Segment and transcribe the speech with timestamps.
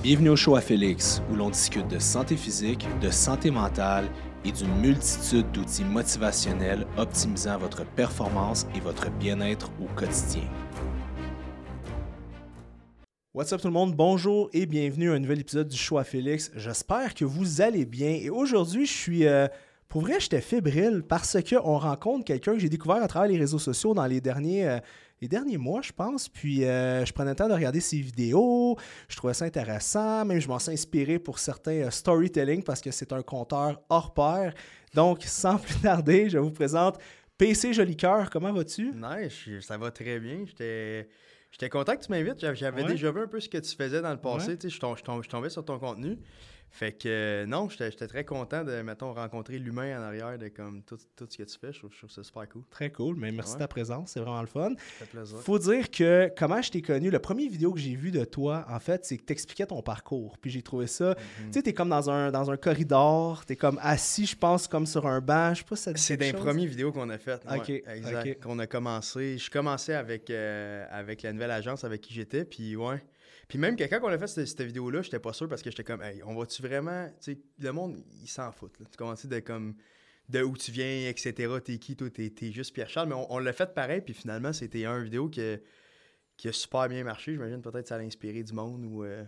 [0.00, 4.08] Bienvenue au show à Félix, où l'on discute de santé physique, de santé mentale
[4.44, 10.48] et d'une multitude d'outils motivationnels optimisant votre performance et votre bien-être au quotidien.
[13.34, 16.04] What's up tout le monde, bonjour et bienvenue à un nouvel épisode du show à
[16.04, 16.52] Félix.
[16.54, 19.26] J'espère que vous allez bien et aujourd'hui je suis...
[19.26, 19.48] euh,
[19.88, 23.58] pour vrai, j'étais fébrile parce qu'on rencontre quelqu'un que j'ai découvert à travers les réseaux
[23.58, 24.78] sociaux dans les derniers, euh,
[25.20, 26.28] les derniers mois, je pense.
[26.28, 28.76] Puis euh, je prenais le temps de regarder ses vidéos.
[29.08, 30.24] Je trouvais ça intéressant.
[30.24, 34.14] Même je m'en suis inspiré pour certains euh, storytelling parce que c'est un conteur hors
[34.14, 34.54] pair.
[34.94, 36.98] Donc, sans plus tarder, je vous présente
[37.36, 38.30] PC Jolicoeur.
[38.30, 38.92] Comment vas-tu?
[38.94, 40.40] Nice, ça va très bien.
[40.46, 41.08] J'étais
[41.50, 42.40] j'étais content que tu m'invites.
[42.54, 42.88] J'avais Ouais.
[42.88, 44.52] déjà vu un peu ce que tu faisais dans le passé.
[44.52, 44.58] Ouais.
[44.70, 46.18] Je tom- je tom- je tombais sur ton contenu.
[46.70, 50.82] Fait que euh, non, j'étais très content de, mettons, rencontrer l'humain en arrière de comme
[50.82, 51.72] tout, tout ce que tu fais.
[51.72, 52.62] Je trouve, je trouve ça super cool.
[52.70, 53.56] Très cool, mais merci Ouais.
[53.56, 54.70] de ta présence, c'est vraiment le fun.
[54.76, 55.38] Ça fait plaisir.
[55.38, 58.66] Faut dire que comment je t'ai connu, le premier vidéo que j'ai vu de toi,
[58.68, 60.36] en fait, c'est que tu expliquais ton parcours.
[60.38, 61.10] Puis j'ai trouvé ça.
[61.40, 61.46] Mhm.
[61.46, 64.86] Tu sais, t'es comme dans un, dans un corridor, t'es comme assis, je pense, comme
[64.86, 65.54] sur un banc.
[65.54, 66.40] Je sais pas si ça C'est chose.
[66.40, 67.44] premières vidéos qu'on a faites.
[67.50, 68.42] ouais, Ok, exact.
[68.42, 69.38] Qu'on a commencé.
[69.38, 72.44] Je commençais avec, euh, avec la nouvelle agence avec qui j'étais.
[72.44, 73.02] Puis ouais.
[73.48, 75.84] Puis même que quand on a fait cette, vidéo-là, j'étais pas sûr parce que j'étais
[75.84, 77.08] comme, hey, on va-tu vraiment.
[77.20, 78.70] Tu sais, le monde, il s'en fout.
[78.78, 79.74] Tu commences de comme.
[80.28, 81.54] De où tu viens, etc.
[81.64, 83.08] T'es qui, toi, t'es, juste Pierre-Charles.
[83.08, 85.58] Mais on, on l'a fait pareil, puis finalement, c'était un vidéo que-
[86.36, 87.32] qui a super bien marché.
[87.32, 89.04] J'imagine peut-être que ça a inspiré du monde ou.
[89.04, 89.24] euh,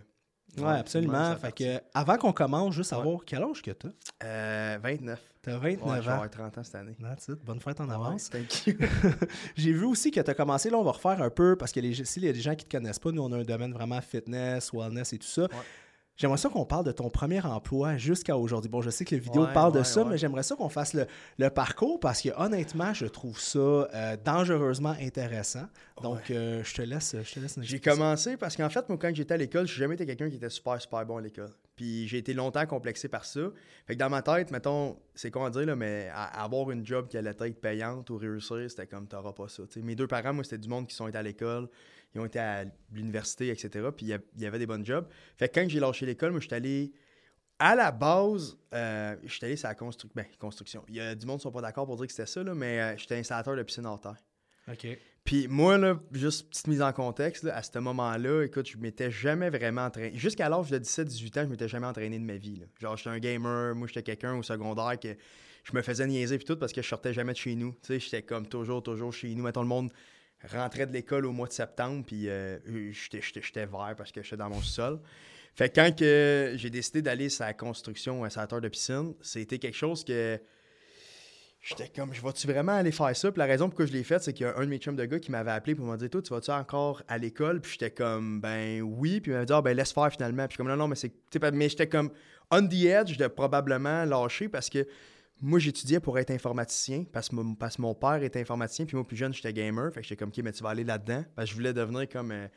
[0.57, 1.35] Ouais, ouais, absolument.
[1.37, 3.89] Fait que, avant qu'on commence, juste savoir quel âge que t'as?
[4.23, 5.19] Euh, 29.
[5.41, 6.13] T'as Ouais, 29 je vais ans.
[6.13, 6.95] avoir 30 ans cette année.
[7.01, 7.43] That's it.
[7.43, 8.29] Bonne fête en avance.
[8.29, 8.75] Thank you.
[9.55, 11.79] J'ai vu aussi que tu as commencé, là, on va refaire un peu, parce que
[11.79, 13.43] les, s'il y a des gens qui ne te connaissent pas, nous, on a un
[13.43, 15.47] domaine vraiment fitness, wellness et tout ça.
[16.21, 18.69] J'aimerais ça qu'on parle de ton premier emploi jusqu'à aujourd'hui.
[18.69, 20.09] Bon, je sais que la vidéo Ouais, parle de ouais, ça, ouais.
[20.11, 21.07] mais j'aimerais ça qu'on fasse le,
[21.39, 25.65] le parcours parce que honnêtement, je trouve ça euh, dangereusement intéressant.
[26.03, 27.15] Donc, euh, je te laisse.
[27.23, 27.89] Je te laisse J'ai ça.
[27.91, 30.49] commencé parce qu'en fait, moi, quand j'étais à l'école, j'ai jamais été quelqu'un qui était
[30.51, 31.49] super, super bon à l'école.
[31.75, 33.51] Puis j'ai été longtemps complexé par ça.
[33.85, 36.85] Fait que dans ma tête, mettons, c'est con à dire, là, mais à- avoir une
[36.85, 39.63] job qui allait être payante ou réussir, c'était comme, t'auras pas ça.
[39.77, 41.69] Mes deux parents, moi, c'était du monde qui sont été à l'école,
[42.13, 43.87] ils ont été à l'université, etc.
[43.95, 45.07] Puis il y avait des bonnes jobs.
[45.37, 46.91] Fait que quand j'ai lâché l'école, moi, j'étais allé.
[47.57, 49.75] À la base, euh, j'étais allé sur la
[50.15, 50.83] ben, construction.
[50.87, 52.55] Il y a du monde qui sont pas d'accord pour dire que c'était ça, là,
[52.55, 54.17] mais euh, j'étais installateur de piscine hors terre.
[54.67, 54.87] OK.
[55.23, 59.11] Puis moi, là, juste petite mise en contexte, là, à ce moment-là, écoute, je m'étais
[59.11, 60.17] jamais vraiment entraîné.
[60.17, 62.63] Jusqu'à l'âge de 17-18 ans, je m'étais jamais entraîné de ma vie.
[62.79, 65.15] Genre, j'étais un gamer, moi, j'étais quelqu'un au secondaire que
[65.63, 67.71] je me faisais niaiser puis tout parce que je sortais jamais de chez nous.
[67.83, 69.43] Tu sais, j'étais comme toujours, toujours chez nous.
[69.43, 69.91] Mettons, le monde
[70.51, 72.57] rentrait de l'école au mois de septembre, puis euh,
[72.91, 74.99] j'étais- vert parce que j'étais dans mon sol.
[75.53, 79.59] Fait que quand que j'ai décidé d'aller sur la construction, un installateur de piscine, c'était
[79.59, 80.39] quelque chose que
[81.61, 83.31] J'étais comme, je vais-tu vraiment aller faire ça?
[83.31, 84.95] Puis la raison pourquoi je l'ai fait, c'est qu'il y a un de mes chums
[84.95, 87.61] de gars qui m'avait appelé pour me dire, toi, tu vas-tu encore à l'école?
[87.61, 89.21] Puis j'étais comme, ben oui.
[89.21, 90.47] Puis il m'avait dit, ah, ben laisse faire finalement.
[90.47, 91.13] Puis comme, non, non, mais c'est.
[91.53, 92.09] Mais j'étais comme,
[92.49, 94.87] on the edge de probablement lâcher parce que
[95.39, 98.85] moi, j'étudiais pour être informaticien parce que, mon, parce que mon père était informaticien.
[98.85, 99.93] Puis moi, plus jeune, j'étais gamer.
[99.93, 101.23] Fait que j'étais comme, ok, mais tu vas aller là-dedans.
[101.35, 102.31] Parce que je voulais devenir comme.
[102.31, 102.47] euh,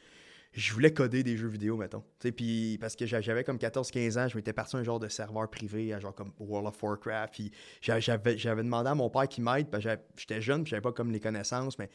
[0.54, 2.02] je voulais coder des jeux vidéo, mettons.
[2.36, 5.50] Puis parce que j'a- j'avais comme 14-15 ans, je m'étais parti un genre de serveur
[5.50, 7.34] privé, genre comme World of Warcraft.
[7.34, 7.50] Puis
[7.80, 10.92] j'a- j'avais demandé à mon père qu'il m'aide, parce que j'étais jeune, puis j'avais pas
[10.92, 11.88] comme les connaissances, mais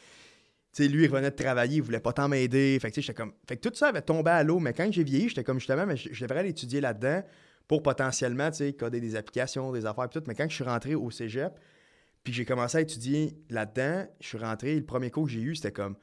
[0.77, 2.77] lui, il revenait de travailler, il voulait pas tant m'aider.
[2.81, 3.33] Fait que, comme.
[3.47, 5.85] Fait que tout ça avait tombé à l'eau, mais quand j'ai vieilli, j'étais comme justement,
[5.85, 7.23] mais je, devrais aller étudier là-dedans
[7.67, 10.25] pour potentiellement, tu coder des applications, des affaires, puis tout.
[10.27, 11.53] Mais quand je suis rentré au cégep,
[12.23, 15.55] puis j'ai commencé à étudier là-dedans, je suis rentré, le premier cours que j'ai eu,
[15.55, 15.95] c'était comme.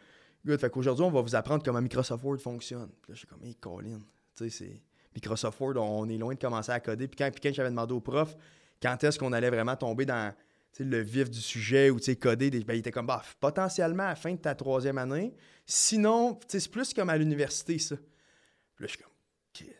[0.47, 2.89] Good, fait qu'aujourd'hui, on va vous apprendre comment Microsoft Word fonctionne.
[3.03, 3.99] Puis là, je suis comme, hey, Colin,
[4.37, 4.83] tu sais, c'est.
[5.15, 7.09] Microsoft Word, on est loin de commencer à coder.
[7.09, 8.37] Puis quand, puis quand j'avais demandé au prof
[8.83, 10.35] quand est-ce qu'on allait vraiment tomber dans
[10.79, 14.15] le vif du sujet ou coder, des, ben, il était comme, bah, potentiellement à la
[14.15, 15.35] fin de ta troisième année.
[15.65, 17.97] Sinon, c'est plus comme à l'université, ça.
[17.97, 19.13] Puis là, je suis comme,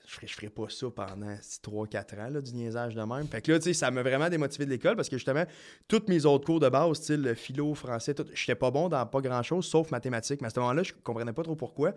[0.07, 3.27] je ferais, je ferais pas ça pendant 3-4 ans, du niaisage de même.
[3.27, 5.45] Fait que là, tu sais, ça m'a vraiment démotivé de l'école parce que justement,
[5.89, 9.05] tous mes autres cours de base, style le philo, français, tout, j'étais pas bon dans
[9.05, 10.41] pas grand-chose, sauf mathématiques.
[10.41, 11.93] Mais à ce moment-là, je comprenais pas trop pourquoi.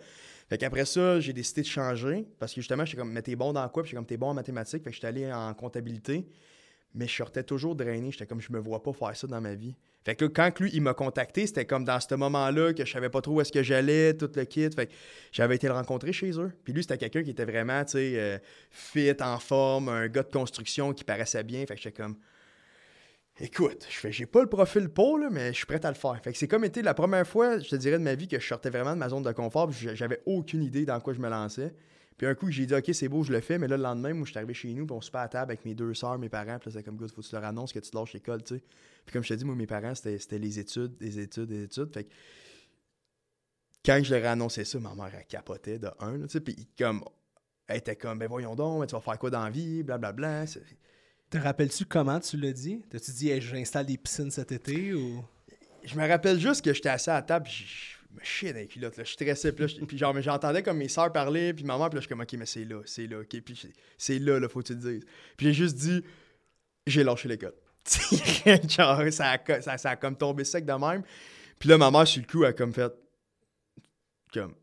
[0.50, 3.54] Fait qu'après ça, j'ai décidé de changer parce que justement, j'étais comme, mais t'es bon
[3.54, 3.84] dans quoi?
[3.84, 4.84] Puis j'étais comme, t'es bon en mathématiques.
[4.84, 6.28] Fait que j'étais allé en comptabilité.
[6.96, 8.12] Mais je sortais toujours drainé.
[8.12, 9.76] J'étais comme, je me vois pas faire ça dans ma vie.
[10.06, 13.10] Fait que quand lui, il m'a contacté, c'était comme dans ce moment-là que je savais
[13.10, 14.70] pas trop où est-ce que j'allais, tout le kit.
[14.72, 14.90] Fait
[15.32, 16.52] j'avais été le rencontrer chez eux.
[16.64, 18.38] Puis lui, c'était quelqu'un qui était vraiment, tu sais, euh,
[18.72, 21.66] fit, en forme, un gars de construction qui paraissait bien.
[21.66, 22.16] Fait que j'étais comme,
[23.40, 25.96] écoute, je fais, j'ai pas le profil pour, là, mais je suis prêt à le
[25.96, 26.20] faire.
[26.24, 28.40] Fait que c'est comme été la première fois, je te dirais, de ma vie que
[28.40, 29.70] je sortais vraiment de ma zone de confort.
[29.72, 31.74] J'avais aucune idée dans quoi je me lançais.
[32.20, 33.58] Puis un coup, j'ai dit, OK, c'est beau, je le fais.
[33.58, 35.30] Mais là, le lendemain, moi, je suis arrivé chez nous, puis on se pas à
[35.30, 36.60] table avec mes deux sœurs, mes parents.
[36.60, 38.56] Puis là, c'est comme, good, faut que tu leur annonces que tu lâches l'école, tu
[38.56, 38.64] sais.
[39.06, 41.94] Puis comme je te dis, moi, mes parents, c'était les études, les études, les études.
[41.94, 42.10] Fait que
[43.86, 46.42] quand je leur ai annoncé ça, ma mère, elle capotait de un, tu sais.
[46.42, 47.06] Puis comme,
[47.70, 50.46] Elle était comme, ben voyons donc, tu vas faire quoi dans la vie, blablabla.
[51.30, 52.82] Te rappelles-tu comment tu l'as dit?
[52.90, 55.24] T'as-tu dit, hey, j'installe des piscines cet été ou?
[55.84, 58.60] Je me rappelle juste que j'étais assis à la table, puis je me chiais dans
[58.60, 59.04] les culottes, là.
[59.04, 62.02] Je stressais, puis, là, puis genre, j'entendais comme mes sœurs parler, puis maman, puis là,
[62.02, 64.62] je suis comme, ok, mais c'est là, c'est là, ok, puis c'est- là, là, faut
[64.62, 65.06] que tu le dises.
[65.38, 66.04] Puis j'ai juste dit,
[66.88, 67.54] j'ai lâché l'école.
[68.70, 71.04] genre, ça a, ça, ça a comme tombé sec de même.
[71.58, 72.92] Puis là, ma mère, sur le coup, a comme fait,
[74.34, 74.54] comme,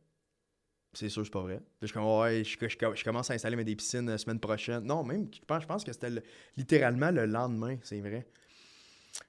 [0.93, 1.59] c'est sûr, c'est pas vrai.
[1.59, 4.85] Puis je suis comme, ouais, je, commence à installer mes des piscines la semaine prochaine.
[4.85, 6.23] Non, même, je pense, que c'était le-
[6.57, 8.27] littéralement le lendemain, c'est vrai.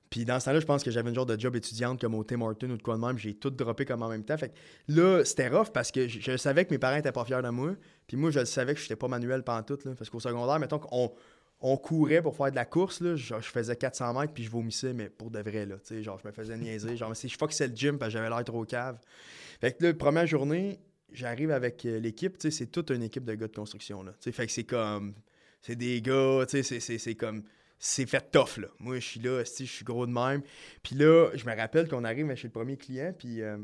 [0.10, 2.24] Puis dans ce temps-là, je pense que j'avais une genre de job étudiante comme au
[2.24, 3.18] Tim Hortons ou de quoi de même.
[3.18, 4.38] J'ai tout droppé comme en même temps.
[4.38, 4.54] Fait que
[4.88, 7.75] là, c'était rough parce que je, savais que mes parents étaient pas fiers de moi.
[8.07, 9.86] Puis moi, je savais que je n'étais pas manuel pantoute.
[9.86, 11.12] Là, parce qu'au secondaire, mettons qu'on
[11.60, 13.04] on courait pour faire de la course.
[13.16, 15.66] Je faisais 400 mètres puis je vomissais, mais pour de vrai.
[15.66, 16.95] Là, genre, je me faisais niaiser.
[16.95, 18.98] Genre, c'est- je c'est le gym parce que j'avais l'air trop cave.
[19.60, 20.80] Fait que là, première journée,
[21.12, 22.36] j'arrive avec euh, l'équipe.
[22.39, 24.06] C'est toute une équipe de gars de construction.
[24.22, 25.16] Fait que c'est comme.
[25.62, 27.44] C'est des gars, c'est comme
[27.79, 28.68] c'est fait tough, là.
[28.79, 30.41] Moi, je suis là, je suis gros de même.
[30.83, 33.57] Puis là, je me rappelle qu'on arrive chez le premier client, puis euh,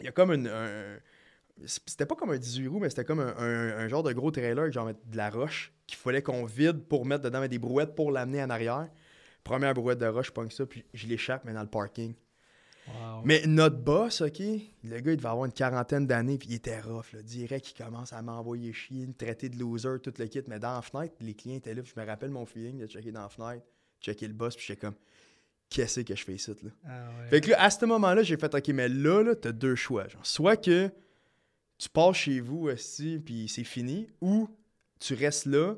[0.00, 0.98] il y a comme un...
[1.66, 4.72] C'était pas comme un 18 roues, mais c'était comme un, un- genre de gros trailer
[4.72, 8.42] genre de la roche qu'il fallait qu'on vide pour mettre dedans des brouettes pour l'amener
[8.42, 8.88] en arrière.
[9.44, 12.14] Première brouette de roche, je pogne ça, puis je l'échappe, mais dans le parking.
[12.86, 13.22] Wow.
[13.24, 16.80] Mais notre boss, OK, le gars, il devait avoir une quarantaine d'années, puis il était
[16.80, 17.22] rough, là.
[17.22, 20.42] Direct, il commence à m'envoyer chier, me traiter de loser, tout le kit.
[20.48, 22.86] Mais dans la fenêtre, les clients étaient là, puis je me rappelle mon feeling de
[22.86, 23.64] checker dans la fenêtre,
[24.00, 24.94] checker le boss, puis j'étais comme,
[25.70, 26.70] qu'est-ce que je fais ici, là?
[26.84, 27.28] Ah ouais.
[27.30, 30.06] Fait que là, à ce moment-là, j'ai fait, OK, mais là, là, t'as deux choix.
[30.06, 30.90] Genre, soit que
[31.78, 34.48] tu pars chez vous aussi, puis c'est fini, ou
[35.00, 35.74] tu restes là,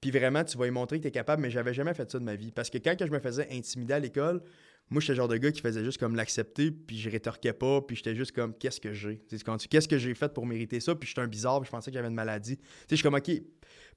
[0.00, 2.24] puis vraiment, tu vas lui montrer que t'es capable, mais j'avais jamais fait ça de
[2.24, 2.52] ma vie.
[2.52, 4.42] Parce que quand que je me faisais intimider à l'école,
[4.90, 7.80] moi, j'étais le genre de gars qui faisait juste comme l'accepter, puis je rétorquais pas,
[7.80, 9.18] puis j'étais juste comme, qu'est-ce que j'ai?
[9.28, 10.94] Tu sais, quand tu- Qu'est-ce que j'ai fait pour mériter ça?
[10.94, 12.56] Puis j'étais un bizarre, puis je pensais que j'avais une maladie.
[12.58, 13.30] Tu sais, je suis comme, OK,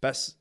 [0.01, 0.37] parce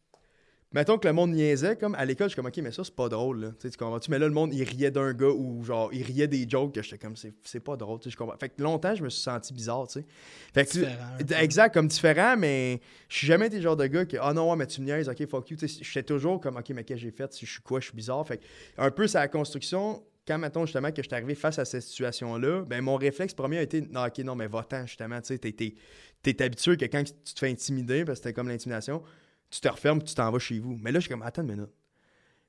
[0.72, 2.94] Mettons que le monde niaisait, comme à l'école, je suis comme, OK, mais ça, c'est
[2.94, 3.52] pas drôle, là.
[3.60, 4.10] Tu comprends-tu?
[4.10, 6.82] Mais là, le monde, il riait d'un gars ou genre, il riait des jokes que
[6.82, 8.36] j'étais comme, c'est c'est pas drôle, tu sais, je comprends.
[8.36, 10.06] Fait que longtemps, je me suis senti bizarre, tu sais.
[10.52, 13.86] Fait que, tu- Différent, exact, comme différent, mais je suis jamais été le genre de
[13.86, 15.56] gars que, ah non, ouais, mais tu me niaises, OK, fuck you.
[15.56, 17.32] Tu sais, j'étais toujours comme, OK, mais qu'est-ce que j'ai fait?
[17.32, 17.78] Si je suis quoi?
[17.80, 18.26] Je suis bizarre.
[18.26, 18.44] Fait que,
[18.76, 20.02] un peu, c'est la construction.
[20.26, 23.58] Quand, mettons, justement, que je suis arrivé face à cette situation-là, ben, mon réflexe premier
[23.58, 27.34] a été, non, OK, non, mais va-t'en, justement, tu sais, t'es- habitué que quand tu
[27.34, 29.02] te fais intimider, parce que c'était comme l'intimidation,
[29.50, 30.76] tu te refermes, tu t'en vas chez vous.
[30.82, 31.70] Mais là, je suis comme, attends une minute.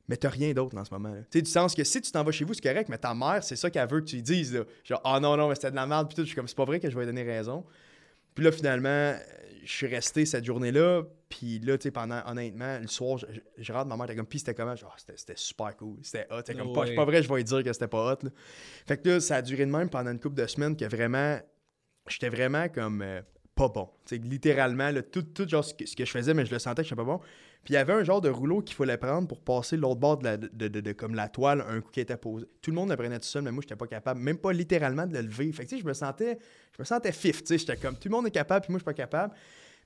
[0.08, 1.14] Mais t'as rien d'autre en ce moment.
[1.30, 3.14] Tu sais, du sens que si tu t'en vas chez vous, c'est correct, mais ta
[3.14, 4.56] mère, c'est ça qu'elle veut que tu lui dises.
[4.56, 4.64] Là.
[4.84, 6.22] Genre, ah non, non, mais c'était de la merde, puis tout.
[6.22, 7.66] Je suis comme, c'est pas vrai que je vais lui donner raison.
[8.34, 9.16] Puis là, finalement,
[9.64, 11.04] je suis resté cette journée-là.
[11.30, 14.16] Puis là, tu sais, pendant, honnêtement, le soir, je, je- je rentre, ma mère était
[14.16, 14.76] comme, puis c'était comment?
[14.76, 15.98] Genre, c'était, super cool.
[16.02, 16.38] C'était hot.
[16.38, 16.88] C'était comme, Oh pas, ouais.
[16.88, 18.18] c'est pas vrai, je vais dire que c'était pas hot.
[18.24, 18.30] là.
[18.88, 21.38] Fait que là, ça a duré de même pendant une couple de semaines que vraiment,
[22.08, 23.22] j'étais vraiment comme euh,
[23.56, 23.90] pas bon.
[24.06, 26.52] Tu sais, littéralement, là, tout, tout genre ce que, ce que je faisais, mais je
[26.54, 27.18] le sentais que j'étais pas bon.
[27.64, 30.18] Puis il y avait un genre de rouleau qu'il fallait prendre pour passer l'autre bord
[30.20, 32.46] de, la, de, de- de- comme la toile, un coup qui était posé.
[32.62, 35.06] Tout le monde le prenait tout seul, mais moi, j'étais pas capable, même pas littéralement
[35.06, 35.52] de le lever.
[35.52, 36.38] Fait que tu sais, je me sentais,
[36.78, 38.78] je me sentais fif, tu sais, j'étais comme, tout le monde est capable, puis moi,
[38.78, 39.34] je suis pas capable.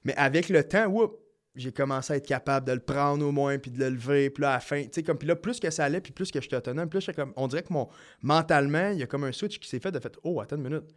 [0.04, 1.18] Mais avec le temps, whoop,
[1.56, 4.42] j'ai commencé à être capable de le prendre au moins, puis de le lever, puis
[4.42, 6.31] là, à la fin, tu sais, comme, puis là, plus que ça allait, puis plus
[6.31, 7.89] que j'étais autonome, plus comme, on dirait que mon,
[8.21, 10.63] mentalement, il y a comme un switch qui s'est fait de fait, oh, attends une
[10.63, 10.95] minute.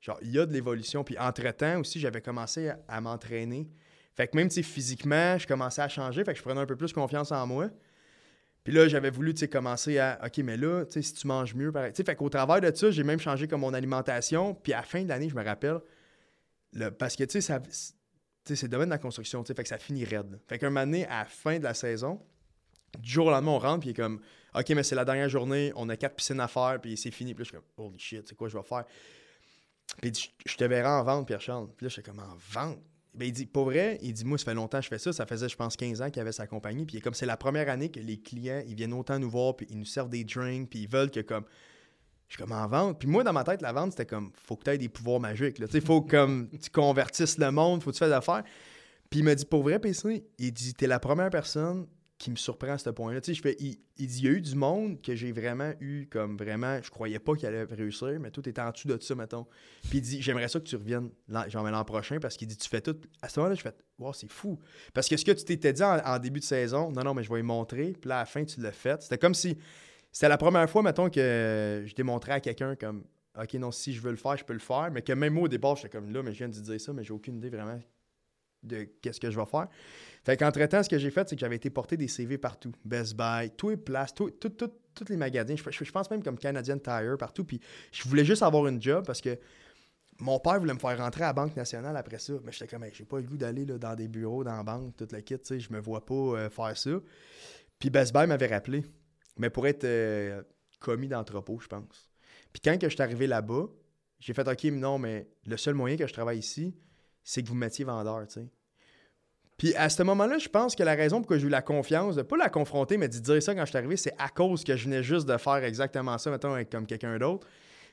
[0.00, 1.04] Genre, il y a de l'évolution.
[1.04, 3.68] Puis entre-temps aussi, j'avais commencé à, m'entraîner.
[4.16, 6.24] Fait que même, tu sais, physiquement, je commençais à changer.
[6.24, 7.68] Fait que je prenais un peu plus confiance en moi.
[8.64, 11.26] Puis là, j'avais voulu, tu sais, commencer à, OK, mais là, tu sais, si tu
[11.26, 11.92] manges mieux, pareil.
[11.92, 14.54] Tu sais, fait qu'au travers de ça, j'ai même changé comme mon alimentation.
[14.54, 15.80] Puis à la fin de l'année, je me rappelle,
[16.72, 17.60] le- parce que, tu sais, ça...
[18.56, 20.38] C'est le domaine de la construction, fait que ça finit raide.
[20.48, 22.20] Fait qu'un moment à la fin de la saison,
[22.98, 24.20] du jour au lendemain, on rentre, puis il est comme,
[24.54, 27.34] OK, mais c'est la dernière journée, on a quatre piscines à faire, puis c'est fini.
[27.34, 28.84] Puis là, je suis comme, holy shit, c'est quoi je vais faire?
[30.00, 31.68] Puis il dit, je te verrai en vente, Pierre-Charles.
[31.76, 32.78] Puis là, je suis comme, en vente?
[33.12, 35.12] Ben, il dit, pas vrai, il dit, moi, ça fait longtemps que je fais ça.
[35.12, 36.86] Ça faisait, je pense, 15 ans qu'il avait sa compagnie.
[36.86, 39.66] Puis comme, c'est la première année que les clients, ils viennent autant nous voir, puis
[39.70, 41.44] ils nous servent des drinks, puis ils veulent que, comme,
[42.30, 43.00] je suis comme en vente.
[43.00, 45.18] Puis moi, dans ma tête, la vente, c'était comme, faut que tu aies des pouvoirs
[45.18, 45.58] magiques.
[45.68, 48.44] Sais, faut comme, tu convertisses le monde, faut que tu fasses affaires.
[49.10, 52.36] Puis il m'a dit, pour vrai, PC, il dit, t'es la première personne qui me
[52.36, 53.20] surprend à ce point-là.
[53.26, 56.80] Il, il dit, il y a eu du monde que j'ai vraiment eu comme vraiment,
[56.80, 59.46] je croyais pas qu'il allait réussir, mais tout était en dessous de ça, mettons.
[59.88, 61.10] Puis il dit, j'aimerais ça que tu reviennes
[61.48, 62.96] genre, mais l'an prochain parce qu'il dit, tu fais tout.
[63.22, 64.56] À ce moment-là, je fais, wow, c'est fou.
[64.94, 67.30] Parce que ce que tu t'étais dit en, début de saison, non, non, mais je
[67.30, 67.96] vais lui montrer.
[67.98, 69.02] Puis là, à la fin, tu l'as fait.
[69.02, 69.56] C'était comme si,
[70.12, 73.04] c'était la première fois, mettons, que je démontrais à quelqu'un comme,
[73.40, 74.90] OK, non, si je veux le faire, je peux le faire.
[74.92, 76.92] Mais que même moi, au départ, j'étais comme là, mais je viens de dire ça,
[76.92, 77.80] mais j'ai aucune idée vraiment
[78.62, 79.68] de qu'est-ce que je vais faire.
[80.24, 82.72] Fait qu'entre-temps, ce que j'ai fait, c'est que j'avais été porter des CV partout.
[82.84, 84.30] Best Buy, tous les places, tous
[85.08, 85.54] les magasins.
[85.56, 87.44] Je, pense même comme Canadian Tire, partout.
[87.44, 87.60] Puis
[87.92, 89.38] je voulais juste avoir une job parce que
[90.18, 92.34] mon père voulait me faire rentrer à la Banque nationale après ça.
[92.44, 95.12] Mais j'étais comme, j'ai pas le goût d'aller dans des bureaux, dans la banque, toute
[95.12, 96.90] la kit, je me vois pas euh, faire ça.
[97.78, 98.84] Puis Best Buy m'avait rappelé,
[99.40, 100.42] mais pour être euh,
[100.78, 102.10] commis d'entrepôt, je pense.
[102.52, 103.68] Puis quand que je suis arrivé là-bas,
[104.18, 106.74] j'ai fait, OK, mais non, mais le seul moyen que je travaille ici,
[107.24, 108.46] c'est que vous me mettiez vendeur, tu sais.
[109.56, 112.22] Puis à ce moment-là, je pense que la raison pour j'ai eu la confiance, de
[112.22, 114.76] pas la confronter, mais de dire ça quand je suis arrivé, c'est à cause que
[114.76, 117.46] je venais juste de faire exactement ça, mettons, avec comme quelqu'un d'autre.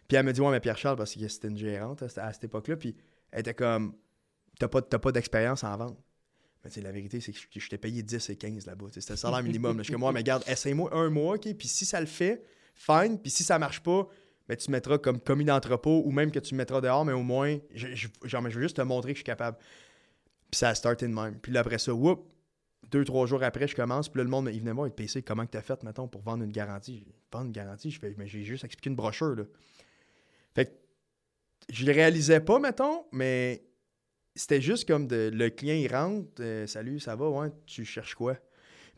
[0.08, 2.78] Puis elle me dit, ouais, mais Pierre-Charles, parce que c'était une gérante à, cette époque-là,
[2.78, 2.96] puis
[3.32, 3.96] elle était comme,
[4.60, 5.98] t'as pas, pas d'expérience en vente.
[6.64, 8.88] Mais la vérité, c'est que je, t'ai payé 10 et 15 là-bas.
[8.92, 9.78] C'était le salaire minimum.
[9.78, 9.84] là.
[9.84, 11.54] Je suis moi, mais regarde, essaye-moi un mois, OK?
[11.54, 12.44] Puis si ça le fait,
[12.76, 13.20] fine.
[13.20, 14.08] Puis si ça marche pas,
[14.48, 17.24] ben, tu mettras comme commis d'entrepôt ou même que tu me mettras dehors, mais au
[17.24, 19.58] moins, je, genre, mais je veux juste te montrer que je suis capable.
[20.50, 21.40] Puis ça a starté de même.
[21.40, 22.32] Puis là, après ça, whoop,
[22.92, 24.10] deux, trois jours après, je commence.
[24.10, 26.22] Puis là, le monde, il venait voir, il PC, comment que t'as fait, mettons, pour
[26.22, 27.06] vendre une garantie?
[27.32, 27.92] Vendre une garantie?
[27.92, 29.44] Je fais, mais j'ai juste expliqué une brochure, là.
[30.56, 30.72] Fait que
[31.70, 33.67] je le réalisais pas, mettons, mais
[34.38, 38.16] c'était juste comme de, le client, il rentre, euh, salut, ça va, ouais, tu cherches
[38.16, 38.38] quoi?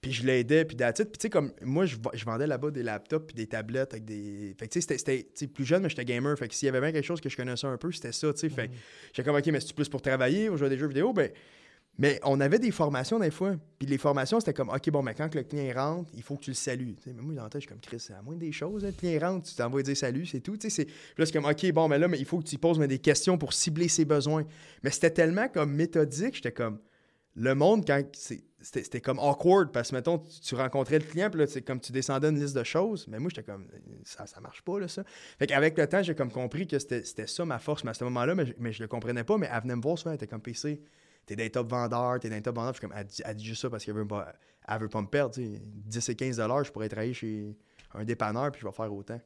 [0.01, 0.95] Puis je l'aidais, puis it.
[0.95, 4.55] Puis tu sais, comme moi, je, vendais là-bas des laptops puis des tablettes avec des.
[4.57, 6.37] Fait que tu sais, c'était- plus jeune, mais j'étais gamer.
[6.37, 8.31] Fait que s'il y avait bien quelque chose que je connaissais un peu, c'était ça,
[8.33, 8.49] tu sais.
[8.49, 8.73] Fait que
[9.07, 11.11] j'étais comme, OK, mais c'est plus pour travailler ou jouer à des jeux vidéo?
[11.11, 11.31] Ben,
[11.99, 13.57] mais on avait des formations des fois.
[13.77, 16.43] Puis les formations, c'était comme, OK, bon, mais quand le client rentre, il faut que
[16.43, 16.95] tu le salues.
[17.05, 18.85] Mais moi, dans la je suis comme, Chris, c'est à moins des choses.
[18.85, 20.57] Le client rentre, tu t'envoies dire salut, c'est tout.
[20.57, 20.87] Puis
[21.17, 22.99] là, c'est comme, OK, bon, mais là, mais il faut que tu poses mais, des
[22.99, 24.45] questions pour cibler ses besoins.
[24.81, 26.79] Mais c'était tellement comme méthodique, j'étais comme,
[27.35, 28.01] le monde, quand
[28.61, 31.91] c'était comme awkward parce que, mettons, tu, rencontrais le client, puis là, c'est comme tu
[31.91, 33.67] descendais une liste de choses, mais moi, j'étais comme,
[34.05, 35.03] ça, ça marche pas, là, ça.
[35.37, 38.05] Fait qu'avec le temps, j'ai comme compris que c'était ça ma force, mais à ce
[38.05, 40.27] moment-là, mais, mais je le comprenais pas, mais elle venait me voir souvent, elle était
[40.27, 40.81] comme PC,
[41.25, 43.69] t'es d'un top vendeur, t'es d'un top vendeur, puis comme, elle dit, dit juste ça
[43.69, 44.33] parce qu'elle veut pas,
[44.67, 45.61] elle veut pas me perdre, tu sais.
[45.63, 47.55] 10 et 15 dollars, je pourrais travailler chez
[47.93, 49.19] un dépanneur, puis je vais faire autant.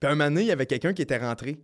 [0.00, 1.54] Puis un moment donné, il y avait quelqu'un qui était rentré.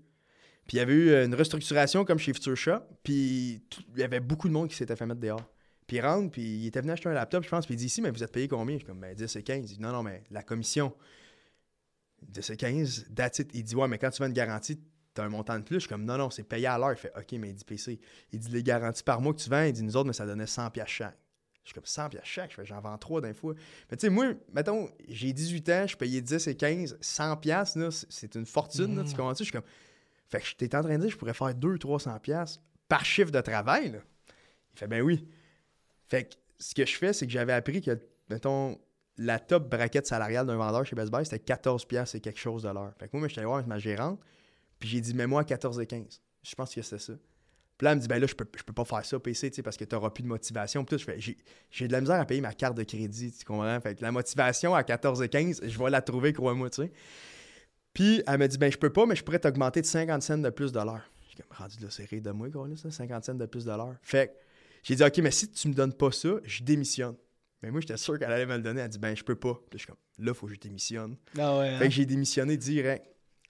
[0.68, 2.80] Puis il y avait eu une restructuration comme chez Future Shop.
[3.02, 3.62] Puis
[3.94, 5.42] il y avait beaucoup de monde qui s'était fait mettre dehors.
[5.86, 7.64] Puis il rentre, puis il était venu acheter un laptop, je pense.
[7.64, 9.42] Puis il dit ici, mais vous êtes payé combien Je suis comme, ben 10 et
[9.42, 9.70] 15.
[9.70, 10.94] Il dit, non, non, mais la commission,
[12.22, 13.50] 10 et 15, that's it.
[13.54, 14.78] Il dit, ouais, mais quand tu vends une garantie,
[15.18, 15.76] t'as un montant de plus.
[15.76, 16.92] Je suis comme, non, non, c'est payé à l'heure.
[16.92, 18.00] Il fait, OK, mais il dit PC.
[18.32, 20.26] Il dit, les garanties par mois que tu vends, il dit, nous autres, mais ça
[20.26, 21.18] donnait 100 piastres chaque.
[21.64, 22.50] Je suis comme 100 piastres chaque?
[22.50, 23.54] Je fais, j'en vends 3 d'un fois.
[23.90, 27.78] Mais tu sais, moi, mettons, j'ai 18 ans, je payais 10 et 15, 100 piastres,
[27.78, 29.16] là, c'est- une fortune, là, tu Mhm.
[29.16, 29.62] comprends Je suis comme,
[30.28, 33.40] fait que j'étais en train de dire, je pourrais faire 200-300 piastres par chiffre de
[33.40, 33.98] travail, là.
[34.74, 35.26] Il fait, ben oui.
[36.08, 37.98] Fait que ce que je fais, c'est que j'avais appris que,
[38.30, 38.78] mettons,
[39.18, 42.62] la top braquette salariale d'un vendeur chez Best Buy, c'était 14 piastres et quelque chose
[42.62, 42.92] de l'heure.
[42.98, 44.20] Fait que moi, je suis allé voir avec ma gérante,
[44.78, 46.20] puis j'ai dit, mets-moi à 14 et 15.
[46.42, 47.12] Je pense que c'était ça.
[47.76, 49.50] Puis là, elle me dit, ben là, je peux, je peux pas faire ça, PC,
[49.50, 50.84] tu sais, parce que tu n'auras plus de motivation.
[50.84, 51.36] Puis tout, je fais, j'ai,
[51.70, 53.80] j'ai de la misère à payer ma carte de crédit, tu comprends?
[53.80, 56.92] Fait que la motivation à 14 et 15, je vais la trouver, crois-moi, tu sais.
[57.94, 60.38] Puis elle m'a dit, ben je peux pas, mais je pourrais t'augmenter de 50 cents
[60.38, 61.08] de plus de l'heure.
[61.28, 63.64] J'ai comme rendu là, c'est rire de moi, quoi, là, ça, 50 cents de plus
[63.64, 63.94] de l'heure.
[64.02, 64.32] Fait que
[64.82, 67.14] j'ai dit, OK, mais si tu me donnes pas ça, je démissionne.
[67.62, 68.80] Mais moi, j'étais sûr qu'elle allait me le donner.
[68.80, 69.54] Elle dit, ben je peux pas.
[69.70, 71.16] Puis je suis comme, là, faut que je démissionne.
[71.36, 71.68] Ah ouais.
[71.68, 71.78] hein?
[71.78, 73.06] Fait que j'ai démissionné direct.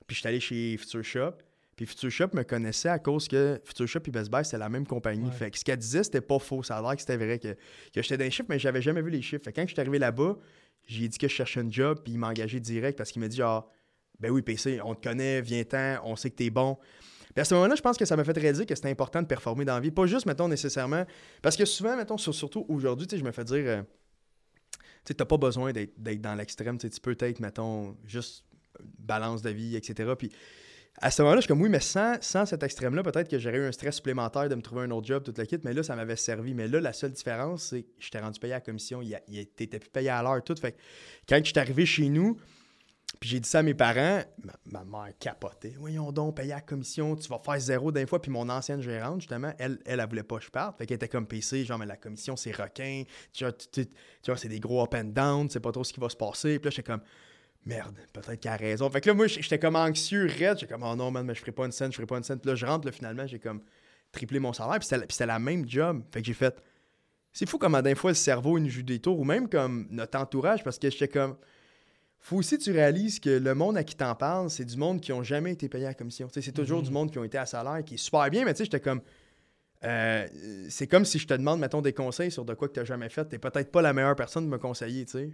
[0.09, 1.33] Puis je suis allé chez Future Shop.
[1.77, 4.69] Puis Future Shop me connaissait à cause que Future Shop et Best Buy, c'était la
[4.69, 5.27] même compagnie.
[5.29, 5.33] Ouais.
[5.33, 6.65] Fait que ce qu'elle disait, c'était pas faux.
[6.65, 7.53] Ça a l'air que c'était vrai que,
[7.95, 9.45] que j'étais dans les chiffres, mais j'avais jamais vu les chiffres.
[9.45, 10.37] Fait que quand je suis arrivé là-bas,
[10.87, 13.29] j'ai dit que je cherchais un job, puis il m'a engagé direct parce qu'il m'a
[13.29, 13.71] dit genre,
[14.19, 16.77] ben oui, PC, on te connaît, viens-t'en, on sait que t'es bon.
[17.35, 19.27] Puis à ce moment-là, je pense que ça m'a fait réaliser que c'était important de
[19.29, 19.91] performer dans la vie.
[19.93, 21.05] Pas juste, mettons, nécessairement.
[21.43, 24.79] Parce que souvent, mettons, sur- surtout aujourd'hui, tu sais, je me fais dire, euh, tu
[25.05, 26.79] sais, t'as pas besoin d'être dans l'extrême.
[26.79, 28.45] Tu peux être, mettons, juste
[28.99, 30.13] balance de vie, etc.
[30.17, 30.31] Puis
[31.01, 33.59] à ce moment-là, je suis comme oui, mais sans, sans cet extrême-là, peut-être que j'aurais
[33.59, 35.83] eu un stress supplémentaire de me trouver un autre job, toute la kit, mais là,
[35.83, 36.55] ça m'avait servi.
[36.55, 39.01] Mais là, la seule différence, c'est que j'étais rendu payé à commission.
[39.01, 40.57] Il, il était plus payé à l'heure, tout.
[40.61, 40.79] Fait que
[41.29, 42.37] quand je suis arrivé chez nous,
[43.21, 45.75] puis j'ai dit ça à mes parents, ma, ma mère capotait.
[45.79, 48.21] Voyons donc, payer à commission, tu vas faire zéro d'un fois.
[48.21, 50.79] Puis mon ancienne gérante, justement, elle, elle, elle voulait pas que je parte.
[50.79, 53.05] Fait qu'elle était comme PC, genre, mais la commission, c'est requin.
[53.33, 53.87] Tu vois, tu
[54.27, 56.17] vois, c'est des gros up and down, tu sais pas trop ce qui va se
[56.17, 56.59] passer.
[56.59, 57.03] Puis là, j'étais comme,
[57.67, 58.89] merde, peut-être qu'elle a raison.
[58.91, 60.59] Fait que là, moi, j'étais comme anxieux, raide.
[60.59, 62.25] J'étais comme, oh non, man, mais je ferai pas une scène, je ferai pas une
[62.25, 62.39] scène.
[62.39, 63.63] Puis là, je rentre, là, finalement, j'ai comme
[64.13, 64.79] triplé mon salaire.
[64.79, 66.03] Puis c'était la même job.
[66.11, 66.63] Fait que j'ai fait,
[67.33, 69.87] c'est fou comment des fois le cerveau il nous joue des tours, ou même comme
[69.91, 71.37] notre entourage, parce que j'étais comme,
[72.19, 75.01] faut aussi que tu réalises que le monde à qui t'en parles, c'est du monde
[75.01, 76.29] qui ont jamais été payé à la commission.
[76.33, 78.59] C'est toujours du monde qui ont été à salaire, qui est super bien, mais tu
[78.59, 79.03] sais, j'étais comme.
[79.85, 80.27] euh,
[80.69, 82.87] c'est comme si je te demande, mettons, des conseils sur de quoi que tu n'as
[82.87, 83.29] jamais fait.
[83.29, 85.31] Tu peut-être pas la meilleure personne de me conseiller, tu sais.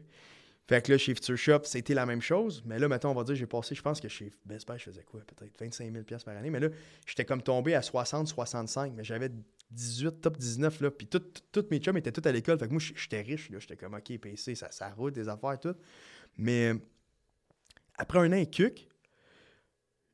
[0.66, 2.62] Fait que là, chez Future Shop, c'était la même chose.
[2.64, 4.84] Mais là, mettons, on va dire, j'ai passé, je pense que chez Best Buy, je
[4.84, 5.20] faisais quoi?
[5.20, 6.48] Peut-être 25 000 par année.
[6.48, 6.68] Mais là,
[7.06, 8.94] j'étais comme tombé à 60, 65.
[8.96, 9.30] Mais j'avais
[9.70, 10.90] 18, top 19, là.
[10.90, 12.58] Puis tout- tout- tous mes chums étaient tous à l'école.
[12.58, 13.58] Fait que moi, j'étais riche, là.
[13.58, 15.74] J'étais comme, OK, PC, ça, ça roule des affaires, tout.
[16.38, 16.72] Mais
[17.98, 18.88] après un an et cuc,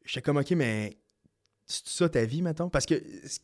[0.05, 0.97] j'étais comme, OK, mais
[1.67, 2.69] c'est ça ta vie, mettons?
[2.69, 3.01] Parce que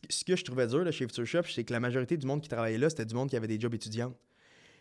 [0.09, 2.41] ce que je trouvais dur là, chez Future Shop, c'est que la majorité du monde
[2.41, 4.13] qui travaillait là, c'était du monde qui avait des jobs étudiants.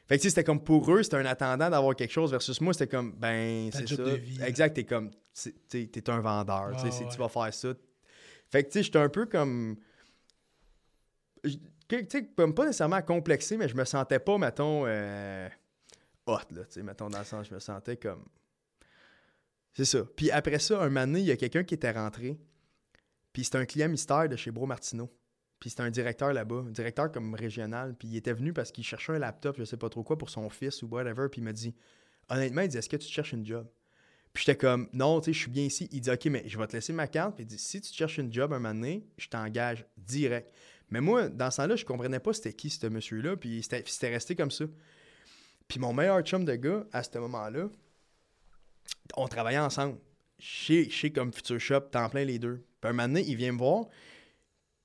[0.07, 2.87] Fait que c'était comme pour eux, c'était un attendant d'avoir quelque chose versus moi, c'était
[2.87, 4.05] comme, ben, c'est ça.
[4.47, 5.11] exact, t'es comme,
[5.69, 7.75] t'es un vendeur, tu sais, tu vas faire ça.
[8.49, 9.77] Fait que, tu sais, j'étais un peu comme.
[11.43, 15.49] Tu sais, pas nécessairement complexé, mais je me sentais pas, mettons, euh,
[16.27, 18.25] hot, là, tu sais, mettons, dans le sens, je me sentais comme.
[19.73, 20.05] C'est ça.
[20.17, 22.39] Puis après ça, un moment donné, il y a quelqu'un qui était rentré,
[23.33, 25.11] puis c'était un client mystère de chez Bro Martineau.
[25.61, 27.95] Puis c'était un directeur là-bas, un directeur comme régional.
[27.99, 30.31] Puis il était venu parce qu'il cherchait un laptop, je sais pas trop quoi, pour
[30.31, 31.29] son fils ou whatever.
[31.31, 31.75] Puis il m'a dit,
[32.29, 33.67] honnêtement, il dit, est-ce que tu cherches une job?
[34.33, 35.89] Puis j'étais comme, non, tu sais, je suis bien ici.
[35.93, 37.37] Il dit, OK, mais je vais te laisser ma carte.
[37.37, 40.53] Puis il dit, si tu cherches une job un moment donné, je t'engage direct.
[40.91, 43.37] Mais moi, dans ce temps-là, je comprenais pas c'était qui ce monsieur-là.
[43.37, 44.67] Puis c'était resté comme ça.
[45.69, 47.69] Puis mon meilleur chum de gars, à ce moment-là,
[49.17, 49.99] on travaillait ensemble.
[50.39, 52.63] Chez, chez comme Future Shop, temps plein les deux.
[52.81, 53.87] Puis un moment donné, il vient me voir.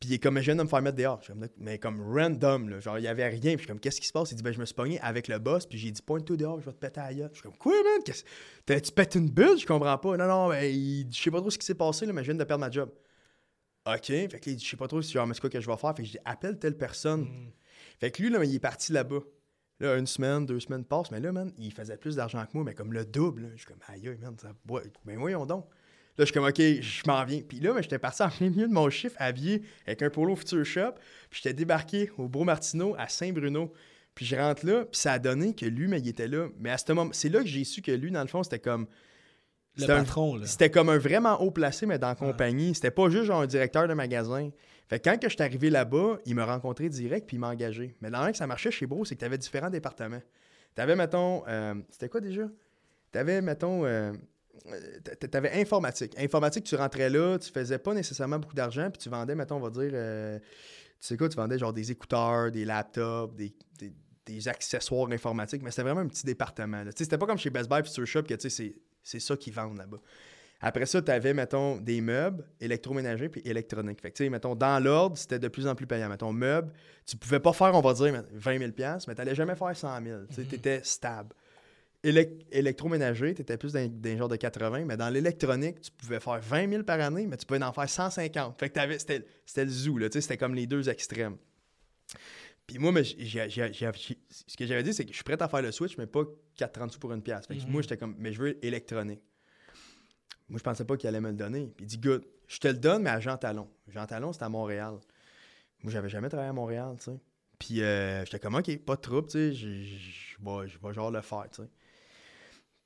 [0.01, 1.21] Puis il est comme, je viens de me faire mettre dehors.
[1.59, 2.79] mais comme random, là.
[2.79, 3.39] Genre, il y avait rien.
[3.39, 4.31] Puis je suis comme, qu'est-ce qui se passe?
[4.31, 5.67] Il dit, ben, je me suis pogné avec le boss.
[5.67, 7.73] Puis j'ai dit, pointe-toi dehors, je vais te péter à la Je suis comme, quoi,
[7.83, 8.01] man?
[8.03, 9.59] Tu pètes une bulle?
[9.59, 10.17] Je comprends pas.
[10.17, 12.39] Non, non, mais je sais pas trop ce qui s'est passé, là, mais je viens
[12.39, 12.89] de perdre ma job.
[13.85, 14.05] OK.
[14.07, 15.69] Fait que il dit, je sais pas trop si genre, mais c'est quoi que je
[15.69, 15.95] vais faire?
[15.95, 17.21] Fait que je dis, appelle telle personne.
[17.21, 17.51] Mm.
[17.99, 19.19] Fait que lui, là, il est parti là-bas.
[19.81, 21.11] Là, une semaine, deux semaines passent.
[21.11, 23.51] Mais là, man, il faisait plus d'argent que moi, mais comme le double.
[23.53, 24.49] Je suis comme, aïe, man, ça.
[25.05, 25.67] Ben voyons donc.
[26.17, 27.41] Là, je suis comme, OK, je m'en viens.
[27.41, 30.65] Puis là, j'étais parti en plein milieu de mon chiffre, habillé avec un polo Future
[30.65, 30.93] Shop.
[31.29, 33.71] Puis j'étais débarqué au Beau Martineau à Saint-Bruno.
[34.13, 36.49] Puis je rentre là, puis ça a donné que lui, mais il était là.
[36.59, 38.59] Mais à ce moment, c'est là que j'ai su que lui, dans le fond, c'était
[38.59, 38.87] comme.
[39.77, 40.45] Le patron, là.
[40.47, 42.75] C'était comme un vraiment haut placé, mais dans la compagnie.
[42.75, 44.49] C'était pas juste genre un directeur de magasin.
[44.89, 47.47] Fait que quand que je suis arrivé là-bas, il m'a rencontré direct, puis il m'a
[47.47, 47.95] engagé.
[48.01, 50.21] Mais dans que ça marchait chez Bro, c'est que tu avais différents départements.
[50.75, 52.43] Tu avais, mettons, euh, c'était quoi déjà?
[53.13, 54.11] Tu avais, mettons, euh,
[55.19, 56.13] tu avais informatique.
[56.17, 59.59] Informatique, tu rentrais là, tu faisais pas nécessairement beaucoup d'argent, puis tu vendais, mettons, on
[59.59, 60.45] va dire, euh, tu
[60.99, 63.53] sais quoi, tu vendais genre des écouteurs, des laptops, des,
[64.47, 66.83] accessoires informatiques, mais c'était vraiment un petit département.
[66.95, 69.97] C'était pas comme chez Best Buy Future Shop que c'est ça qu'ils vendent là-bas.
[70.61, 73.99] Après ça, tu avais, mettons, des meubles, électroménagers puis électroniques.
[73.99, 76.07] Fait que, tu sais, mettons, dans l'ordre, c'était de plus en plus payant.
[76.07, 76.71] Mettons, meubles,
[77.05, 80.03] tu pouvais pas faire, on va dire, 20 000 mais tu n'allais jamais faire 100
[80.03, 80.19] 000.
[80.33, 80.55] Tu mm-hmm.
[80.55, 81.35] étais stable
[82.03, 86.39] électroménager, tu étais plus dans, des genres de 80, mais dans l'électronique, tu pouvais faire
[86.39, 88.59] 20 000 par année, mais tu pouvais en faire 150.
[88.59, 91.37] Fait que c'était, c'était le zoo, c'était comme les deux extrêmes.
[92.65, 95.71] Puis moi, mais ce que j'avais dit, c'est que je suis prêt à faire le
[95.71, 96.23] switch, mais pas
[96.57, 97.45] 4,30 sous pour une pièce.
[97.45, 97.81] Fait que moi, mhm.
[97.81, 99.21] j'étais comme, mais je veux électronique.
[100.49, 101.71] Moi, je pensais pas qu'il allait me le donner.
[101.75, 103.69] Puis il dit, good, je te le donne, mais à Jean Talon.
[103.87, 104.99] Jean Talon, c'était à Montréal.
[105.83, 107.19] Moi, j'avais jamais travaillé à Montréal, tu sais.
[107.59, 111.47] Puis euh, j'étais comme, OK, pas de trouble, tu sais, je vais genre le faire,
[111.51, 111.69] tu sais.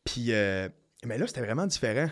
[0.05, 0.69] Puis, euh,
[1.03, 2.09] mais là, c'était vraiment différent.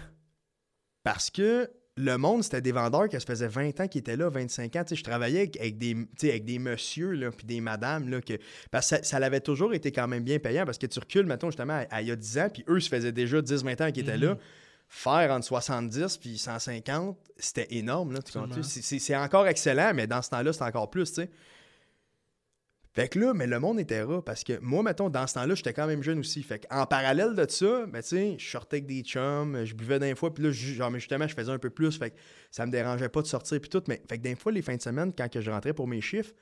[1.04, 4.30] Parce que le monde, c'était des vendeurs qui se faisaient 20 ans qui étaient là,
[4.30, 4.84] 25 ans.
[4.90, 8.34] je travaillais avec, des, avec des messieurs, là, puis des madames, là, que,
[8.72, 11.26] parce que ça, ça avait toujours été quand même bien payant, parce que tu recules,
[11.26, 13.92] mettons, justement, à, il y a 10 ans, puis eux se faisaient déjà 10-20 ans
[13.92, 14.32] qui étaient là.
[14.34, 14.40] Mhm.
[14.90, 18.14] Faire entre 70 puis 150, c'était énorme.
[18.14, 18.20] Là,
[18.62, 21.10] c'est encore excellent, mais dans ce temps-là, c'est encore plus.
[21.10, 21.30] tu sais.
[22.94, 25.56] Fait que là, mais le monde était rare parce que moi, mettons, dans ce temps-là,
[25.56, 26.44] j'étais quand même jeune aussi.
[26.44, 29.98] Fait qu'en parallèle de ça, ben, tu sais, je sortais avec des chums, je buvais
[29.98, 31.98] d'un fois, puis là, genre, mais justement, je faisais un peu plus.
[31.98, 32.16] Fait que
[32.52, 33.82] ça me dérangeait pas de sortir, puis tout.
[33.88, 36.02] Mais fait que d'un fois, les fins de semaine, quand que je rentrais pour mes
[36.02, 36.34] chiffres,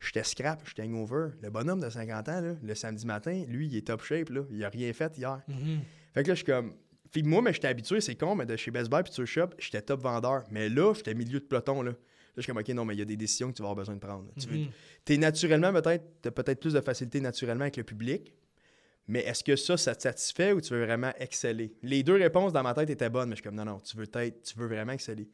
[0.00, 1.28] j'étais scrap, j'étais hangover.
[1.42, 4.40] Le bonhomme de 50 ans, là, le samedi matin, lui, il est top shape, là.
[4.50, 5.40] Il a rien fait hier.
[5.48, 5.78] Mm-hmm.
[6.14, 6.74] Fait que là, je suis comme.
[7.12, 9.50] Puis moi, mais j'étais habitué, c'est con, mais de chez Best Buy puis sur Shop,
[9.58, 10.42] j'étais top vendeur.
[10.50, 11.92] Mais là, j'étais milieu de peloton, là
[12.36, 13.76] je suis comme, OK, non, mais il y a des décisions que tu vas avoir
[13.76, 14.26] besoin de prendre.
[14.38, 14.70] Tu mhm.
[15.08, 18.34] es naturellement, peut-être, tu as peut-être plus de facilité naturellement avec le public,
[19.08, 21.74] mais est-ce que ça, ça te satisfait ou tu veux vraiment exceller?
[21.82, 23.96] Les deux réponses dans ma tête étaient bonnes, mais je suis comme, non, non, tu
[23.96, 25.28] veux, être, tu veux vraiment exceller.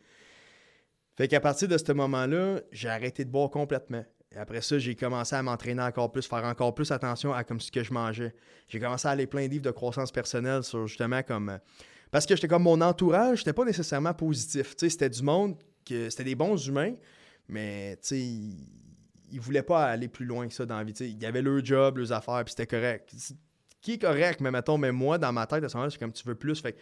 [1.17, 4.05] Fait qu'à partir de ce moment-là, j'ai arrêté de boire complètement.
[4.33, 7.61] Et après ça, j'ai commencé à m'entraîner encore plus, faire encore plus attention à comme
[7.61, 8.35] ce que je mangeais.
[8.69, 11.59] J'ai commencé à aller plein de livres de croissance personnelle sur justement comme.
[12.11, 14.75] Parce que j'étais comme mon entourage, c'était pas nécessairement positif.
[14.77, 16.95] C'était du monde c'était des bons humains,
[17.49, 20.93] mais tu sais, ils, voulaient pas aller plus loin que ça dans la vie.
[21.01, 23.15] il y avait leur job, leurs affaires, puis c'était correct.
[23.81, 26.13] Qui est correct, mais mettons, mais moi, dans ma tête, à ce moment-là, c'est comme
[26.13, 26.61] tu veux plus.
[26.61, 26.77] Fait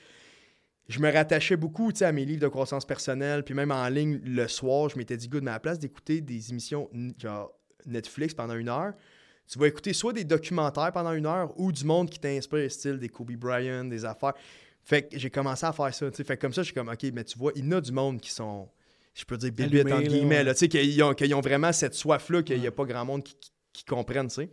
[0.89, 4.47] je me rattachais beaucoup à mes livres de croissance personnelle, puis même en ligne le
[4.49, 7.53] soir, je m'étais dit, good, mais à la place d'écouter des émissions genre
[7.87, 8.93] Netflix pendant une heure,
[9.47, 12.99] tu vas écouter soit des documentaires pendant une heure ou du monde qui t'inspire, style
[12.99, 14.35] des Kobe Bryant, des affaires.
[14.83, 16.11] Fait que j'ai commencé à faire ça.
[16.11, 17.93] Fait comme ça, je suis comme, OK, mais tu vois, il y en a du
[17.93, 18.69] monde qui sont
[19.15, 22.61] je peux dire bébête entre guillemets, tu sais, qu'ils ont, ont, vraiment cette soif-là qu'il
[22.61, 23.37] n'y a pas grand monde qui,
[23.73, 24.51] qui, comprenne, tu sais.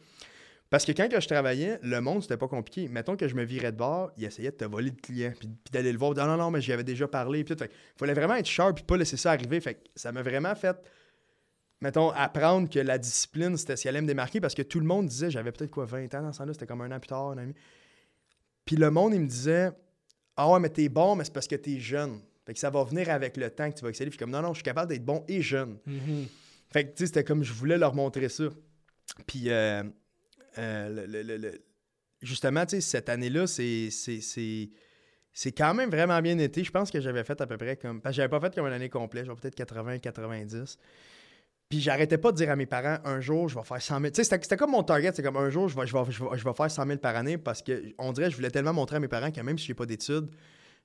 [0.70, 2.88] Parce que quand que je travaillais, le monde, c'était pas compliqué.
[2.88, 5.50] Mettons que je me virais de bord, il essayait de te voler le client, puis,
[5.50, 6.14] puis d'aller le voir.
[6.14, 7.44] Non, non, non, mais j'y avais déjà parlé.
[7.44, 7.62] Puis tout.
[7.62, 9.60] Fait fallait vraiment être sharp, puis pas laisser ça arriver.
[9.60, 10.78] Fait que ça m'a vraiment fait,
[11.82, 14.86] mettons, apprendre que la discipline, c'était ce qui allait me démarquer, parce que tout le
[14.86, 17.10] monde disait, j'avais peut-être quoi, 20 ans dans ce temps-là, c'était comme un an plus
[17.10, 17.54] tard, un ami.
[18.64, 19.72] Puis le monde, il me disait,
[20.38, 22.22] ah ouais, mais t'es bon, mais c'est parce que t'es jeune.
[22.46, 24.10] Fait que ça va venir avec le temps que tu vas exceller.
[24.10, 25.78] Puis je suis comme, non, non, je suis capable d'être bon et jeune.
[25.86, 26.26] Mhm.
[26.72, 28.46] Fait que, tu sais, c'était comme je voulais leur montrer ça.
[29.28, 29.84] Puis, euh,
[30.58, 31.62] euh, le- le- le-
[32.22, 34.70] justement, tu sais, cette année-là, c'est, c'est, c'est,
[35.34, 36.64] c'est quand même vraiment bien été.
[36.64, 38.02] Je pense que j'avais fait à peu près comme.
[38.02, 40.78] Parce que j'avais pas fait comme une année complète, genre peut-être 80-90.
[41.70, 44.10] Puis j'arrêtais pas de dire à mes parents, un jour, je vais faire 100 000.
[44.12, 46.04] Tu sais, c'était, c'était comme mon target, c'est comme un jour, je vais, je, vais,
[46.12, 48.52] je, vais, je vais faire 100 000 par année parce que, on dirait, je voulais
[48.52, 50.30] tellement montrer à mes parents que même si j'ai pas d'études,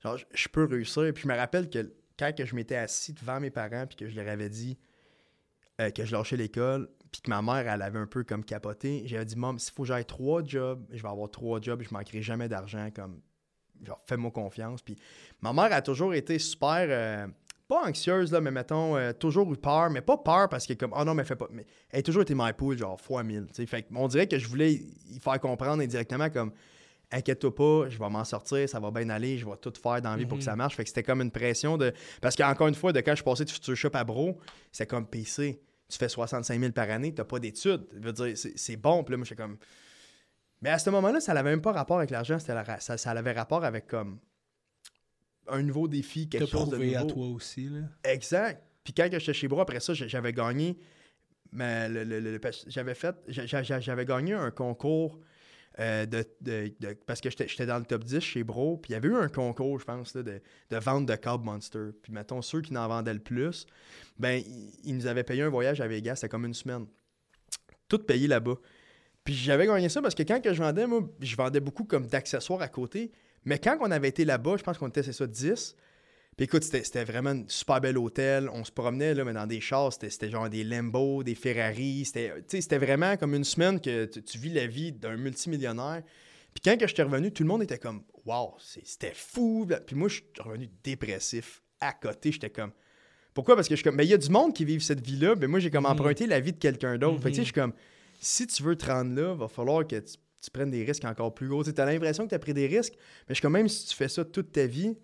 [0.02, 1.12] genre, je, peux réussir.
[1.14, 4.16] Puis je me rappelle que quand je m'étais assis devant mes parents puis que je
[4.16, 4.78] leur avais dit
[5.80, 9.02] euh, que je lâchais l'école, puis que ma mère, elle avait un peu comme capoté,
[9.06, 11.92] j'avais dit, Mom, s'il faut que j'aille trois jobs, je vais avoir trois jobs, je
[11.92, 13.20] manquerai jamais d'argent, comme,
[13.82, 14.82] genre, fais-moi confiance.
[14.82, 14.96] Puis
[15.40, 17.26] ma mère a toujours été super, euh,
[17.68, 20.92] pas anxieuse, là, mais mettons, euh, toujours eu peur, mais pas peur parce que, comme,
[20.96, 21.48] oh non, mais fais pas.
[21.90, 23.66] Elle a toujours été my pool, genre, fois mille, tu sais.
[23.66, 26.52] Fait on dirait que je voulais y faire comprendre indirectement, comme,
[27.12, 30.10] inquiète-toi pas, je vais m'en sortir, ça va bien aller, je vais tout faire dans
[30.10, 30.74] la vie pour que ça marche.
[30.76, 31.92] Fait que c'était comme une pression de.
[32.20, 34.38] Parce qu'encore une fois, de quand je passé de Future Shop à Bro,
[34.72, 35.60] c'est comme PC.
[35.88, 37.86] Tu fais 65 000 par année, t'as pas d'études.
[37.94, 39.04] Je veux dire, c'est bon.
[39.04, 39.56] Puis là, moi, j'étais comme.
[40.62, 43.32] Mais à ce moment-là, ça n'avait même pas rapport avec l'argent, la ça, ça avait
[43.32, 44.18] rapport avec comme
[45.48, 47.14] un nouveau défi, quelque chose de prouvé à nouveau.
[47.14, 47.80] toi aussi, là.
[48.04, 48.62] Exact.
[48.82, 50.76] Puis quand j'étais chez Bro, après ça, j'avais gagné.
[51.52, 53.14] mais le- le- j'avais fait.
[53.28, 55.20] j'a- j'a- J'avais gagné un concours
[55.78, 56.72] euh, de, de-
[57.06, 58.78] Parce que j'étais dans le top 10 chez Bro.
[58.78, 61.44] Puis il y avait eu un concours, je pense, là, de, de vente de Cobb
[61.44, 61.90] Monster.
[62.02, 63.66] Puis mettons, ceux qui n'en vendaient le plus,
[64.18, 66.16] ben, ils, ils nous avaient payé un voyage à Vegas.
[66.16, 66.86] C'était comme une semaine.
[67.88, 68.56] Tout payé là-bas.
[69.24, 72.06] Puis j'avais gagné ça parce que quand que je vendais, moi, je vendais beaucoup comme
[72.06, 73.12] d'accessoires à côté.
[73.44, 75.76] Mais quand on avait été là-bas, je pense qu'on était, c'est ça, 10.
[76.36, 78.50] Puis écoute, c'était vraiment un super bel hôtel.
[78.52, 82.04] On se promenait, là, mais dans des chars, c'était genre des Lambo, des Ferrari.
[82.04, 86.02] C'était vraiment comme une semaine que tu, tu vis la vie d'un multimillionnaire.
[86.52, 89.96] Puis quand que j'étais revenu, tout le monde était comme «Wow, c'est- c'était fou!» Puis
[89.96, 91.62] moi, je suis revenu dépressif.
[91.80, 92.72] À côté, j'étais comme...
[93.32, 93.54] Pourquoi?
[93.56, 93.96] Parce que je suis comme...
[93.96, 95.34] Mais il y a du monde qui vit cette vie-là.
[95.36, 95.90] Mais moi, j'ai comme Mhm.
[95.92, 97.22] emprunté la vie de quelqu'un d'autre.
[97.22, 97.44] Fait que tu sais, Mhm.
[97.44, 97.72] je suis comme...
[98.20, 101.34] Si tu veux te rendre là, va falloir que tu, tu prennes des risques encore
[101.34, 101.62] plus gros.
[101.64, 103.86] Tu as l'impression que tu as pris des risques, mais je suis comme même si
[103.86, 104.96] tu fais ça toute ta vie,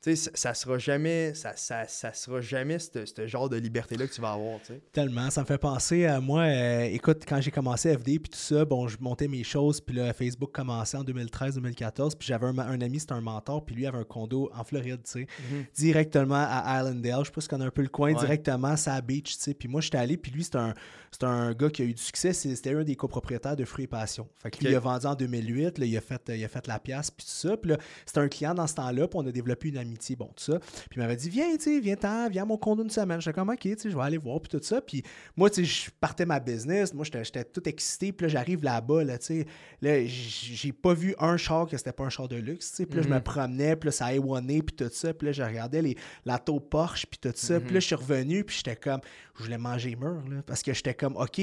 [0.00, 4.12] ça, ça sera jamais, ça, ça, ça sera jamais ce ce genre de liberté-là que
[4.12, 4.80] tu vas avoir, tu sais.
[4.92, 5.30] Tellement.
[5.30, 6.42] Ça me fait penser à moi.
[6.42, 9.80] euh, écoute, quand j'ai commencé FD puis tout ça, bon, je montais mes choses.
[9.80, 12.16] Puis là, Facebook commençait en 2013-2014.
[12.16, 13.64] Puis j'avais un, un ami, c'était un mentor.
[13.64, 15.26] Puis lui avait un condo en Floride, tu sais,
[15.74, 17.20] directement à Islandale.
[17.20, 18.20] Je sais pas si connais un peu le coin, Ouais.
[18.20, 19.54] directement à sa beach, tu sais.
[19.54, 20.16] Puis moi, j'étais allé.
[20.16, 20.74] Puis lui, c'est un,
[21.10, 22.32] c'est un gars qui a eu du succès.
[22.32, 24.28] C'était un des copropriétaires de Fruits et Passion.
[24.38, 25.78] Fait que lui, il a vendu en 2008.
[25.78, 27.10] Là, il, a fait, il a fait la pièce.
[27.10, 27.56] Puis tout ça.
[27.56, 29.08] Puis là, c'était un client dans ce temps-là.
[29.08, 30.16] Puis on a développé une amitié.
[30.16, 30.58] Bon, tout ça.
[30.58, 33.20] Puis il m'avait dit, viens, tu sais, viens-t'en, viens à mon condo une semaine.
[33.20, 34.40] J'étais comme, ok, tu sais, je vais aller voir.
[34.40, 34.80] Puis tout ça.
[34.80, 35.02] Puis
[35.36, 36.92] moi, tu sais, je partais ma business.
[36.92, 38.12] Moi, j'étais tout excité.
[38.12, 39.46] Puis là, j'arrive là-bas, là, tu sais.
[39.82, 42.86] Là, j'ai pas vu un char que c'était pas un char de luxe, tu sais.
[42.86, 43.22] Puis là, je me Mhm.
[43.22, 43.76] promenais.
[43.76, 44.62] Puis là, ça a éwané.
[44.62, 45.14] Puis tout ça.
[45.14, 47.06] Puis là, je regardais les, la taupe Porsche.
[47.06, 47.60] Puis tout ça.
[47.60, 48.44] Puis là, je suis revenu.
[48.44, 49.00] Puis j'étais comme,
[49.38, 50.42] je voulais manger mûr, là.
[50.46, 51.40] Parce que j'étais comme, ok,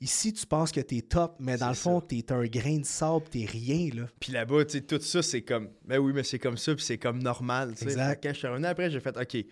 [0.00, 1.36] ici, tu penses que t'es top.
[1.40, 3.24] Mais dans le fond, t'es un grain de sable.
[3.30, 4.02] T'es rien, là.
[4.20, 6.84] Puis là-bas, tu sais, tout ça, c'est comme, ben oui, mais c'est comme ça, puis
[6.84, 7.84] c'est comme normal, tu sais.
[7.86, 8.22] Exact.
[8.22, 9.44] Quand je suis revenu après, j'ai fait, OK,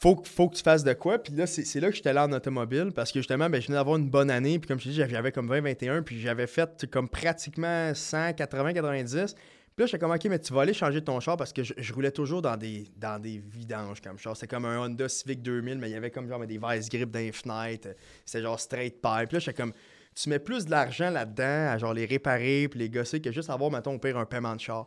[0.00, 1.18] faut, faut que tu fasses de quoi.
[1.18, 3.78] Puis là, c'est là que j'étais allé en automobile, parce que justement, ben, je venais
[3.78, 6.86] d'avoir une bonne année, puis comme je te dis, j'avais- comme 20-21, puis j'avais fait
[6.90, 9.34] comme pratiquement 100, 80, 90.
[9.74, 11.92] Puis là, j'étais comme, OK, mais tu vas aller changer ton char, parce que je,
[11.94, 14.36] roulais toujours dans des, dans des vidanges comme char.
[14.36, 17.10] C'était comme un Honda Civic 2000, mais il y avait comme genre des vice grips
[17.46, 17.80] dans les.
[18.26, 19.28] C'était genre straight pipe.
[19.28, 19.72] Puis là, j'étais comme,
[20.14, 23.48] tu mets plus de l'argent là-dedans à genre les réparer puis les gosser que juste
[23.48, 24.86] avoir, mettons, au pire, un paiement de char.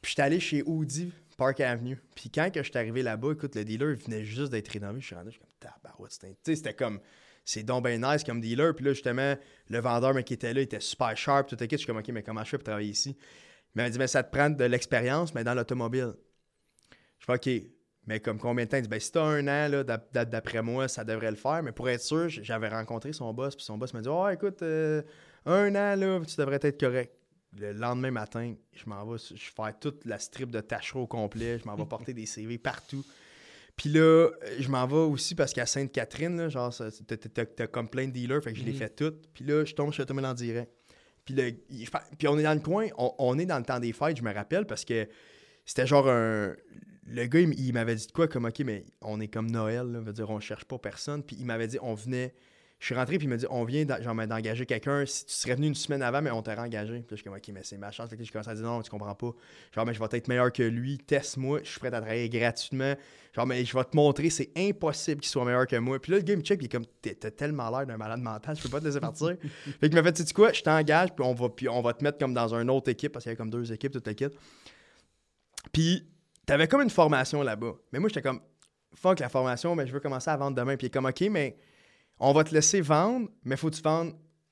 [0.00, 1.98] Puis j'étais allé chez Audi Park Avenue.
[2.14, 5.00] Puis quand que j'étais arrivé là-bas, écoute, le dealer il venait juste d'être rénové.
[5.00, 6.54] Je suis rentré, je suis comme, tabarouette, c'était...
[6.54, 7.00] C'était comme...
[7.44, 8.72] C'est donc ben nice comme dealer.
[8.74, 9.34] Puis là, justement,
[9.68, 11.66] le vendeur mais, qui était là, il était super sharp, tout kit.
[11.72, 13.16] Je suis comme, OK, mais comment je fais pour travailler ici?
[13.74, 16.12] Il m'a dit, mais ça te prend de l'expérience, mais dans l'automobile.
[17.18, 17.66] Je fais, OK,
[18.06, 18.76] mais comme combien de temps?
[18.76, 21.62] Il dit, ben, si t'as un an, d'après moi, ça devrait le faire.
[21.62, 24.62] Mais pour être sûr, j'avais rencontré son boss, puis son boss m'a dit, oh, écoute,
[24.62, 25.02] euh,
[25.46, 27.14] un an, là, tu devrais être correct.
[27.58, 31.58] Le lendemain matin, je m'en vais, je fais toute la strip de Tachereau au complet,
[31.58, 33.04] je m'en vais porter des CV partout.
[33.76, 38.42] Puis là, je m'en vais aussi parce qu'à Sainte-Catherine, genre, t'as- comme plein de dealers,
[38.42, 38.78] fait que je les Mhm.
[38.78, 39.28] fais toutes.
[39.34, 40.70] Puis là, je tombe chez Automobile en direct.
[41.24, 41.52] Puis, le-
[42.18, 44.22] puis on est dans le coin, on, on est dans le temps des fêtes, je
[44.22, 45.08] me rappelle, parce que
[45.64, 46.54] c'était genre un.
[47.06, 50.00] Le gars, il m'avait dit de quoi, comme OK, mais on est comme Noël, là,
[50.00, 51.22] veut dire, on cherche pas personne.
[51.22, 52.32] Puis il m'avait dit, on venait
[52.82, 55.06] Je suis rentré, puis il m'a dit On vient d'engager quelqu'un.
[55.06, 56.94] Si tu serais venu une semaine avant, mais on t'aurait engagé.
[56.94, 58.10] Puis là, je suis comme Ok, mais c'est ma chance.
[58.10, 59.30] Fait que là, je commence à dire Non, tu comprends pas.
[59.72, 60.98] Genre, mais je vais être meilleur que lui.
[60.98, 61.60] Teste-moi.
[61.62, 62.96] Je suis prêt à travailler gratuitement.
[63.36, 64.30] Genre, mais je vais te montrer.
[64.30, 66.00] C'est impossible qu'il soit meilleur que moi.
[66.00, 66.86] Puis là, le gars, il me check, puis il est comme
[67.20, 68.56] T'as tellement l'air d'un malade mental.
[68.56, 69.36] Je peux pas te laisser partir.
[69.80, 71.92] fait qu'il m'a fait Tu sais quoi Je t'engage, puis on, va, puis on va
[71.92, 74.08] te mettre comme dans une autre équipe, parce qu'il y avait comme deux équipes, toute
[74.08, 74.32] l'équipe.
[75.72, 76.04] Puis,
[76.46, 77.74] t'avais comme une formation là-bas.
[77.92, 78.40] Mais moi, j'étais comme,
[78.92, 80.76] fuck la formation, mais je veux commencer à vendre demain.
[80.76, 81.56] Puis, il est comme, OK, mais
[82.18, 83.82] on va te laisser vendre, mais faut que tu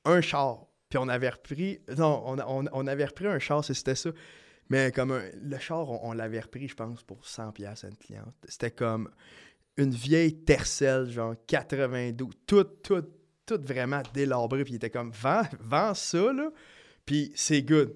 [0.05, 0.67] un char.
[0.89, 4.11] Puis, on avait repris, non, on, avait repris un char, c'était ça.
[4.69, 8.35] Mais comme le char, on, l'avait repris, je pense, pour 100$ piastres à une cliente.
[8.49, 9.09] C'était comme
[9.77, 13.05] une vieille Tercel, genre 92, tout, tout,
[13.47, 14.65] tout vraiment délabré.
[14.65, 16.51] Puis, il était comme, vends, vends ça, là,
[17.07, 17.95] puis c'est good.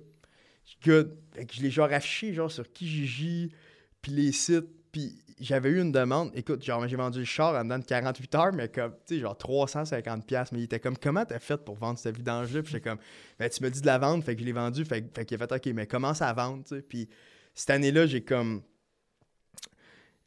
[0.85, 1.19] Good.
[1.33, 3.53] Fait que je l'ai genre affiché genre sur Kijiji,
[4.01, 6.31] puis les sites, puis j'avais eu une demande.
[6.35, 9.21] Écoute, genre j'ai vendu le char en dedans de 48 heures, mais comme, tu sais,
[9.21, 12.63] genre 350 pièces mais il était comme, comment t'as fait pour vendre cette vidange-là?
[12.63, 12.99] Puis j'étais comme,
[13.39, 15.41] ben tu me dis de la vendre, fait que je l'ai vendu, fait, fait qu'il
[15.43, 16.83] a fait, ok, mais commence à vendre, tu sais.
[16.83, 17.09] Puis
[17.55, 18.63] cette année-là, j'ai comme,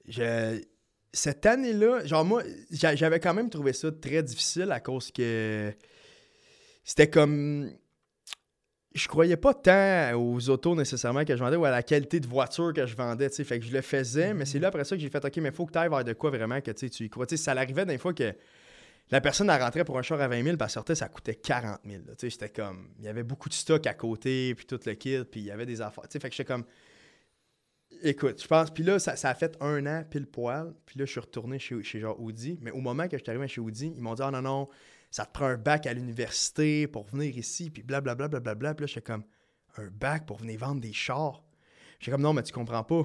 [0.08, 0.62] je-
[1.14, 5.74] cette année-là, genre moi, j'a- j'avais quand même trouvé ça très difficile à cause que
[6.84, 7.72] c'était comme
[8.94, 12.28] je croyais pas tant aux autos nécessairement que je vendais ou à la qualité de
[12.28, 13.44] voiture que je vendais, tu sais.
[13.44, 15.52] Fait que je le faisais, mais c'est là après ça que j'ai fait, OK, mais
[15.52, 17.26] faut que tu ailles vers de quoi vraiment que tu y crois.
[17.26, 18.34] Tu sais, ça l'arrivait des fois que
[19.10, 21.36] la personne, elle rentrait pour un char à 20 000, puis elle sortait, ça coûtait
[21.36, 22.04] 40 000.
[22.06, 22.16] là.
[22.16, 24.94] Tu sais, c'était comme, il y avait beaucoup de stock à côté, puis tout le
[24.94, 26.08] kit, puis il y avait des affaires.
[26.08, 26.66] Tu sais, fait que j'étais comme,
[28.04, 31.06] écoute, je pense, puis là, ça, ça a fait un an pile poil, puis là,
[31.06, 33.62] je suis retourné chez, chez genre Audi, mais au moment que je suis arrivé chez
[33.62, 34.70] Audi, ils m'ont dit, ah non, non,
[35.18, 38.76] ça te prend un bac à l'université pour venir ici, puis blablabla, blablabla.
[38.76, 39.24] Puis là, j'étais comme,
[39.78, 41.44] un bac pour venir vendre des chars?
[42.00, 43.02] J'étais comme, non, mais tu comprends pas.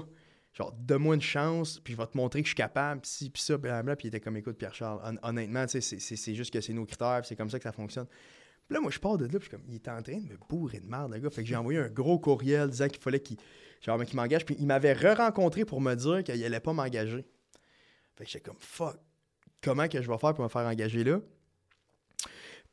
[0.52, 3.30] Genre, donne-moi une chance, puis je vais te montrer que je suis capable, puis ci,
[3.30, 3.96] puis ça, blablabla.
[3.96, 6.84] Puis il était comme, écoute, Pierre-Charles, hon- honnêtement, tu sais, c'est- juste que c'est nos
[6.84, 8.04] critères, c'est comme ça que ça fonctionne.
[8.04, 10.36] Puis là, moi, je pars de là, puis comme, il était en train de me
[10.50, 11.30] bourrer de merde, le gars.
[11.30, 13.38] Fait que j'ai envoyé un gros courriel disant qu'il fallait qu'il
[14.12, 14.44] m'engage.
[14.44, 17.24] Puis il m'avait re-rencontré pour me dire qu'il allait pas m'engager.
[18.16, 18.98] Fait que j'étais comme, fuck,
[19.62, 21.18] comment que je vais faire pour me faire engager là?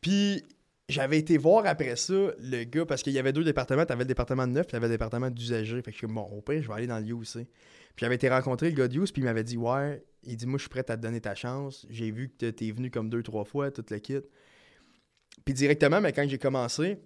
[0.01, 0.43] Puis
[0.87, 3.85] j'avais été voir après ça le gars, parce qu'il y avait deux départements.
[3.85, 5.77] T'avais le département de neuf, puis t'avais le département d'usager.
[5.81, 7.45] Fait que je suis bon, au pire, je vais aller dans le tu sais.
[7.95, 10.45] Puis j'avais été rencontrer le gars de use, puis il m'avait dit, ouais, il dit,
[10.45, 11.85] moi, je suis prêt à te donner ta chance.
[11.89, 14.19] J'ai vu que t'es venu comme deux, trois fois, tout le kit.
[15.45, 16.97] Puis directement, mais quand j'ai commencé,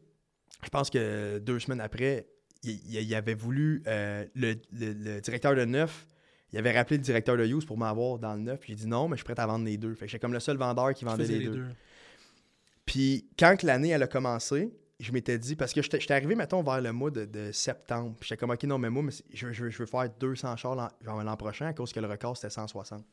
[0.64, 2.28] je pense que deux semaines après,
[2.64, 6.08] il, avait voulu, euh, le, le- le directeur de neuf,
[6.52, 8.60] il avait rappelé le directeur de use pour m'avoir dans le neuf.
[8.60, 9.94] Puis j'ai dit non, mais je suis prêt à vendre les deux.
[9.96, 11.66] Fait que j'étais comme le seul vendeur qui Tu vendait les, deux.
[12.86, 16.80] Puis quand l'année elle a commencé, je m'étais dit, parce que j'étais arrivé, mettons, vers
[16.82, 18.16] le mois de, de septembre.
[18.22, 20.56] J'étais comme, OK, non, mais moi, mais je, veux- je veux- je veux faire 200
[20.58, 23.04] chars l'an prochain à cause que le record, c'était 160.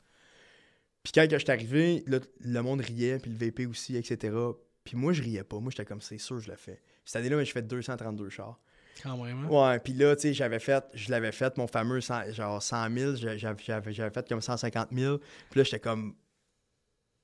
[1.02, 4.36] Puis quand j'étais arrivé, là, le monde riait, puis le VP aussi, etc.
[4.84, 5.58] Puis moi, je riais pas.
[5.58, 6.80] Moi, j'étais comme, c'est sûr, je le fais.
[7.04, 8.60] Cette année-là, j'ai fait 232 chars.
[9.02, 9.46] Quand même.
[9.46, 9.48] hein?
[9.72, 12.90] Ouais, puis là, tu sais, j'avais fait, je l'avais fait, mon fameux 100 genre 100
[12.94, 15.18] 000, j'a- j'avais j'avais- j'avais fait comme 150 000.
[15.50, 16.14] Puis là, j'étais comme,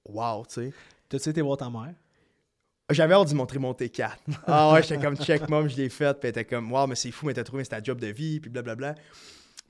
[0.09, 0.73] wow, tu sais.
[1.09, 1.95] T'as-tu été voir ta mère?
[2.91, 4.11] J'avais hâte d'y montrer mon T4.
[4.47, 6.13] Ah ouais, j'étais comme check mom, je l'ai fait.
[6.21, 8.07] Puis elle était comme, wow, mais c'est fou, mais t'as trouvé, c'est ta job de
[8.07, 8.95] vie, puis blablabla.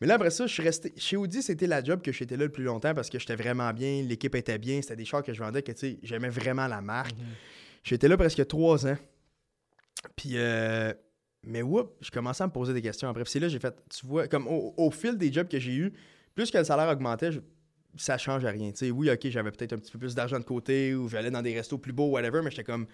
[0.01, 0.93] Mais là, après ça, je suis resté.
[0.99, 3.73] Chez Audi, c'était la job que j'étais là le plus longtemps parce que j'étais vraiment
[3.73, 6.67] bien, l'équipe était bien, c'était des chars que je vendais que, tu sais, j'aimais vraiment
[6.67, 7.15] la marque.
[7.83, 8.99] J'étais là presque trois ans.
[10.15, 10.93] Puis, euh,
[11.43, 13.23] mais whoop, je commençais à me poser des questions après.
[13.27, 15.93] C'est là, j'ai fait, tu vois, comme au, au fil des jobs que j'ai eus,
[16.35, 17.41] plus que le salaire augmentait, je-
[17.97, 18.73] ça change à rien.
[18.73, 21.43] Tu oui, ok, j'avais peut-être un petit peu plus d'argent de côté ou j'allais dans
[21.43, 22.87] des restos plus beaux, whatever, mais j'étais comme.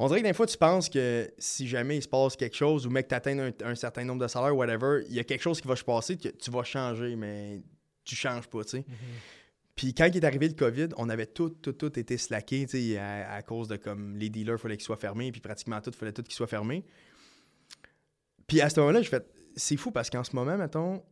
[0.00, 2.86] On dirait que des fois, tu penses que si jamais il se passe quelque chose
[2.86, 5.60] ou mec, t'atteins un, un certain nombre de salaires, whatever, il y a quelque chose
[5.60, 7.60] qui va se passer, que tu vas changer, mais
[8.04, 8.84] tu changes pas, tu sais.
[9.74, 12.92] Puis quand il est arrivé le COVID, on avait tout, tout, tout été slacké, tu
[12.92, 15.80] sais, à, à cause de comme les dealers, il fallait qu'ils soient fermés, puis pratiquement
[15.80, 16.84] tout, il fallait tout qu'ils soient fermés.
[18.46, 19.24] Puis à ce moment-là, je fais,
[19.54, 21.02] c'est fou parce qu'en ce moment, mettons,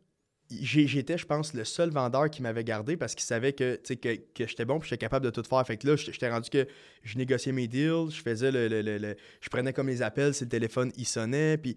[0.50, 4.46] j'étais, je pense, le seul vendeur qui m'avait gardé parce qu'il savait que, que, que
[4.46, 5.66] j'étais bon puis j'étais capable de tout faire.
[5.66, 6.66] Fait que là, j'étais rendu que
[7.02, 10.35] je négociais mes deals, je faisais le, le- le- le- Je prenais comme les appels
[10.35, 11.56] si le téléphone, il sonnait.
[11.59, 11.76] Puis...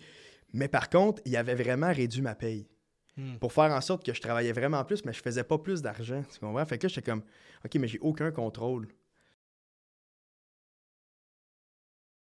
[0.54, 2.68] Mais par contre, il avait vraiment réduit ma paye
[3.18, 3.38] Hmm.
[3.40, 6.24] pour faire en sorte que je travaillais vraiment plus, mais je faisais pas plus d'argent.
[6.32, 6.64] Tu comprends?
[6.66, 7.22] Fait que là, j'étais comme,
[7.66, 8.88] OK, mais j'ai aucun contrôle.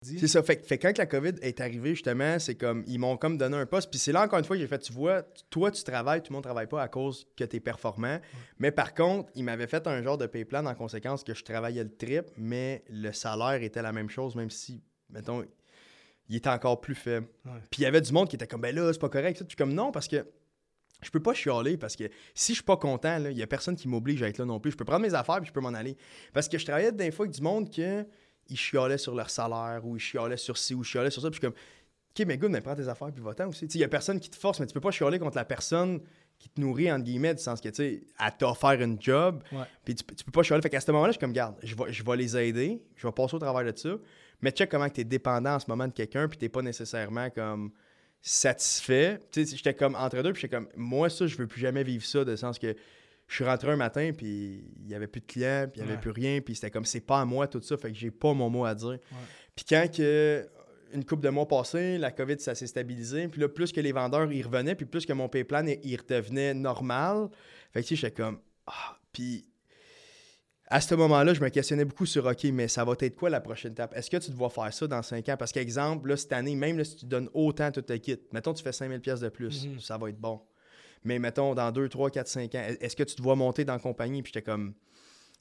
[0.03, 0.43] C'est ça.
[0.43, 3.57] Fait, que- fait quand la COVID est arrivée, justement, c'est comme, ils m'ont comme donné
[3.57, 3.91] un poste.
[3.91, 6.33] Puis c'est là, encore une fois, que j'ai fait, tu vois, toi, tu travailles, tout
[6.33, 8.21] le monde travaille pas à cause que tu es performant.
[8.59, 11.43] Mais par contre, ils m'avaient fait un genre de pay plan en conséquence que je
[11.43, 15.45] travaillais le trip, mais le salaire était la même chose, même si, mettons,
[16.29, 17.27] il était encore plus faible.
[17.45, 17.53] Ouais.
[17.71, 19.39] Puis il y avait du monde qui était comme, ben là, c'est pas correct.
[19.49, 20.27] suis comme, non, parce que
[21.03, 22.05] je peux pas chialer parce que
[22.35, 24.59] si je suis pas content, il y a personne qui m'oblige à être là non
[24.61, 24.73] plus.
[24.73, 25.97] Je peux prendre mes affaires puis je peux m'en aller.
[26.33, 28.07] Parce que je travaillais des fois avec du monde que
[28.49, 31.31] ils chialaient sur leur salaire ou ils chialaient sur ci ou ils chialaient sur ça.
[31.31, 31.61] Puis je suis comme,
[32.19, 33.67] OK, mais good, mais prends tes affaires puis va-t'en aussi.
[33.67, 36.01] Il y a personne qui te force, mais tu peux pas chialer contre la personne
[36.39, 39.43] qui te nourrit, entre guillemets, du sens que, tu sais, elle t'a offert une job.
[39.85, 40.63] Puis tu, tu, peux pas chialer.
[40.63, 43.07] Fait qu'à ce moment-là, je suis comme, garde, je vais, je vais les aider, je
[43.07, 43.91] vais passer au travers de ça.
[44.43, 47.31] Mais check comment tu es dépendant en ce moment de quelqu'un, puis t'es pas nécessairement
[47.31, 47.73] comme
[48.21, 49.21] satisfait.
[49.31, 51.85] Tu sais, j'étais comme entre deux, puis j'étais comme, moi, ça, je veux plus jamais
[51.85, 52.75] vivre ça, de sens que
[53.29, 55.89] je suis rentré un matin, puis il y avait plus de clients, puis il y
[55.89, 58.11] avait plus rien, puis c'était comme, c'est pas à moi tout ça, fait que j'ai
[58.11, 58.99] pas mon mot à dire.
[59.55, 60.49] Puis quand que
[60.93, 63.29] une couple de mois passés, la COVID, ça s'est stabilisé.
[63.29, 66.55] Puis là, plus que les vendeurs, ils revenaient, puis plus que mon payplan, il redevenait
[66.55, 67.29] normal.
[67.73, 68.39] Fait que, tu sais, j'étais comme...
[68.67, 69.49] Ah, puis
[70.69, 73.41] à ce moment-là, je me questionnais beaucoup sur OK, mais ça va être quoi la
[73.41, 73.97] prochaine étape?
[73.97, 75.37] Est-ce que tu dois faire ça dans 5 ans?
[75.37, 78.63] Parce qu'exemple, là, cette année, même si tu donnes autant tout ta kit, mettons tu
[78.63, 79.81] fais 5000 pièces de plus, mhm.
[79.81, 80.41] ça va être bon.
[81.05, 83.79] Mais mettons, dans 2, 3, 4, 5 ans, est-ce que tu dois monter dans la
[83.79, 84.23] compagnie?
[84.23, 84.75] Puis j'étais comme,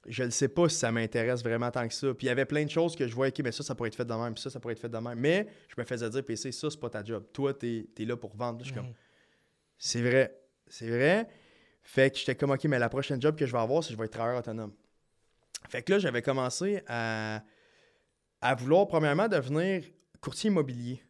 [0.07, 2.13] je ne sais pas si ça m'intéresse vraiment tant que ça.
[2.13, 3.87] Puis il y avait plein de choses que je voyais, OK, mais ça, ça pourrait
[3.87, 5.19] être fait de même, puis ça, ça pourrait être fait de même.
[5.19, 7.25] Mais je me faisais dire, PC, ça, c'est pas ta job.
[7.33, 8.59] Toi, tu es, là pour vendre.
[8.59, 8.93] Je suis comme,
[9.77, 11.27] c'est vrai, c'est vrai.
[11.83, 13.93] Fait que j'étais comme, OK, mais la prochaine job que je vais avoir, c'est que
[13.93, 14.73] je vais être travailleur autonome.
[15.69, 17.43] Fait que là, j'avais commencé à,
[18.41, 19.83] à vouloir, premièrement, devenir
[20.21, 21.01] courtier immobilier.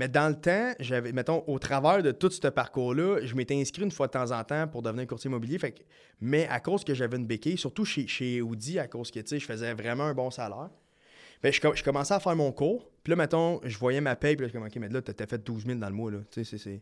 [0.00, 3.82] Mais dans le temps, j'avais, mettons, au travers de tout ce parcours-là, je m'étais inscrit
[3.82, 5.58] une fois de temps en temps pour devenir courtier immobilier.
[5.58, 5.82] Fait que,
[6.22, 9.44] mais à cause que j'avais une béquille, surtout chez, chez Audi, à cause que, je
[9.44, 10.70] faisais vraiment un bon salaire,
[11.42, 12.90] ben, je, je, commençais à faire mon cours.
[13.04, 15.26] Puis là, mettons, je voyais ma paye, puis là, je comme, OK, mais là, t'as
[15.26, 16.20] fait 12 000 dans le mois, là.
[16.30, 16.80] Tu sais, c'est...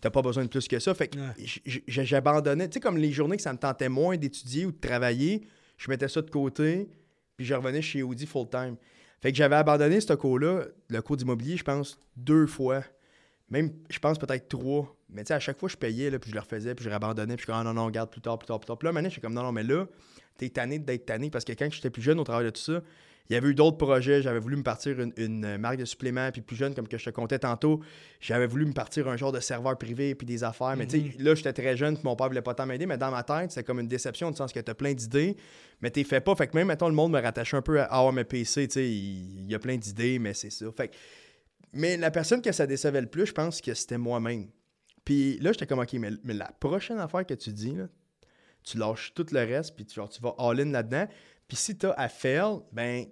[0.00, 0.94] T'as pas besoin de plus que ça.
[0.94, 1.18] Fait que
[1.88, 2.68] j'abandonnais.
[2.68, 5.48] Tu sais, comme les journées que ça me tentait moins d'étudier ou de travailler,
[5.78, 6.88] je mettais ça de côté,
[7.36, 8.76] puis je revenais chez Audi full-time.
[9.22, 12.82] Fait que j'avais abandonné ce cours-là, le cours d'immobilier, je pense, deux fois.
[13.50, 14.96] Même, je pense peut-être trois.
[15.08, 16.88] Mais tu sais, à chaque fois, je payais, là, puis je le refaisais, puis je
[16.88, 18.78] réabandonnais, puis je suis comme, ah, non, non, regarde, plus tard, plus tard, plus tard.
[18.78, 19.86] Puis là, maintenant, je suis comme, non, non, mais là,
[20.36, 22.82] t'es tanné d'être tanné, parce que quand j'étais plus jeune au travail de tout ça,
[23.30, 24.22] il y avait eu d'autres projets.
[24.22, 27.10] J'avais voulu me partir une, marque de suppléments, puis plus jeune, comme que je te
[27.10, 27.80] comptais tantôt,
[28.20, 30.76] j'avais voulu me partir un genre de serveur privé, puis des affaires.
[30.76, 31.24] Mais tu sais, mhm.
[31.24, 33.52] là, j'étais très jeune, puis mon père voulait pas tant m'aider, mais dans ma tête,
[33.52, 35.36] c'est comme une déception, dans le sens que tu as plein d'idées,
[35.80, 36.34] mais t'es fait pas.
[36.34, 38.74] Fait que même, mettons, le monde me rattachait un peu à Ah, mes PC, tu
[38.74, 40.66] sais, il, y a plein d'idées, mais c'est ça.
[40.76, 40.90] Fait
[41.72, 44.48] mais la personne que ça décevait le plus, je pense que c'était moi-même.
[45.04, 47.76] Puis là, j'étais comme, OK, mais, la prochaine affaire que tu dis,
[48.62, 51.06] tu lâches tout le reste, puis tu, tu vas all-in là-dedans.
[51.52, 53.04] Puis si tu as à fail, ben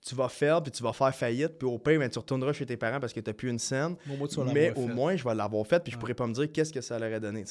[0.00, 2.64] tu vas faire, puis tu vas faire faillite, puis au pire, ben, tu retourneras chez
[2.64, 3.96] tes parents parce que tu n'as plus une scène.
[4.54, 6.80] mais au moins, je vais l'avoir faite, puis je pourrais pas me dire qu'est-ce que
[6.80, 7.44] ça leur aurait donné.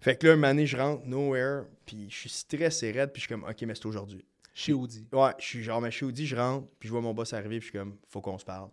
[0.00, 3.26] Fait que là, une année, je rentre nowhere, puis je suis stressé raide, puis je
[3.26, 4.24] suis comme, OK, mais c'est aujourd'hui.
[4.54, 5.08] Chez Audi.
[5.10, 7.58] Ouais, je suis genre, mais chez Audi, je rentre, puis je vois mon boss arriver,
[7.58, 8.70] puis je suis comme, faut qu'on se parle.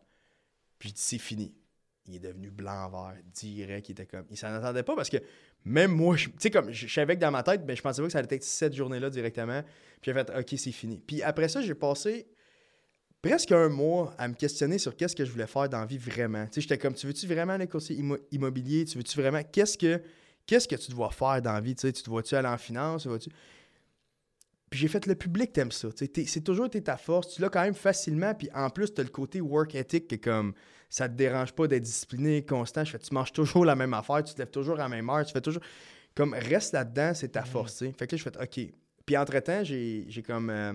[0.77, 1.51] Puis je dis, c'est fini.
[2.05, 4.25] Il est devenu blanc-vert, direct, il était comme.
[4.29, 5.17] Il s'en attendait pas parce que
[5.63, 8.07] même moi, tu sais, comme, je savais que dans ma tête, mais je pensais pas
[8.07, 9.61] que ça allait être cette journée-là directement.
[10.01, 11.01] Puis j'ai fait, OK, c'est fini.
[11.05, 12.27] Puis après ça, j'ai passé
[13.21, 15.99] presque un mois à me questionner sur qu'est-ce que je voulais faire dans la vie
[15.99, 16.45] vraiment.
[16.45, 17.95] Tu sais, j'étais comme, tu veux-tu vraiment aller coursier
[18.31, 18.85] immobilier?
[18.85, 19.41] Tu veux-tu vraiment...
[19.43, 20.01] Qu'est-ce que,
[20.47, 21.75] que tu dois faire dans la vie?
[21.75, 23.05] Tu sais, tu te vois-tu aller en finance?
[23.05, 23.29] Vois-tu...
[24.71, 25.89] Puis j'ai fait le public, t'aimes ça.
[25.97, 27.35] c'est toujours été ta force.
[27.35, 28.33] Tu l'as quand même facilement.
[28.33, 30.53] Puis en plus, tu as le côté work ethic que comme
[30.89, 32.85] ça te dérange pas d'être discipliné, constant.
[32.85, 35.09] Je fais, tu manges toujours la même affaire, tu te lèves toujours à la même
[35.09, 35.61] heure, tu fais toujours.
[36.15, 37.79] Comme reste là-dedans, c'est ta force.
[37.79, 38.73] Fait que là, je fais OK.
[39.05, 40.49] Puis entre-temps, j'ai, comme.
[40.49, 40.73] Euh,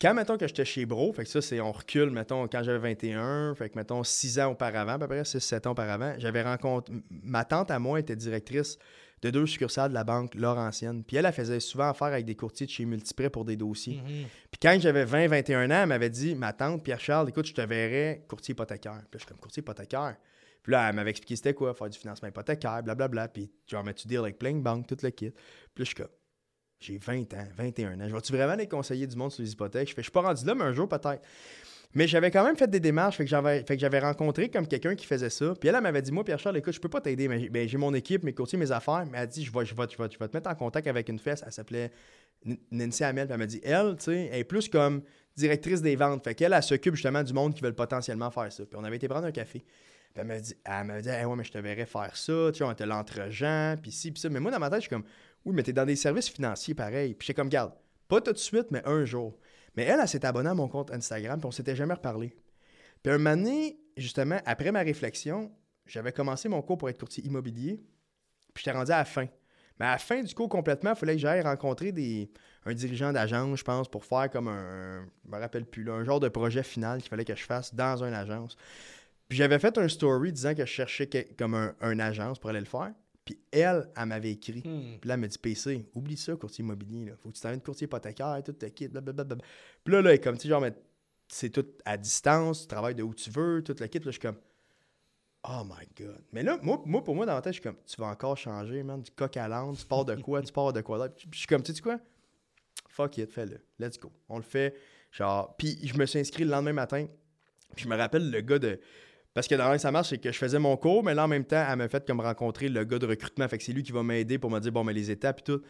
[0.00, 2.94] quand, mettons, que j'étais chez Bro, fait que ça, c'est, on recule, mettons, quand j'avais
[2.94, 6.94] 21, fait que, mettons, 6 ans auparavant, à peu près 6-7 ans auparavant, j'avais rencontré,
[7.10, 8.78] ma tante à moi était directrice
[9.22, 11.02] de deux succursales de la banque Laurentienne.
[11.04, 13.96] Puis elle, elle faisait souvent affaire avec des courtiers de chez Multiprès pour des dossiers.
[13.96, 14.26] Mhm.
[14.50, 18.24] Puis quand j'avais 20-21 ans, elle m'avait dit, ma tante, Pierre-Charles, écoute, je te verrais
[18.28, 19.02] courtier hypothécaire.
[19.10, 20.16] Puis je suis comme, courtier hypothécaire?
[20.62, 23.28] Puis là, elle m'avait expliqué c'était quoi, faire du financement hypothécaire, blablabla.
[23.28, 25.30] Puis genre, mais tu dire avec plein de banques, tout le kit.
[25.30, 25.44] Puis là,
[25.78, 26.08] je suis comme,
[26.78, 28.08] j'ai 20 ans, 21 ans.
[28.08, 29.88] Je vais-tu vraiment les conseiller du monde sur les hypothèques?
[29.88, 31.22] Je fais, je suis pas rendu là, mais un jour peut-être.
[31.96, 34.68] Mais j'avais quand même fait des démarches, fait que j'avais, fait que j'avais rencontré comme
[34.68, 35.54] quelqu'un qui faisait ça.
[35.58, 37.94] Puis elle, m'avait dit, moi, Pierre-Charles, écoute, je peux pas t'aider, mais ben, j'ai, mon
[37.94, 39.06] équipe, mes courtiers, mes affaires.
[39.10, 41.18] Mais elle dit, je vais, je, vais, je, vais, te mettre en contact avec une
[41.18, 41.42] fesse.
[41.46, 41.90] Elle s'appelait
[42.70, 43.24] Nancy Hamel.
[43.24, 45.00] Puis elle m'a dit, elle, tu sais, elle est plus comme
[45.38, 46.22] directrice des ventes.
[46.22, 48.66] Fait qu'elle, elle, s'occupe justement du monde qui veulent potentiellement faire ça.
[48.66, 49.60] Puis on avait été prendre un café.
[49.60, 52.58] Puis elle m'a dit, elle m'a dit, ouais, mais je te verrais faire ça, tu
[52.58, 54.28] sais, on était l'entre-gens, puis ci, puis ça.
[54.28, 55.04] Mais moi, dans ma tête, je suis comme,
[55.46, 57.14] oui, mais t'es dans des services financiers pareil.
[57.14, 57.72] Puis j'étais comme, garde,
[58.06, 59.38] pas tout de suite, mais un jour.
[59.76, 62.34] Mais elle, elle, s'est abonnée à mon compte Instagram, puis on s'était jamais reparlé.
[63.02, 65.50] Puis un moment justement, après ma réflexion,
[65.86, 67.82] j'avais commencé mon cours pour être courtier immobilier,
[68.52, 69.26] puis j'étais rendu à la fin.
[69.78, 71.92] Mais à la fin du cours complètement, il fallait que j'aille rencontrer
[72.64, 76.20] un dirigeant d'agence, je pense, pour faire comme un, je me rappelle plus, un genre
[76.20, 78.56] de projet final qu'il fallait que je fasse dans une agence.
[79.28, 81.08] Puis j'avais fait un story disant que je cherchais
[81.38, 82.92] comme un, agence pour aller le faire.
[83.26, 84.60] Puis elle, elle m'avait écrit.
[84.60, 84.98] Hmm.
[85.00, 87.06] Puis là, elle m'a dit PC, oublie ça, courtier immobilier.
[87.06, 87.16] Là.
[87.16, 89.36] Faut que tu t'amènes de courtier hypothécaire, tout te kit, blablabla.
[89.84, 90.72] Puis là, là, elle est comme, tu sais, genre, mais
[91.28, 93.98] c'est tout à distance, tu travailles de où tu veux, tout le kit.
[93.98, 94.38] Là, je suis comme,
[95.42, 96.22] oh my god.
[96.32, 98.36] Mais là, moi, moi pour moi, dans ma tête, je suis comme, tu vas encore
[98.36, 101.08] changer, man, du coq à l'âne, tu pars de quoi, tu pars de quoi.
[101.08, 101.98] Puis je suis comme, tu sais quoi?
[102.88, 103.60] Fuck it, fais-le.
[103.80, 104.12] Let's go.
[104.28, 104.74] On le fait.
[105.10, 107.06] Genre, puis je me suis inscrit le lendemain matin.
[107.74, 108.80] Puis je me rappelle le gars de.
[109.36, 111.44] Parce que dans ça marche, c'est que je faisais mon cours, mais là, en même
[111.44, 113.46] temps, elle m'a fait comme rencontrer le gars de recrutement.
[113.48, 115.42] Fait que c'est lui qui va m'aider pour me dire, bon, mais les étapes et
[115.42, 115.60] tout.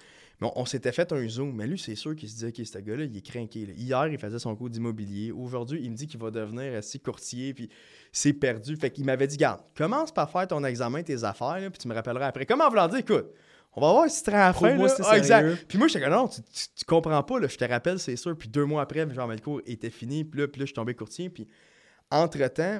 [0.40, 1.52] Mais on, on s'était fait un zoom.
[1.52, 3.66] Mais lui, c'est sûr qu'il se disait, OK, ce gars-là, il est craqué.
[3.76, 5.32] Hier, il faisait son cours d'immobilier.
[5.32, 7.68] Aujourd'hui, il me dit qu'il va devenir assis courtier, puis
[8.12, 8.76] c'est perdu.
[8.76, 11.88] Fait qu'il m'avait dit, garde, commence par faire ton examen, tes affaires, là, puis tu
[11.88, 12.46] me rappelleras après.
[12.46, 13.26] Comment voulant dire, écoute,
[13.74, 14.68] on va voir si tu à la fin.
[14.68, 14.94] Prouve-moi là.
[15.08, 15.64] Ah, exact.
[15.66, 18.14] Puis moi, j'étais comme, non, tu, tu- tu comprends pas, là, je te rappelle, c'est
[18.14, 18.38] sûr.
[18.38, 20.74] Puis deux mois après, genre, le cours était fini, puis là, puis là, je suis
[20.74, 21.30] tombé courtier.
[21.30, 21.48] Puis
[22.12, 22.78] entre-temps,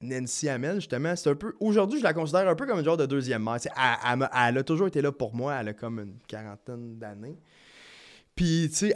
[0.00, 1.54] Nancy Hamel, justement, c'est un peu.
[1.60, 3.56] Aujourd'hui, je la considère un peu comme une genre de deuxième mère.
[3.56, 5.56] Elle, elle a toujours été là pour moi.
[5.60, 7.36] Elle a comme une quarantaine d'années.
[8.36, 8.94] Puis, tu sais,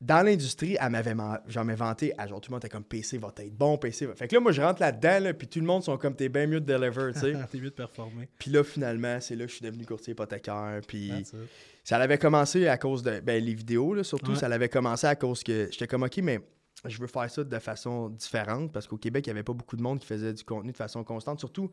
[0.00, 1.14] dans l'industrie, elle m'avait
[1.48, 2.12] j'en vanté.
[2.18, 4.14] Ah, genre, tout le monde était comme PC va être bon, PC va.
[4.14, 6.28] Fait que là, moi, je rentre là-dedans, là, puis tout le monde sont comme t'es
[6.28, 7.32] bien mieux de deliver, tu sais.
[7.50, 8.28] T'es mieux de performer.
[8.38, 10.80] puis là, finalement, c'est là que je suis devenu courtier hypothécaire.
[10.86, 11.12] Puis.
[11.82, 13.20] Ça l'avait commencé à cause de.
[13.20, 14.36] Ben, les vidéos, là, surtout, Ouais.
[14.38, 16.40] ça l'avait commencé à cause que j'étais comme, OK, mais
[16.84, 19.76] je veux faire ça de façon différente parce qu'au Québec, il n'y avait pas beaucoup
[19.76, 21.70] de monde qui faisait du contenu de façon constante, surtout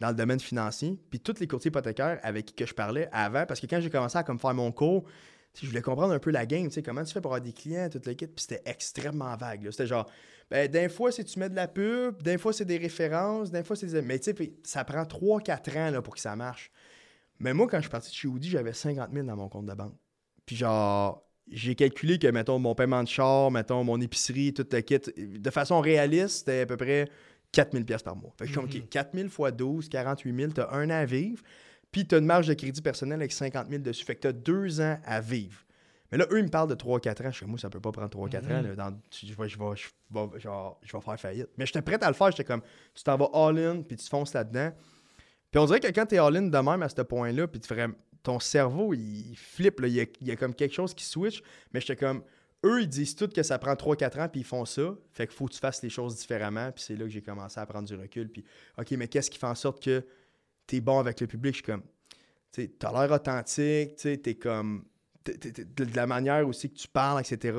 [0.00, 0.98] dans le domaine financier.
[1.10, 4.16] Puis tous les courtiers hypothécaires avec qui je parlais avant, parce que quand j'ai commencé
[4.16, 5.04] à comme faire mon cours,
[5.60, 7.52] je voulais comprendre un peu la game, tu sais, comment tu fais pour avoir des
[7.52, 9.70] clients, toute l'équipe, puis c'était extrêmement vague.
[9.70, 10.10] C'était genre,
[10.50, 13.62] ben, d'un fois, c'est tu mets de la pub, d'un fois, c'est des références, d'un
[13.62, 14.02] fois, c'est des...
[14.02, 16.72] Mais tu sais, ça prend 3-4 ans là, pour que ça marche.
[17.38, 19.66] Mais moi, quand je suis parti de chez Woody, j'avais 50 000 dans mon compte
[19.66, 19.94] de banque.
[20.44, 24.80] Puis genre, j'ai calculé que, mettons, mon paiement de char, mettons, mon épicerie, tout le
[24.80, 27.08] kit, de façon réaliste, c'était à peu près
[27.52, 28.32] 4000 pièces par mois.
[28.38, 28.82] Fait que je suis comme, Mhm.
[28.84, 31.42] OK, 4000 fois 12, 48 000, t'as un an à vivre.
[31.92, 34.04] Puis t'as une marge de crédit personnel avec 50 000 dessus.
[34.04, 35.60] Fait que t'as deux ans à vivre.
[36.10, 37.30] Mais là, eux, ils me parlent de 3-4 ans.
[37.30, 38.62] Je suis comme, moi, ça peut pas prendre 3-4 ans.
[38.62, 38.66] Mhm.
[38.68, 38.74] là.
[38.76, 41.48] Dans- je, vais, je, vais, je, vais, genre, je vais faire faillite.
[41.56, 42.30] Mais j'étais prêt à le faire.
[42.30, 42.62] J'étais comme,
[42.94, 44.72] tu t'en vas all-in, puis tu fonces là-dedans.
[45.52, 47.86] Puis on dirait que quand t'es all-in de même à ce point-là, puis tu ferais,
[48.24, 49.78] ton cerveau, il flippe.
[49.80, 49.86] là.
[49.86, 51.42] Il, y a, il y a comme quelque chose qui switch.
[51.72, 52.24] Mais j'étais comme,
[52.64, 54.96] eux, ils disent tous que ça prend 3-4 ans, puis ils font ça.
[55.12, 56.72] Fait qu'il faut que tu fasses les choses différemment.
[56.72, 58.28] Puis c'est là que j'ai commencé à prendre du recul.
[58.30, 58.44] Puis,
[58.78, 60.04] OK, mais qu'est-ce qui fait en sorte que
[60.66, 61.52] t'es bon avec le public?
[61.54, 61.82] Je suis comme,
[62.50, 64.84] tu t'as l'air authentique, tu sais, t'es comme,
[65.22, 67.56] t'es- t'es- t'es- de la manière aussi que tu parles, etc.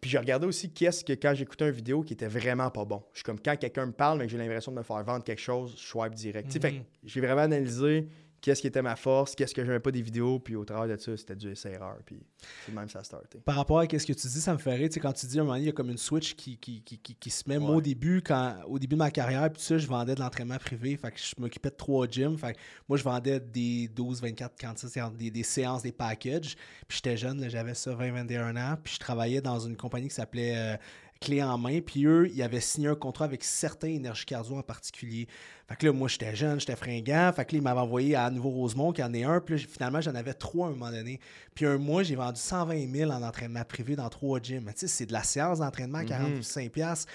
[0.00, 3.02] Puis j'ai regardé aussi qu'est-ce que quand j'écoutais une vidéo qui était vraiment pas bon.
[3.12, 5.24] Je suis comme quand quelqu'un me parle mais que j'ai l'impression de me faire vendre
[5.24, 6.48] quelque chose, je swipe direct.
[6.48, 6.84] Tu sais, Fait que Mhm.
[7.04, 8.06] j'ai vraiment analysé
[8.44, 11.00] qu'est-ce qui était ma force, qu'est-ce que j'aimais pas des vidéos, puis au travers de
[11.00, 12.20] ça, c'était du essai-erreur, puis
[12.66, 13.38] c'est de même ça a starté.
[13.38, 14.88] Par rapport à ce que tu dis, ça me rire.
[14.90, 16.34] Tu sais, quand tu dis à un moment donné, il y a comme une switch
[16.34, 17.58] qui, qui, qui, qui- qui se met.
[17.58, 20.58] Moi, au début, quand, au début de ma carrière, puis ça, je vendais de l'entraînement
[20.58, 20.94] privé.
[20.98, 22.36] Fait que je m'occupais de trois gyms.
[22.36, 26.54] Fait que moi, je vendais des 12, 24, 46, 40, des, des séances, des packages.
[26.86, 28.76] Puis j'étais jeune, j'avais ça 20, 21 ans.
[28.84, 30.76] Puis je travaillais dans une compagnie qui s'appelait euh,
[31.20, 31.80] Clé en main.
[31.80, 35.26] Puis eux, ils avaient signé un contrat avec certains énergies cardio en particulier.
[35.66, 37.32] Fait que là, moi, j'étais jeune, j'étais fringant.
[37.34, 39.40] Fait que là, ils m'avaient envoyé à Nouveau-Rosemont, qu'il y en ait un.
[39.40, 41.18] Puis là, finalement, j'en avais trois à un moment donné.
[41.54, 44.64] Puis un mois, j'ai vendu 120 000 en entraînement privé dans trois gyms.
[44.66, 46.08] Tu sais, c'est de la séance d'entraînement à Mhm.
[46.08, 47.06] 45 pièces.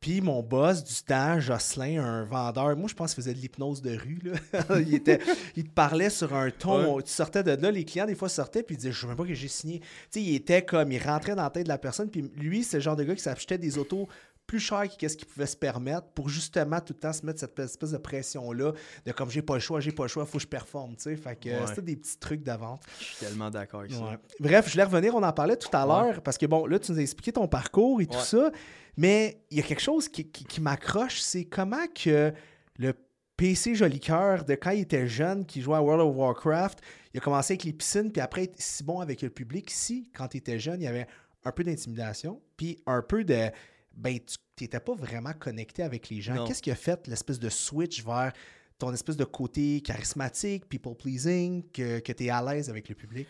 [0.00, 3.82] Puis mon boss du temps, Jocelyn, un vendeur, moi, je pense qu'il faisait de l'hypnose
[3.82, 4.20] de rue.
[4.22, 4.38] là.
[4.80, 5.18] il, était,
[5.56, 7.02] il te parlait sur un ton.
[7.02, 9.06] Tu sortais de là, les clients, des fois, sortaient, puis ils disaient Je ne sais
[9.08, 9.80] même pas que j'ai signé.
[9.80, 12.08] Tu sais, il était comme, il rentrait dans la tête de la personne.
[12.08, 14.08] Puis lui, c'est le genre de gars qui s'achetait des autos
[14.48, 17.56] plus cher qu'est-ce qu'il pouvait se permettre pour justement tout le temps se mettre cette
[17.58, 18.72] espèce de pression-là
[19.06, 21.02] de comme j'ai pas le choix, j'ai pas le choix, faut que je performe, tu
[21.04, 21.16] sais.
[21.16, 21.66] Fait que euh, Ouais.
[21.68, 22.82] c'était des petits trucs de vente.
[22.98, 24.18] Je suis tellement d'accord avec ça.
[24.40, 26.08] Bref, je voulais revenir, on en parlait tout à Ouais.
[26.10, 28.50] l'heure, parce que bon, là, tu nous as expliqué ton parcours et tout ça,
[28.96, 32.32] mais il y a quelque chose qui, qui- qui m'accroche, c'est comment que
[32.78, 32.94] le
[33.36, 36.80] PC Jolicoeur, de quand il était jeune, qui jouait à World of Warcraft,
[37.14, 39.70] il a commencé avec les piscines, puis après, être si bon avec le public.
[39.70, 41.06] Si, quand tu étais jeune, il y avait
[41.44, 43.50] un peu d'intimidation, puis un peu de.
[43.98, 46.44] Ben, tu n'étais pas vraiment connecté avec les gens.
[46.46, 48.32] Qu'est-ce qui a fait l'espèce de switch vers
[48.78, 52.94] ton espèce de côté charismatique, people pleasing, que, que tu es à l'aise avec le
[52.94, 53.26] public?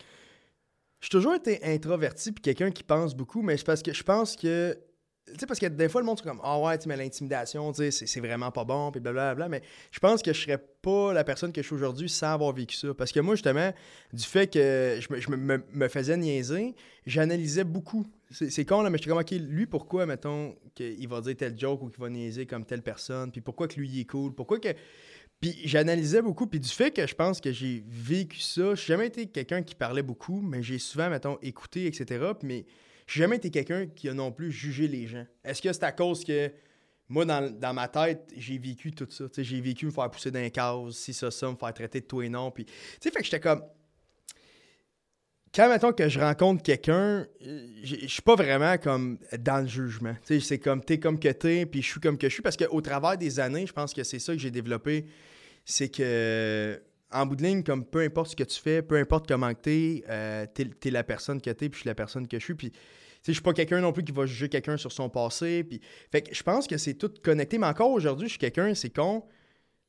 [1.00, 4.36] J'ai toujours été introverti puis quelqu'un qui pense beaucoup, mais c'est parce que je pense
[4.36, 4.78] que.
[5.32, 7.72] Tu sais, parce que des fois, le monde, c'est comme, ah ouais, tu mais l'intimidation,
[7.72, 9.48] tu sais, c'est- vraiment pas bon, puis blablabla.
[9.48, 12.52] Mais je pense que je serais pas la personne que je suis aujourd'hui sans avoir
[12.52, 12.94] vécu ça.
[12.94, 13.72] Parce que moi, justement,
[14.12, 16.74] du fait que je me, je me- me- faisais niaiser,
[17.06, 18.06] j'analysais beaucoup.
[18.30, 21.82] C'est con, là, mais j'étais comme, OK, lui, pourquoi, mettons, qu'il va dire tel joke
[21.82, 24.58] ou qu'il va niaiser comme telle personne, puis pourquoi que lui, il est cool, pourquoi
[24.58, 24.68] que.
[25.40, 29.06] Puis j'analysais beaucoup, puis du fait que je pense que j'ai vécu ça, j'ai jamais
[29.06, 32.32] été quelqu'un qui parlait beaucoup, mais j'ai souvent, mettons, écouté, etc.
[32.42, 32.66] Mais
[33.08, 35.26] j'ai jamais été quelqu'un qui a non plus jugé les gens.
[35.42, 36.52] Est-ce que c'est à cause que
[37.08, 39.24] moi, dans, ma tête, j'ai vécu tout ça?
[39.38, 42.20] J'ai vécu me faire pousser d'un cases, si ça, ça, me faire traiter de tout
[42.20, 42.50] et non.
[42.50, 42.66] Puis,
[43.00, 43.62] fait que j'étais comme.
[45.54, 50.14] Quand, mettons, que je rencontre quelqu'un, je suis pas vraiment comme dans le jugement.
[50.22, 52.42] C'est comme t'es comme que t'es, puis je suis comme que je suis.
[52.42, 55.06] Parce qu'au travers des années, je pense que c'est ça que j'ai développé.
[55.64, 56.78] C'est que,
[57.10, 60.04] en bout de ligne, comme peu importe ce que tu fais, peu importe comment t'es,
[60.08, 62.54] euh, t'es es la personne que t'es, puis je suis la personne que je suis.
[62.54, 62.72] Puis
[63.26, 65.64] je suis pas quelqu'un non plus qui va juger quelqu'un sur son passé.
[65.64, 65.80] Puis...
[66.10, 67.58] Fait que je pense que c'est tout connecté.
[67.58, 69.24] Mais encore aujourd'hui, je suis quelqu'un, c'est con.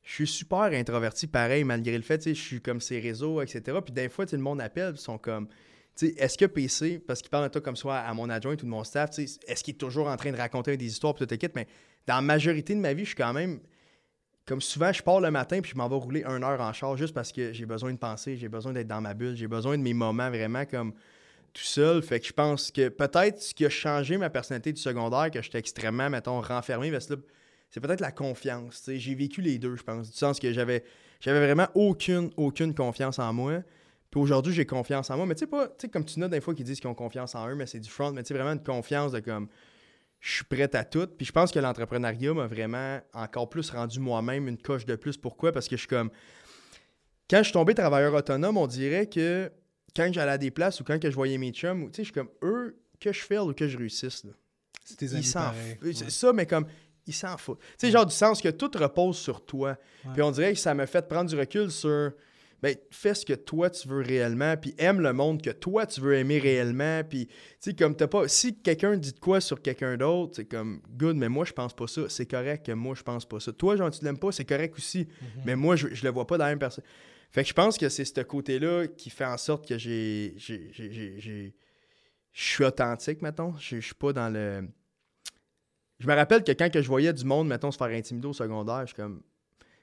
[0.02, 3.78] Je suis super introverti, pareil, malgré le fait, je suis comme ces réseaux, etc.
[3.84, 5.48] Puis des fois, le monde appelle, ils sont comme.
[6.00, 8.64] Est-ce que PC, parce qu'il parle de toi comme soit à mon adjoint ou de
[8.64, 11.66] mon staff, est-ce qu'il est toujours en train de raconter des histoires pour toute Mais
[12.06, 13.60] dans la majorité de ma vie, je suis quand même.
[14.46, 16.96] Comme souvent, je pars le matin puis je m'en vais rouler une heure en char
[16.96, 19.78] juste parce que j'ai besoin de penser, j'ai besoin d'être dans ma bulle, j'ai besoin
[19.78, 20.92] de mes moments vraiment comme
[21.52, 22.02] tout seul.
[22.02, 25.40] Fait que je pense que peut-être ce qui a changé ma personnalité du secondaire, que
[25.42, 28.90] j'étais extrêmement, mettons, renfermé, c'est peut-être la confiance.
[28.92, 30.10] J'ai vécu les deux, je pense.
[30.10, 30.84] Du sens que j'avais
[31.20, 33.62] j'avais vraiment aucune, aucune confiance en moi.
[34.10, 35.26] Puis aujourd'hui, j'ai confiance en moi.
[35.26, 36.94] Mais tu sais, pas, tu sais, comme tu notes des fois qu'ils disent qu'ils ont
[36.94, 38.10] confiance en eux, mais c'est du front.
[38.12, 39.48] Mais tu sais, vraiment une confiance de comme,
[40.20, 41.06] je suis prêt à tout.
[41.16, 45.16] Puis je pense que l'entrepreneuriat m'a vraiment encore plus rendu moi-même une coche de plus.
[45.16, 45.50] Pourquoi?
[45.52, 46.10] Parce que je suis comme,
[47.28, 49.50] quand je suis tombé travailleur autonome, on dirait que
[49.96, 52.04] quand j'allais à des places ou quand que je voyais mes chums, tu sais, je
[52.04, 54.24] suis comme eux, que je fasse ou que je réussisse.
[54.84, 55.24] C'est tes amis
[55.94, 56.66] C'est ça, mais comme,
[57.06, 57.60] ils s'en foutent.
[57.78, 59.76] Tu sais, genre du sens que tout repose sur toi.
[60.12, 62.12] Puis on dirait que ça m'a fait prendre du recul sur.
[62.62, 66.00] Ben, fais ce que toi tu veux réellement, puis aime le monde que toi tu
[66.00, 68.28] veux aimer réellement, puis tu sais, comme t'as pas.
[68.28, 71.74] Si quelqu'un dit de quoi sur quelqu'un d'autre, c'est comme good, mais moi je pense
[71.74, 73.52] pas ça, c'est correct que moi je pense pas ça.
[73.52, 75.42] Toi, genre, tu l'aimes pas, c'est correct aussi, mhm.
[75.46, 76.84] mais moi je, je le vois pas dans la même personne.
[77.30, 80.34] Fait que je pense que c'est ce côté-là qui fait en sorte que j'ai.
[80.38, 81.52] Je
[82.32, 83.54] suis authentique, mettons.
[83.58, 84.68] Je suis pas dans le.
[86.00, 88.32] Je me rappelle que quand que je voyais du monde, mettons, se faire intimider au
[88.32, 89.22] secondaire, je comme.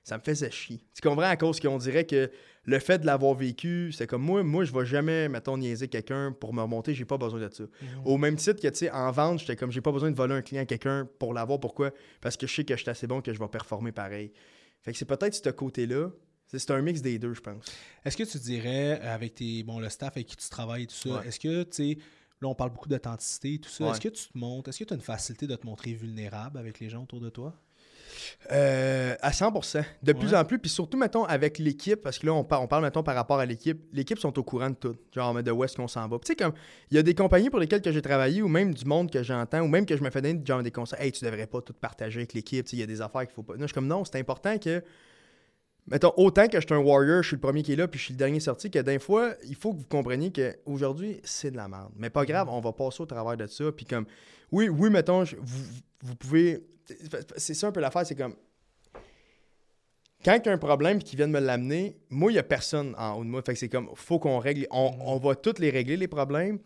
[0.03, 0.81] Ça me faisait chier.
[0.93, 2.31] Tu comprends à cause qu'on dirait que
[2.67, 6.35] le fait de l'avoir vécu, c'est comme moi, moi, je vais jamais, mettons, niaiser quelqu'un
[6.37, 7.63] pour me remonter, j'ai pas besoin de ça.
[7.63, 7.87] Mhm.
[8.05, 10.35] Au même titre que, tu sais, en vente, j'étais comme, j'ai pas besoin de voler
[10.35, 11.59] un client à quelqu'un pour l'avoir.
[11.59, 11.91] Pourquoi?
[12.21, 14.33] Parce que je sais que je suis assez bon que je vais performer pareil.
[14.81, 16.09] Fait que c'est peut-être ce côté-là
[16.47, 17.65] c'est un mix des deux, je pense.
[18.05, 20.95] Est-ce que tu dirais, avec tes, bon, le staff avec qui tu travailles et tout
[20.95, 21.97] ça, est-ce que, tu sais,
[22.41, 24.83] là, on parle beaucoup d'authenticité et tout ça, est-ce que tu te montres, est-ce que
[24.85, 27.53] tu as une facilité de te montrer vulnérable avec les gens autour de toi?
[28.51, 29.83] Euh, à 100%.
[30.03, 32.83] De plus en plus, puis surtout, mettons, avec l'équipe, parce que là, on, on parle,
[32.83, 33.81] mettons, par rapport à l'équipe.
[33.93, 34.95] L'équipe sont au courant de tout.
[35.13, 36.17] Genre, de où est-ce qu'on s'en va.
[36.19, 36.53] Tu sais, comme,
[36.91, 39.23] il y a des compagnies pour lesquelles que j'ai travaillé, ou même du monde que
[39.23, 40.99] j'entends, ou même que je me fais donner genre, des conseils.
[41.01, 42.65] Hey, tu devrais pas tout partager avec l'équipe.
[42.65, 43.53] Tu sais, il y a des affaires qu'il faut pas.
[43.53, 44.83] Non, je suis comme, non, c'est important que
[45.87, 47.99] mettons, autant que je suis un warrior, je suis le premier qui est là, puis
[47.99, 51.51] je suis le dernier sorti, que d'un fois, il faut que vous compreniez qu'aujourd'hui, c'est
[51.51, 51.91] de la merde.
[51.95, 53.71] Mais pas grave, on va passer au travers de ça.
[53.71, 54.05] Puis comme,
[54.51, 56.59] oui, oui, mettons, vous, vous pouvez.
[57.37, 58.35] C'est ça un peu l'affaire, c'est comme.
[60.23, 62.43] Quand il y a un problème qui vient de me l'amener, moi, il n'y a
[62.43, 63.41] personne en haut de moi.
[63.45, 64.65] Fait que c'est comme, faut qu'on règle.
[64.71, 65.01] On, mm-hmm.
[65.01, 66.59] on va tous les régler, les problèmes.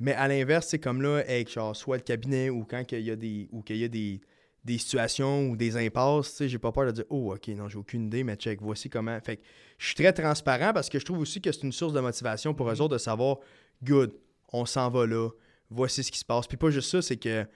[0.00, 3.10] Mais à l'inverse, c'est comme là, avec genre, soit le cabinet ou quand il y
[3.10, 3.48] a des.
[3.52, 4.20] ou qu'il y a des
[4.68, 7.68] des situations ou des impasses, tu sais, j'ai pas peur de dire Oh, ok, non,
[7.68, 9.18] j'ai aucune idée, mais check, voici comment.
[9.20, 9.42] Fait que
[9.78, 12.54] je suis très transparent parce que je trouve aussi que c'est une source de motivation
[12.54, 12.82] pour eux mhm.
[12.82, 13.38] autres de savoir
[13.82, 14.12] Good,
[14.52, 15.30] on s'en va là,
[15.70, 16.46] voici ce qui se passe.
[16.46, 17.46] Puis pas juste ça, c'est que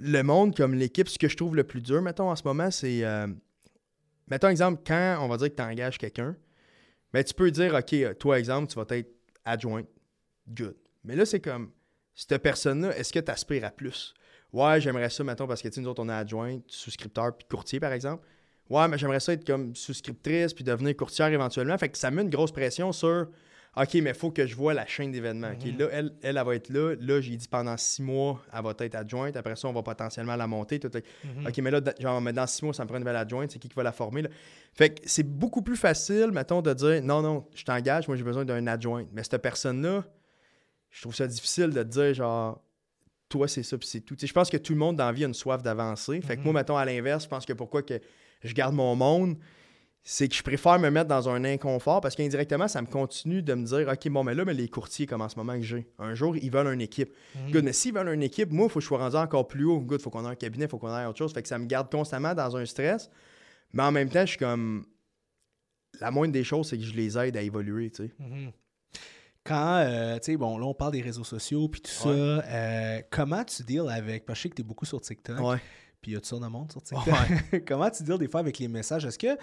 [0.00, 2.70] le monde comme l'équipe, ce que je trouve le plus dur, mettons, en ce moment,
[2.70, 3.04] c'est.
[3.04, 3.26] Euh,
[4.28, 6.36] mettons, exemple, quand on va dire que tu engages quelqu'un,
[7.12, 9.10] ben, tu peux dire Ok, toi, exemple, tu vas être
[9.44, 9.82] adjoint.
[10.48, 10.76] Good.
[11.04, 11.70] Mais là, c'est comme
[12.14, 14.14] cette personne-là, est-ce que tu aspires à plus?
[14.52, 17.92] Ouais, j'aimerais ça, mettons, parce que nous autres, on est adjoint, souscripteur puis courtier, par
[17.92, 18.26] exemple.
[18.68, 21.76] Ouais, mais j'aimerais ça être comme souscriptrice puis devenir courtière éventuellement.
[21.78, 23.28] Fait que ça met une grosse pression sur
[23.76, 25.52] OK, mais il faut que je vois la chaîne d'événements.
[25.52, 25.78] Mhm.
[25.78, 26.96] là, elle, elle, va être là.
[26.98, 29.36] Là, j'ai dit pendant six mois, elle va être adjointe.
[29.36, 30.80] Après ça, on va potentiellement la monter.
[30.82, 31.46] Mhm.
[31.46, 33.52] OK, mais là, genre, mais dans six mois, ça me prend une nouvelle adjointe.
[33.52, 34.24] C'est qui qui va la former?
[34.74, 38.24] Fait que c'est beaucoup plus facile, mettons, de dire non, non, je t'engage, moi, j'ai
[38.24, 39.06] besoin d'un adjoint.
[39.12, 40.04] Mais cette personne-là,
[40.90, 42.60] je trouve ça difficile de dire, genre,
[43.28, 44.16] toi, c'est ça, puis c'est tout.
[44.20, 46.20] je pense que tout le monde dans la vie a une soif d'avancer.
[46.22, 46.58] Fait que moi, mhm.
[46.58, 48.00] mettons, à l'inverse, je pense que pourquoi que
[48.42, 49.36] je garde mon monde,
[50.02, 53.54] c'est que je préfère me mettre dans un inconfort parce qu'indirectement, ça me continue de
[53.54, 55.86] me dire OK, bon, mais là, mais les courtiers, comme en ce moment que j'ai,
[55.98, 57.12] un jour, ils veulent une équipe.
[57.34, 57.52] Mhm.
[57.52, 59.64] Good, mais s'ils veulent une équipe, moi, il faut que je sois rendu encore plus
[59.64, 59.80] haut.
[59.80, 61.32] Good, il faut qu'on ait un cabinet, il faut qu'on ait autre chose.
[61.32, 63.10] Fait que ça me garde constamment dans un stress.
[63.72, 64.86] Mais en même temps, je suis comme.
[66.00, 68.14] La moindre des choses, c'est que je les aide à évoluer, tu sais.
[68.18, 68.52] Mhm
[69.44, 73.00] quand, euh, tu sais, bon, là, on parle des réseaux sociaux, puis tout ça, euh,
[73.10, 75.60] comment tu deals avec, parce que je sais que tu es beaucoup sur TikTok,
[76.00, 77.64] puis il y a tout ça dans le monde sur TikTok.
[77.66, 79.04] comment tu deals des fois avec les messages?
[79.04, 79.36] Est-ce que,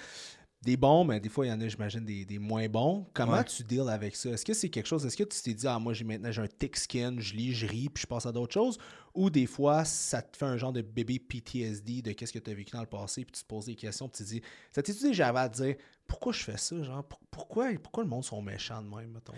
[0.63, 3.05] des bons, mais des fois, il y en a, j'imagine, des, des moins bons.
[3.13, 3.43] Comment Ouais.
[3.43, 4.29] tu deals avec ça?
[4.31, 6.41] Est-ce que c'est quelque chose, est-ce que tu t'es dit, ah, moi, j'ai maintenant, j'ai
[6.41, 8.77] un thick skin, je lis, je ris, puis je passe à d'autres choses?
[9.13, 12.49] Ou des fois, ça te fait un genre de bébé PTSD de qu'est-ce que tu
[12.51, 14.41] as vécu dans le passé, puis tu te poses des questions, puis tu te dis,
[14.71, 15.75] ça t'es-tu déjà à dire,
[16.07, 16.81] pourquoi je fais ça?
[16.83, 19.33] Genre, pour- pourquoi, pourquoi le monde sont méchants de même, mettons?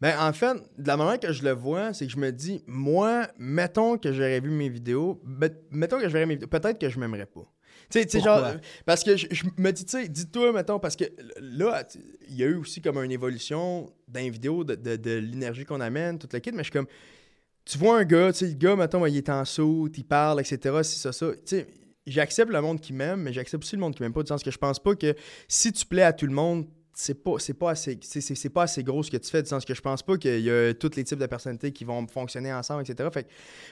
[0.00, 2.62] Ben, en fait, de la manière que je le vois, c'est que je me dis,
[2.66, 6.78] moi, mettons que j'aurais vu mes vidéos, bet- mettons que je verrais mes vidéos, peut-être
[6.78, 7.46] que je m'aimerais pas.
[7.90, 10.94] Tu sais, genre, euh, parce que je, je me dis, tu sais, dis-toi, mettons, parce
[10.96, 11.04] que
[11.40, 11.84] là,
[12.28, 15.64] il y a eu aussi comme une évolution dans les vidéos de, de- de l'énergie
[15.64, 16.86] qu'on amène, tout le kit, mais je suis comme,
[17.64, 20.40] tu vois un gars, tu sais, le gars, mettons, il est en saut, il parle,
[20.40, 21.66] etc., si ça, ça, tu sais,
[22.06, 24.42] j'accepte le monde qui m'aime, mais j'accepte aussi le monde qui m'aime pas, du sens
[24.42, 25.14] que je pense pas que
[25.48, 28.50] si tu plais à tout le monde, c'est pas, c'est pas, assez, c'est, c'est- c'est
[28.50, 30.50] pas assez gros ce que tu fais, du sens que je pense pas qu'il y
[30.50, 33.08] a tous les types de personnalités qui vont fonctionner ensemble, etc.
[33.12, 33.28] Fait que-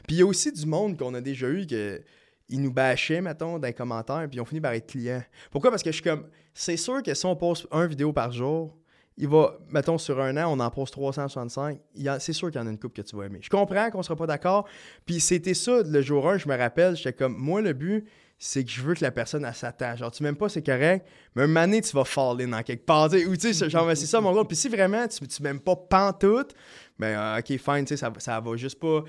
[0.06, 2.00] puis il y a aussi du monde qu'on a déjà eu que
[2.48, 5.22] ils nous bâchaient, mettons, dans les commentaires, puis ils ont fini par être clients.
[5.50, 5.70] Pourquoi?
[5.70, 8.74] Parce que je suis comme, c'est sûr que si on poste un vidéo par jour,
[9.20, 12.50] il va, mettons, sur un an, on en poste 365, il y a- c'est sûr
[12.50, 13.40] qu'il y en a une coupe que tu vas aimer.
[13.42, 14.66] Je comprends qu'on sera pas d'accord,
[15.04, 18.06] puis c'était ça, le jour 1, je me rappelle, j'étais comme, moi, le but,
[18.40, 19.98] c'est que je veux que la personne, elle s'attache.
[19.98, 22.86] Genre, tu m'aimes pas, c'est correct, mais un donné, tu vas fall in en quelque
[22.86, 23.06] part.
[23.12, 24.46] Ou tu sais, genre, c'est ça mon rôle.
[24.46, 26.54] Puis si vraiment, tu, tu m'aimes pas pantoute,
[27.00, 29.02] ben, euh, ok, fine, tu sais, ça, ça va juste pas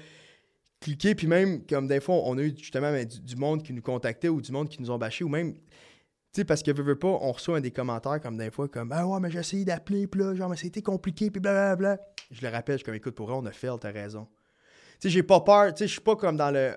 [0.79, 1.15] cliquer.
[1.15, 3.81] Puis même, comme des fois, on a eu justement ben, du, du monde qui nous
[3.81, 5.53] contactait ou du monde qui nous ont bâché ou même.
[5.53, 8.67] Tu sais, parce que veux, veux pas, on reçoit un des commentaires comme des fois,
[8.67, 11.97] comme Ah ouais, mais j'ai essayé d'appeler, puis là, genre, mais c'était compliqué, puis blablabla.
[12.29, 14.27] Je le rappelle, je suis comme écoute, pour vrai, on a fait, t'as raison.
[14.99, 16.75] Tu sais, j'ai pas peur, tu sais, je suis pas comme dans le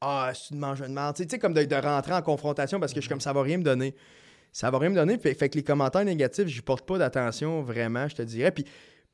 [0.00, 1.16] Ah, c'est une mange de merde.
[1.16, 3.20] Tu sais, tu sais, comme de, de rentrer en confrontation parce que je suis comme
[3.20, 3.96] ça va rien me donner.
[4.52, 5.18] Ça va rien me donner.
[5.18, 8.52] Fait, fait que les commentaires négatifs, j'y porte pas d'attention vraiment, je te dirais.
[8.52, 8.64] Puis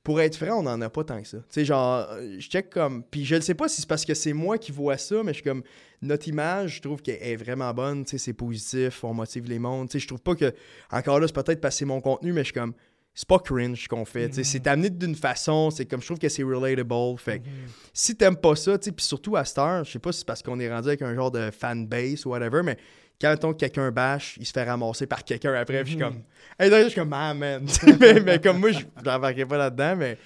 [0.04, 1.38] pour être franc, on n'en a pas tant que ça.
[1.38, 3.02] Tu sais, genre, euh, je check comme.
[3.10, 5.32] Puis je ne sais pas si c'est parce que c'est moi qui vois ça, mais
[5.32, 5.62] je suis comme.
[6.02, 8.04] Notre image, je trouve qu'elle est vraiment bonne.
[8.04, 9.88] Tu sais, c'est positif, on motive les mondes.
[9.88, 10.52] Tu sais, je trouve pas que.
[10.92, 12.74] Encore là, c'est peut-être parce que c'est mon contenu, mais je suis comme.
[13.16, 14.28] C'est pas cringe ce qu'on fait.
[14.28, 14.44] tu sais, Mhm.
[14.44, 15.70] C'est amené d'une façon.
[15.70, 16.00] C'est comme.
[16.02, 17.18] Je trouve que c'est relatable.
[17.18, 17.52] Fait que Mhm.
[17.94, 20.18] si t'aimes pas ça, tu sais, puis surtout à cette heure, je sais pas si
[20.18, 22.76] c'est parce qu'on est rendu avec un genre de fanbase ou whatever, mais
[23.20, 26.12] quand que quelqu'un bâche, il se fait ramasser par quelqu'un après, puis je suis Mhm.
[26.12, 26.22] comme.
[26.58, 27.66] Hey, je suis comme, ah man.
[28.00, 30.18] mais, mais comme moi, je n'embarquerai pas là-dedans, mais.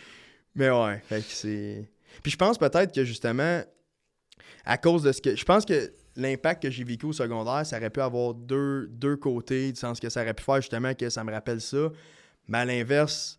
[0.54, 1.88] Mais ouais, fait que c'est.
[2.22, 3.62] Puis je pense peut-être que justement,
[4.64, 5.36] à cause de ce que.
[5.36, 9.16] Je pense que l'impact que j'ai vécu au secondaire, ça aurait pu avoir deux, deux
[9.16, 11.90] côtés, du sens que ça aurait pu faire justement que ça me rappelle ça.
[12.48, 13.36] Mais à l'inverse,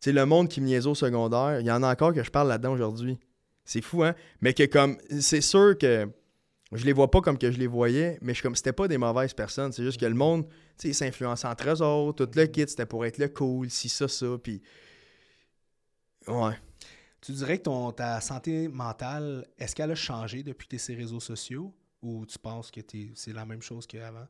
[0.00, 2.22] tu sais, le monde qui me niaise au secondaire, il y en a encore que
[2.22, 3.18] je parle là-dedans aujourd'hui.
[3.64, 4.14] C'est fou, hein?
[4.40, 4.98] Mais que comme.
[5.20, 6.08] C'est sûr que.
[6.72, 8.98] Je les vois pas comme que je les voyais, mais je comme c'était pas des
[8.98, 9.72] mauvaises personnes.
[9.72, 12.26] C'est juste que le monde, tu sais, ils s'influencent entre eux autres.
[12.26, 14.36] Tout le kit, c'était pour être le cool, si ça, ça.
[14.42, 14.62] Puis.
[16.26, 16.54] Ouais.
[17.20, 21.20] Tu dirais que ton, ta santé mentale, est-ce qu'elle a changé depuis tes ces réseaux
[21.20, 22.80] sociaux ou tu penses que
[23.14, 24.26] c'est la même chose qu'avant?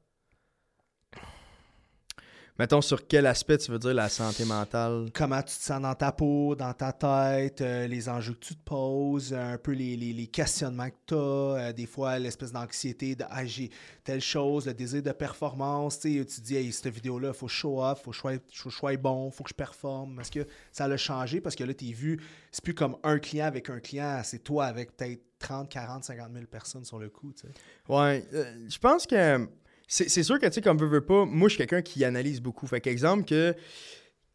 [2.58, 5.10] Mettons, sur quel aspect tu veux dire la santé mentale?
[5.14, 8.56] Comment tu te sens dans ta peau, dans ta tête, euh, les enjeux que tu
[8.56, 11.14] te poses, un peu les, les- les questionnements que tu
[11.60, 13.70] as, des fois l'espèce d'anxiété de ah, j'ai
[14.02, 16.00] telle chose, le désir de performance.
[16.00, 18.38] Tu sais, tu te dis, hey, cette vidéo-là, il faut show off, il faut que
[18.52, 20.18] je sois- bon, il faut que je performe.
[20.18, 21.40] Est-ce que ça l'a changé?
[21.40, 24.40] Parce que là, tu es vu, c'est plus comme un client avec un client, c'est
[24.42, 27.32] toi avec peut-être 30, 40, 50 000 personnes sur le coup.
[27.32, 27.52] tu sais.
[27.88, 29.46] Ouais, euh, je pense que
[29.88, 32.40] c'est sûr que tu sais comme veut, veut pas, moi je suis quelqu'un qui analyse
[32.40, 32.66] beaucoup.
[32.66, 33.54] Fait qu'exemple que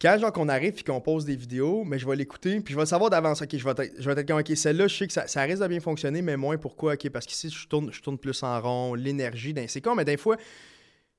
[0.01, 2.79] quand genre qu'on arrive et qu'on pose des vidéos, mais je vais l'écouter puis je
[2.79, 5.07] vais savoir d'avance ok, je vais être je vais être comme ok, celle-là, je sais
[5.07, 7.93] que ça, ça risque de bien fonctionner mais moins pourquoi OK parce qu'ici je tourne
[7.93, 10.37] je tourne plus en rond, l'énergie c'est con mais des fois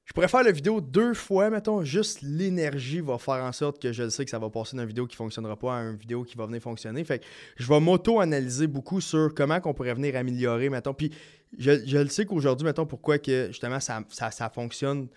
[0.04, 3.90] je pourrais faire la vidéo deux fois, mettons, juste l'énergie va faire en sorte que
[3.90, 6.24] je le sais que ça va passer d'une vidéo qui fonctionnera pas à une vidéo
[6.24, 7.02] qui va venir fonctionner.
[7.04, 7.24] Fait que
[7.56, 10.92] je vais m'auto-analyser beaucoup sur comment qu'on pourrait venir améliorer, mettons.
[10.92, 11.10] Puis
[11.58, 15.08] je, le sais qu'aujourd'hui, mettons, pourquoi que justement ça, ça, fonctionne.
[15.08, 15.14] Tu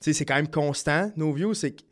[0.00, 1.82] sais, c'est quand même constant, nos views, c'est que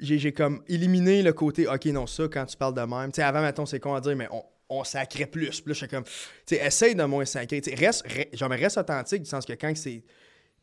[0.00, 3.12] j'ai comme éliminé le côté, OK, non, ça, quand tu parles de même.
[3.12, 5.60] Tu sais, avant, mettons, c'est con à dire, mais on, on sacrait plus.
[5.60, 6.10] Puis là, je suis comme, tu
[6.46, 7.60] sais, essaye de moins sacrer.
[7.60, 10.02] Tu sais, reste, re- genre, reste authentique, du sens que quand c'est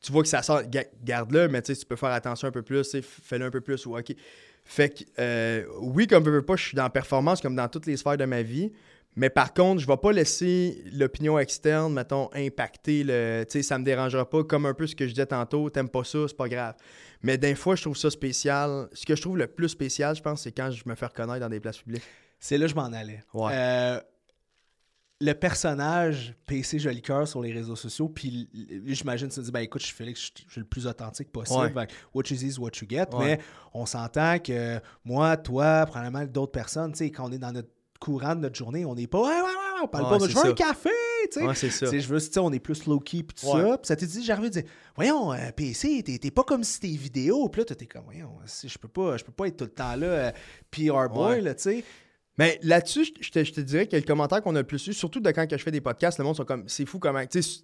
[0.05, 2.95] tu vois que ça sort, ga- garde-le, mais tu peux faire attention un peu plus,
[3.01, 4.13] fais-le un peu plus ou OK.
[4.63, 7.67] Fait que, euh, oui, comme je veux pas, je suis dans la performance comme dans
[7.67, 8.71] toutes les sphères de ma vie,
[9.15, 13.45] mais par contre, je vais pas laisser l'opinion externe, mettons, impacter le.
[13.49, 15.89] Tu sais, ça me dérangera pas, comme un peu ce que je disais tantôt, t'aimes
[15.89, 16.75] pas ça, c'est pas grave.
[17.21, 18.89] Mais des fois, je trouve ça spécial.
[18.93, 21.39] Ce que je trouve le plus spécial, je pense, c'est quand je me fais reconnaître
[21.39, 22.03] dans des places publiques.
[22.39, 23.23] C'est là que je m'en allais.
[23.33, 23.51] Ouais.
[23.53, 23.99] Euh,
[25.21, 28.49] le personnage PC Jolicoeur sur les réseaux sociaux, puis
[28.85, 31.71] j'imagine te dis, ben écoute, je suis Félix, je suis le plus authentique possible.
[31.75, 31.87] Ouais.
[32.13, 33.07] What you see is what you get.
[33.13, 33.25] Ouais.
[33.37, 33.39] Mais
[33.73, 37.69] on s'entend que moi, toi, probablement d'autres personnes, tu sais, quand on est dans notre
[37.99, 40.29] courant de notre journée, on n'est pas, ouais, ouais, ouais, on parle Ouais, pas de
[40.29, 40.53] je veux un ça.
[40.53, 40.89] café,
[41.31, 41.47] tu sais.
[41.47, 41.85] Ouais, c'est ça.
[41.97, 43.61] Je veux, tu sais, on est plus low-key, puis tout Ouais.
[43.69, 43.77] ça.
[43.77, 44.63] Puis ça t'est dit, j'arrive de dire,
[44.97, 47.47] voyons, euh, PC, t'es pas comme si t'es vidéo.
[47.47, 48.31] Puis là, t'es comme, voyons,
[48.63, 50.31] je peux pas, je peux pas être tout le temps là, euh,
[50.71, 51.41] PR boy, Ouais.
[51.41, 51.83] là, tu sais.
[52.37, 54.93] Mais là-dessus, je- te, je te dirais que le commentaire qu'on a le plus eu,
[54.93, 57.25] surtout de quand que je fais des podcasts, le monde sont comme, c'est fou comment,
[57.25, 57.61] tu sais,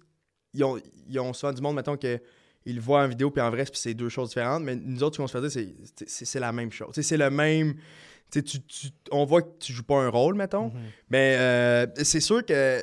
[0.54, 2.18] ils ont, ils ont souvent du monde, mettons, que
[2.64, 5.02] ils le voient en vidéo puis en vrai, puis c'est deux choses différentes, mais nous
[5.02, 5.74] autres, ce qu'on se fait dire,
[6.06, 6.88] c'est- la même chose.
[6.94, 7.74] Tu sais, c'est le même,
[8.30, 8.40] tu
[9.10, 10.80] on voit que tu joues pas un rôle, mettons, Mhm.
[11.10, 12.82] mais euh, c'est sûr que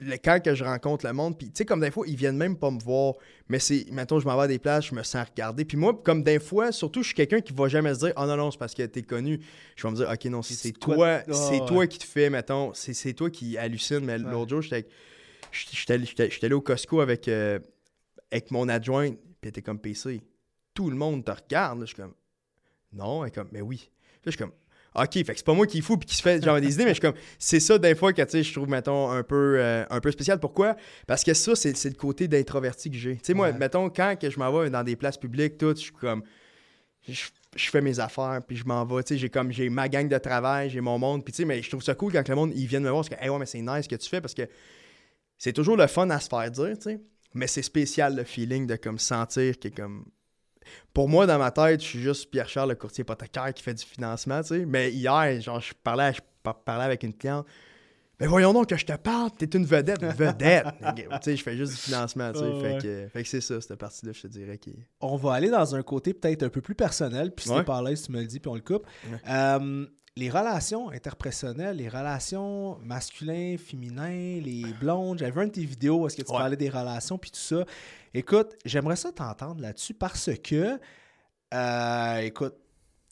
[0.00, 2.36] le, quand que je rencontre le monde, puis tu sais, comme des fois, ils viennent
[2.36, 3.14] même pas me voir,
[3.48, 5.64] mais c'est, mettons, je m'en vais à des places, je me sens regardé.
[5.64, 8.24] Puis moi, comme des fois, surtout, je suis quelqu'un qui va jamais se dire, oh
[8.26, 9.40] non, non, c'est parce que t'es connu.
[9.76, 11.66] Je vais me dire, ok, non, C'est toi- toi, Ah, c'est ouais.
[11.66, 14.00] toi qui te fais, mettons, c'est, c'est toi qui hallucine.
[14.00, 14.86] Mais l'autre jour, j'étais,
[15.88, 17.58] allé- au Costco avec, euh,
[18.30, 19.10] avec mon adjoint,
[19.40, 20.20] puis t'es comme PC.
[20.74, 21.80] Tout le monde te regarde.
[21.82, 22.14] Je suis comme,
[22.92, 23.90] non, elle est comme, mais oui.
[24.16, 24.52] Là, je suis comme,
[25.02, 26.74] OK, fait que c'est pas moi qui est fou puis qui se fait genre des
[26.74, 29.10] idées, mais je suis comme, c'est ça des fois que, tu sais, je trouve, mettons,
[29.10, 30.38] un peu, euh, un peu spécial.
[30.40, 30.76] Pourquoi?
[31.06, 33.14] Parce que ça, c'est c'est le côté d'introverti que j'ai.
[33.16, 33.52] Tu sais, moi, Ouais.
[33.58, 36.22] mettons, quand que je m'en vais dans des places publiques, tout, je suis comme,
[37.08, 37.26] je,
[37.56, 40.08] je fais mes affaires, puis je m'en vais, tu sais, j'ai comme, j'ai ma gang
[40.08, 42.34] de travail, j'ai mon monde, puis tu sais, mais je trouve ça cool quand le
[42.34, 44.08] monde, ils viennent me voir, parce que, hey, ouais, mais c'est nice ce que tu
[44.08, 44.42] fais, parce que
[45.38, 47.00] c'est toujours le fun à se faire dire, tu sais,
[47.34, 50.04] mais c'est spécial le feeling de comme sentir que comme
[50.94, 53.74] pour moi, dans ma tête, je suis juste Pierre Charles, le courtier hypothécaire qui fait
[53.74, 54.66] du financement, tu sais.
[54.66, 57.46] Mais hier, genre, je parlais, je par- parlais avec une cliente.
[58.20, 60.02] Mais voyons donc que je te parle, t'es une vedette.
[60.18, 60.66] Vedette!
[60.96, 62.44] tu sais, je fais juste du financement, tu sais.
[62.52, 62.78] Ah fait, ouais.
[62.82, 64.58] que, fait que c'est ça, cette partie-là, je te dirais.
[64.58, 64.74] Qui...
[65.00, 67.58] On va aller dans un côté peut-être un peu plus personnel, puis si Ouais.
[67.58, 68.86] t'es pas à l'aise, tu me le dis, puis on le coupe.
[69.08, 69.18] Ouais.
[69.30, 69.86] Euh,
[70.18, 75.18] les relations interpersonnelles, les relations masculins, féminins, les blondes.
[75.20, 76.38] J'avais vu une de tes vidéos où est-ce que tu Ouais.
[76.38, 77.64] parlais des relations, puis tout ça.
[78.12, 80.78] Écoute, j'aimerais ça t'entendre là-dessus parce que,
[81.54, 82.56] euh, écoute,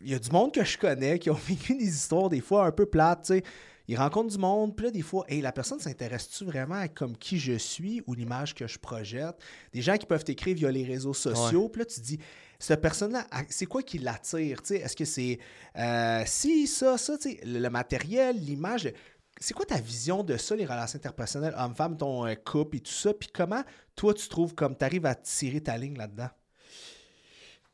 [0.01, 2.67] il y a du monde que je connais qui ont vécu des histoires des fois
[2.67, 3.43] un peu plates, tu sais.
[3.89, 7.17] Ils rencontrent du monde, puis là, des fois, hey, la personne s'intéresse-tu vraiment à comme
[7.17, 9.37] qui je suis ou l'image que je projette?
[9.73, 12.19] Des gens qui peuvent t'écrire via les réseaux sociaux, puis là, tu te dis,
[12.59, 14.61] cette personne-là, c'est quoi qui l'attire?
[14.71, 15.39] Est-ce que c'est
[15.79, 18.93] euh, si, ça, ça, sais, le, le matériel, l'image?
[19.39, 22.93] C'est quoi ta vision de ça, les relations interpersonnelles, homme-femme, ton euh, couple et tout
[22.93, 23.13] ça?
[23.13, 23.63] Puis comment,
[23.95, 26.29] toi, tu trouves comme tu arrives à tirer ta ligne là-dedans?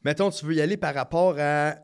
[0.04, 1.76] Mettons, tu veux y aller par rapport à.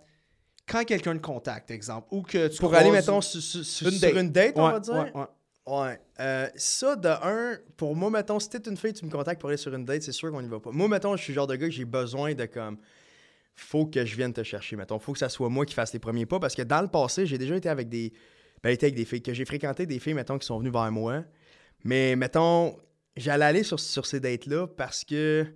[0.67, 4.15] Quand quelqu'un te contacte, exemple, ou que tu Pour aller, mettons, une sur date.
[4.15, 4.95] une date, on va dire?
[4.95, 5.27] ouais, ouais.
[5.69, 6.01] Ouais.
[6.21, 9.51] Euh, ça, de un, pour moi, mettons, si t'es une fille, tu me contactes pour
[9.51, 10.71] aller sur une date, c'est sûr qu'on y va pas.
[10.71, 12.79] Moi, mettons, je suis le genre de gars que j'ai besoin de comme.
[13.55, 14.99] Faut que je vienne te chercher, mettons.
[14.99, 16.41] Faut que ça soit moi qui fasse les premiers pas.
[16.41, 18.14] Parce que dans le passé, j'ai déjà été avec des.
[18.62, 19.21] Ben, été avec des filles.
[19.21, 21.25] Que j'ai fréquenté des filles, mettons, qui sont venues vers moi.
[21.85, 22.79] Mais, mettons,
[23.16, 25.47] j'allais aller sur, sur ces dates-là parce que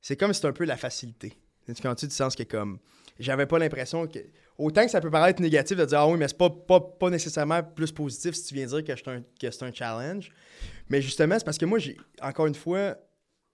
[0.00, 1.32] c'est comme si c'était un peu la facilité.
[1.66, 2.78] Tu sens que comme.
[3.18, 4.18] J'avais pas l'impression que.
[4.58, 7.10] Autant que ça peut paraître négatif de dire Ah oui, mais c'est pas, pas, pas
[7.10, 10.30] nécessairement plus positif si tu viens dire que, suis un- que c'est un challenge.
[10.88, 12.96] Mais justement, c'est parce que moi, j'ai encore une fois,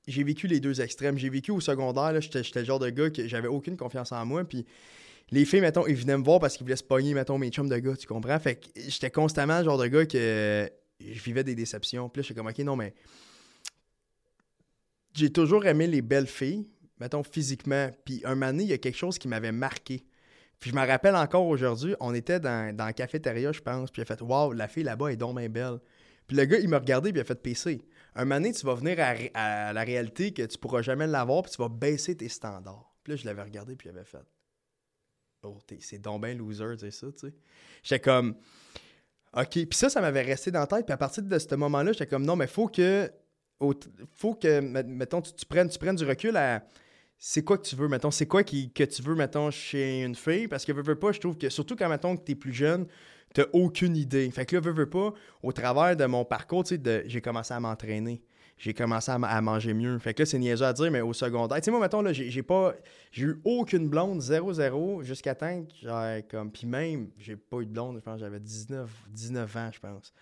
[0.07, 1.19] j'ai vécu les deux extrêmes.
[1.19, 4.45] J'ai vécu au secondaire, j'étais le genre de gars que j'avais aucune confiance en moi.
[4.45, 4.65] Puis
[5.31, 7.69] les filles, mettons, ils venaient me voir parce qu'ils voulaient se pogner, mettons, mes chums
[7.69, 8.39] de gars, tu comprends?
[8.39, 10.69] Fait que j'étais constamment le genre de gars que
[11.01, 12.09] je vivais des déceptions.
[12.09, 12.95] Puis là, j'étais comme, OK, non, mais
[15.15, 16.69] j'ai toujours aimé les belles filles,
[17.01, 17.91] mettons, physiquement.
[18.05, 20.05] Puis un moment donné, il y a quelque chose qui m'avait marqué.
[20.59, 24.01] Puis je me rappelle encore aujourd'hui, on était dans, dans la cafétéria, je pense, puis
[24.01, 25.79] il a fait Waouh, la fille là-bas est donc belle.
[26.27, 27.81] Puis le gars, il m'a regardé, puis il a fait PC.
[28.15, 28.99] Un moment donné, tu vas venir
[29.35, 32.93] à, la réalité que tu pourras jamais l'avoir, puis tu vas baisser tes standards.
[33.03, 34.19] Puis là, je l'avais regardé, puis il avait fait
[35.45, 37.35] Oh, t'es- c'est donc loser, tu sais ça, tu sais.
[37.85, 38.35] J'étais comme
[39.35, 39.51] OK.
[39.53, 40.85] Puis ça, ça m'avait resté dans la tête.
[40.87, 43.11] Puis à partir de ce moment-là, j'étais comme non, mais faut que.
[43.61, 43.75] au-
[44.17, 46.65] faut que, met- mettons, tu, tu prennes, tu prennes du recul à.
[47.19, 48.13] C'est quoi que tu veux, mettons?
[48.13, 50.47] C'est quoi que tu veux, mettons, chez une fille?
[50.47, 52.87] Parce que veux, veux pas, je trouve que surtout quand, mettons, que t'es plus jeune,
[53.35, 54.31] t'as aucune idée.
[54.31, 55.13] Fait que là, veux, veux pas,
[55.43, 58.23] au travers de mon parcours, tu sais, j'ai commencé à m'entraîner.
[58.57, 59.99] J'ai commencé à, ma- à manger mieux.
[59.99, 61.59] Fait que là, c'est niaiseux à dire, mais au secondaire.
[61.59, 62.75] Tu sais, moi, mettons, là, j'ai pas.
[63.13, 66.51] J'ai eu aucune blonde, 0-0, jusqu'à temps que comme.
[66.51, 70.13] Puis même, j'ai pas eu de blonde, je pense, j'avais 19, 19 ans, je pense.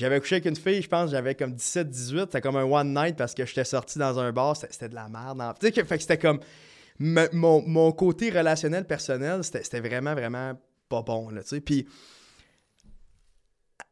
[0.00, 2.20] J'avais couché avec une fille, je pense, j'avais comme 17-18.
[2.26, 5.08] C'était comme un one night parce que j'étais sorti dans un bar, c'était de la
[5.08, 5.40] merde.
[5.40, 6.40] en- Tu sais, que- c'était comme.
[6.98, 11.42] me- mon, mon côté relationnel personnel, c'était vraiment, vraiment pas bon, là.
[11.64, 11.86] Puis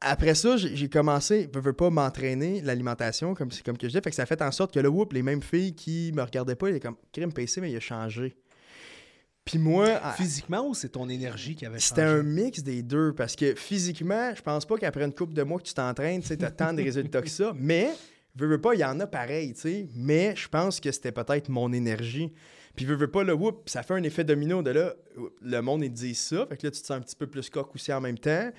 [0.00, 4.00] après ça, j'ai commencé, je veux pas m'entraîner l'alimentation, comme, comme que je dis.
[4.02, 6.22] Fait que ça a fait en sorte que là, whoop, les mêmes filles qui me
[6.22, 8.36] regardaient pas, ils étaient comme, crime PC, mais il a changé.
[9.48, 13.34] Puis moi, Physiquement ou c'est ton énergie qui avait c'était un mix des deux parce
[13.34, 16.50] que physiquement, je pense pas qu'après une couple de mois que tu t'entraînes, tu as
[16.50, 17.52] tant de résultats que ça.
[17.56, 17.88] Mais,
[18.36, 19.88] veux, veux pas, il y en a pareil, tu sais.
[19.96, 22.34] Mais je pense que c'était peut-être mon énergie.
[22.76, 24.94] Puis, veux, veux pas, le whoop, ça fait un effet domino de là,
[25.40, 26.46] le monde, il dit ça.
[26.46, 28.50] Fait que là, tu te sens un petit peu plus coq aussi en même temps.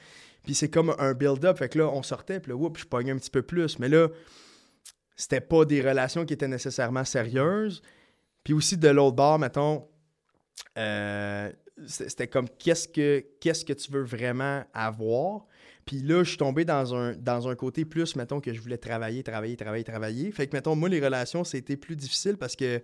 [0.43, 1.59] Puis c'est comme un build-up.
[1.59, 3.77] Fait que là, on sortait, puis là, whoop, je pognais un petit peu plus.
[3.77, 4.07] Mais là,
[5.15, 7.83] c'était pas des relations qui étaient nécessairement sérieuses.
[8.43, 9.85] Puis aussi, de l'autre bord, mettons,
[10.77, 11.51] euh,
[11.87, 15.45] c'était comme qu'est-ce que, qu'est-ce que tu veux vraiment avoir?
[15.85, 18.77] Puis là, je suis tombé dans un, dans un côté plus, mettons, que je voulais
[18.77, 20.31] travailler, travailler, travailler, travailler.
[20.31, 22.81] Fait que, mettons, moi, les relations, c'était plus difficile parce que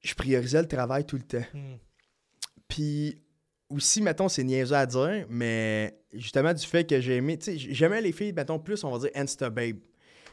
[0.00, 1.44] je priorisais le travail tout le temps.
[1.52, 1.76] Hmm.
[2.68, 3.20] Puis
[3.68, 7.58] aussi, mettons, c'est niaiseux à dire, mais justement, du fait que j'ai aimé, tu sais,
[7.58, 9.78] j'aimais les filles, mettons, plus, on va dire, Insta Babe.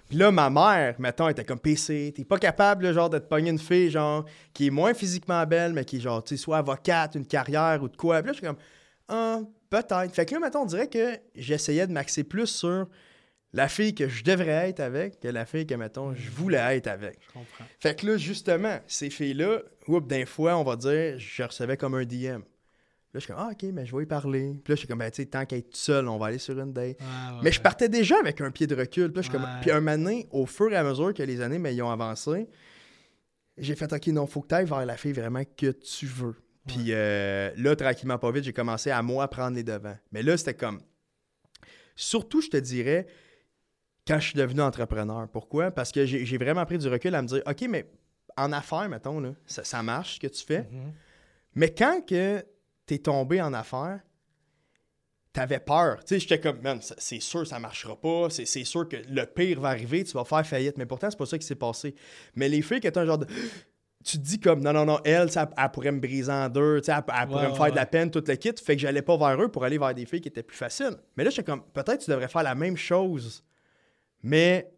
[0.09, 2.13] Puis là, ma mère, mettons, était comme PC.
[2.15, 5.73] T'es pas capable, genre, de te pogner une fille, genre, qui est moins physiquement belle,
[5.73, 8.21] mais qui genre, tu sais, soit avocate, une carrière ou de quoi.
[8.21, 8.57] Puis là, je suis comme,
[9.07, 9.39] ah,
[9.69, 10.13] peut-être.
[10.13, 12.87] Fait que là, mettons, on dirait que j'essayais de m'axer plus sur
[13.53, 16.87] la fille que je devrais être avec que la fille que, mettons, je voulais être
[16.87, 17.19] avec.
[17.27, 17.65] Je comprends.
[17.79, 21.95] Fait que là, justement, ces filles-là, oups, d'un fois, on va dire, je recevais comme
[21.95, 22.41] un DM.
[23.15, 24.59] Là, je suis comme, ah, ok, mais je vais y parler.
[24.61, 26.37] Puis là, je suis comme, ben, tu sais, tant qu'à être seul, on va aller
[26.37, 26.99] sur une date.
[26.99, 29.09] Ouais, ouais, Mais je partais déjà avec un pied de recul.
[29.09, 29.43] Puis, là, je suis comme...
[29.43, 29.61] Ouais.
[29.61, 31.89] puis un moment donné, au fur et à mesure que les années mais, ils ont
[31.89, 32.49] avancé,
[33.57, 36.35] j'ai fait OK, non, faut que tu ailles vers la fille vraiment que tu veux.
[36.67, 39.95] Puis euh, là, tranquillement, pas vite, j'ai commencé à moi prendre les devants.
[40.11, 40.81] Mais là, c'était comme.
[41.95, 43.07] Surtout, je te dirais,
[44.05, 45.29] quand je suis devenu entrepreneur.
[45.29, 45.71] Pourquoi?
[45.71, 47.89] Parce que j'ai vraiment pris du recul à me dire OK, mais
[48.35, 50.63] en affaires, mettons, là, ça, ça marche ce que tu fais.
[50.63, 50.93] Mhm.
[51.55, 52.43] Mais quand que
[52.85, 53.99] t'es tombé en affaires,
[55.33, 55.99] t'avais peur.
[55.99, 58.29] Tu sais, j'étais comme, man, c'est sûr ça marchera pas.
[58.29, 60.77] C'est sûr que le pire va arriver, tu vas faire faillite.
[60.77, 61.93] Mais pourtant, c'est pas ça qui s'est passé.
[62.35, 63.27] Mais les filles qui étaient un genre de.
[64.03, 66.79] Tu te dis comme, non, non, non, elle, ça, elle pourrait me briser en deux,
[66.79, 68.51] tu sais, elle, elle pourrait Ouais, me ouais, faire de la peine, tout le kit.
[68.63, 70.95] Fait que j'allais pas vers eux pour aller vers des filles qui étaient plus faciles.
[71.17, 73.43] Mais là, j'étais comme, peut-être tu devrais faire la même chose,
[74.21, 74.71] mais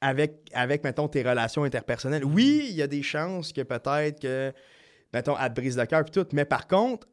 [0.00, 2.24] avec, avec, mettons, tes relations interpersonnelles.
[2.24, 4.52] Oui, il y a des chances que peut-être que,
[5.12, 6.26] mettons, elle te brise le cœur et tout.
[6.32, 7.06] Mais par contre,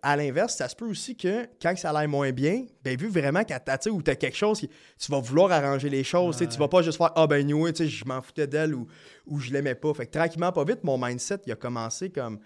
[0.00, 3.44] à l'inverse, ça se peut aussi que quand ça aille moins bien, ben vu vraiment
[3.44, 6.36] qu'elle t'attire ou t'as quelque chose, tu vas vouloir arranger les choses.
[6.36, 6.58] tu sais, Tu Ouais.
[6.60, 8.86] vas pas juste faire Ah ben anyway, tu sais, je m'en foutais d'elle ou,
[9.26, 9.92] ou je l'aimais pas.
[9.92, 12.40] Fait que tranquillement, pas vite, mon mindset il a commencé comme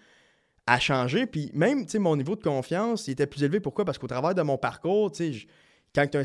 [0.66, 1.26] à changer.
[1.26, 3.60] Puis même, tu sais, mon niveau de confiance, il était plus élevé.
[3.60, 3.84] Pourquoi?
[3.84, 5.46] Parce qu'au travers de mon parcours, tu sais, je-
[5.94, 6.24] quand tu as un,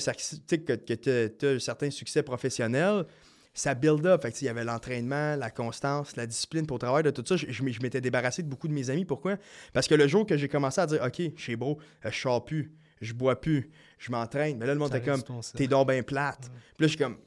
[0.58, 3.06] que, que t'as- t'as un certain succès professionnel,
[3.54, 4.22] ça build up.
[4.22, 6.66] Fait que, il y avait l'entraînement, la constance, la discipline.
[6.66, 8.90] Pour au travers de tout ça, je, je je m'étais débarrassé de beaucoup de mes
[8.90, 9.06] amis.
[9.06, 9.38] Pourquoi?
[9.74, 12.44] Parce que le jour que j'ai commencé à dire, OK, chez beau, euh, je sors
[12.46, 12.72] plus,
[13.02, 15.22] je bois plus, je m'entraîne, mais là, le monde était comme,
[15.56, 16.50] t'es donc bien plate.
[16.50, 16.52] Puis
[16.84, 17.18] là, je suis comme.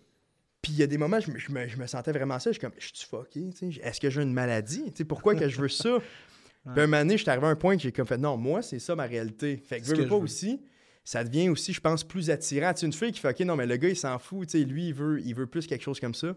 [0.62, 2.51] Puis il y a des moments, je me, je me- je me sentais vraiment ça.
[2.51, 3.51] Je suis comme, je suis fucké,
[3.83, 4.93] est-ce que j'ai une maladie?
[5.07, 5.99] Pourquoi que je veux ça?
[6.72, 8.39] Puis un moment donné, je suis arrivé à un point que j'ai comme fait, non,
[8.39, 9.59] moi, c'est ça ma réalité.
[9.66, 10.25] Fait que C'est veux, que pas je veux.
[10.25, 10.62] aussi,
[11.05, 12.72] ça devient aussi, je pense, plus attirant.
[12.72, 14.59] Tu sais, une fille qui fait, OK, non, mais le gars, il s'en fout, tu
[14.59, 16.34] sais, lui, il veut, il veut plus quelque chose comme ça.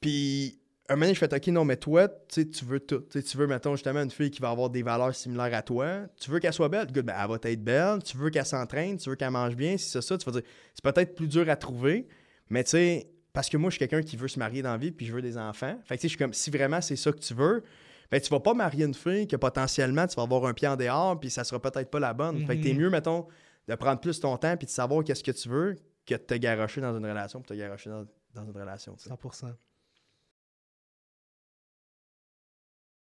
[0.00, 0.58] Puis
[0.88, 3.02] un moment donné, je fais, OK, non, mais toi, tu sais, tu veux tout.
[3.10, 6.02] Tu veux, mettons, justement, une fille qui va avoir des valeurs similaires à toi.
[6.20, 8.02] Tu veux qu'elle soit belle, good, ben, elle va être belle.
[8.04, 10.48] Tu veux qu'elle s'entraîne, tu veux qu'elle mange bien, si c'est ça, tu vas dire,
[10.74, 12.06] c'est peut-être plus dur à trouver,
[12.50, 14.78] mais tu sais, parce que moi, je suis quelqu'un qui veut se marier dans la
[14.78, 15.76] vie, puis je veux des enfants.
[15.84, 17.64] Fait que, tu sais, je suis comme, si vraiment c'est ça que tu veux,
[18.10, 20.76] ben, tu vas pas marier une fille que potentiellement, tu vas avoir un pied en
[20.76, 22.46] dehors, puis ça sera peut-être pas la bonne.
[22.46, 22.78] Fait que t'es Mhm.
[22.78, 23.26] mieux, mettons,
[23.68, 26.34] de prendre plus ton temps, puis de savoir qu'est-ce que tu veux, que de te
[26.34, 28.94] garrocher dans une relation, puis te garrocher dans, dans une relation.
[28.94, 29.10] tu sais.
[29.10, 29.54] 100%.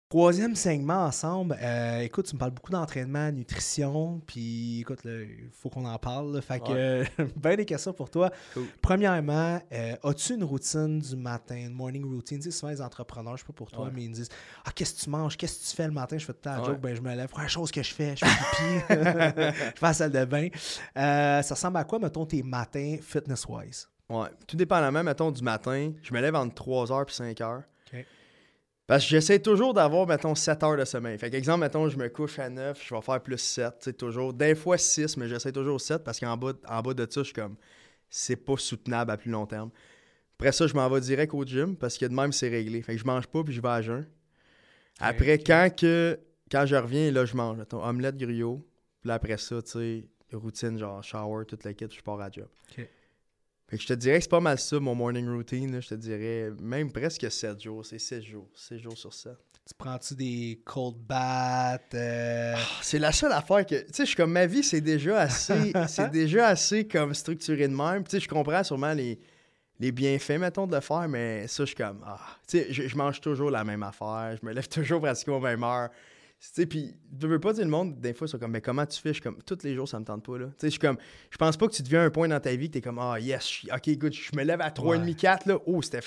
[0.08, 1.54] Troisième segment ensemble.
[1.60, 6.34] Euh, écoute, tu me parles beaucoup d'entraînement, nutrition, puis écoute, il faut qu'on en parle.
[6.34, 6.40] là.
[6.40, 7.04] fait que, euh,
[7.36, 8.30] ben des questions pour toi.
[8.54, 8.64] Cool.
[8.80, 12.38] Premièrement, euh, as-tu une routine du matin, une morning routine?
[12.38, 13.90] Tu sais, souvent les entrepreneurs, je sais pas pour toi, Ouais.
[13.94, 14.30] mais ils me disent
[14.64, 15.36] Ah, qu'est-ce que tu manges?
[15.36, 16.16] Qu'est-ce que tu fais le matin?
[16.16, 16.66] Je fais tout le temps la Ouais.
[16.68, 17.28] joke, ben je me lève.
[17.28, 20.48] Première chose que je fais, je fais pipi, je fais la salle de bain.
[20.96, 23.86] Euh, ça ressemble à quoi, mettons, tes matins fitness-wise?
[24.08, 24.28] Ouais.
[24.46, 27.62] Tout dépendamment, mettons, du matin, je me lève entre 3h et 5h.
[28.88, 31.18] Parce que j'essaie toujours d'avoir, mettons, 7 heures de sommeil.
[31.18, 33.92] Fait qu'exemple, mettons, je me couche à 9, je vais faire plus 7, tu sais,
[33.92, 34.32] toujours.
[34.32, 37.24] Des fois 6, mais j'essaie toujours 7 parce qu'en bas, en bas de ça, je
[37.24, 37.56] suis comme,
[38.08, 39.70] c'est pas soutenable à plus long terme.
[40.38, 42.80] Après ça, je m'en vais direct au gym parce que de même, c'est réglé.
[42.80, 44.06] Fait que je mange pas puis je vais à jeun.
[45.00, 46.18] Après, quand, que,
[46.50, 48.66] quand je reviens, là, je mange, mettons, omelette griot.
[49.00, 52.30] Puis là, après ça, tu sais, routine, genre shower, toute la kit, je pars à
[52.30, 52.48] job.
[52.70, 52.88] Ok.
[53.68, 55.72] Fait que je te dirais que c'est pas mal ça, mon morning routine.
[55.72, 55.80] là.
[55.80, 57.84] Je te dirais même presque 7 jours.
[57.84, 58.48] C'est 7 jours.
[58.54, 59.32] 6 jours sur 7.
[59.66, 61.92] Tu prends-tu des cold baths?
[61.94, 63.74] euh, C'est la seule affaire que.
[63.74, 65.72] Tu sais, je suis comme ma vie, c'est déjà assez.
[65.88, 68.04] c'est déjà assez comme structuré de même.
[68.04, 69.18] Tu sais, je comprends sûrement les,
[69.78, 72.02] les bienfaits, mettons, de le faire, mais ça, je suis comme.
[72.06, 72.18] Ah.
[72.48, 74.34] Tu sais, je, je mange toujours la même affaire.
[74.40, 75.90] Je me lève toujours pratiquement aux même heure.
[76.40, 78.86] Sais, puis, tu veux pas dire le monde, des fois, ils sont comme, mais comment
[78.86, 79.08] tu fais?
[79.08, 80.46] Je suis comme, tous les jours, ça me tente pas, là.
[80.46, 80.96] Tu sais, je suis comme,
[81.30, 83.18] je pense pas que tu deviens un point dans ta vie que t'es comme, ah,
[83.18, 85.58] yes, je suis- ok, good, je me lève à 3,5, 4, là.
[85.66, 86.00] Oh, c'était.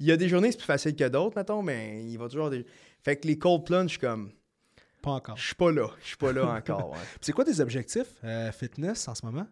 [0.00, 2.50] Il y a des journées, c'est plus facile que d'autres, mettons, mais il va toujours
[2.50, 2.66] des.
[3.04, 4.32] Fait que les cold plunge, je suis comme,
[5.02, 5.36] Pas encore.
[5.36, 5.88] Je suis pas là.
[6.02, 6.90] Je suis pas là encore.
[6.90, 6.98] ouais.
[7.20, 9.46] C'est quoi tes objectifs euh, fitness en ce moment?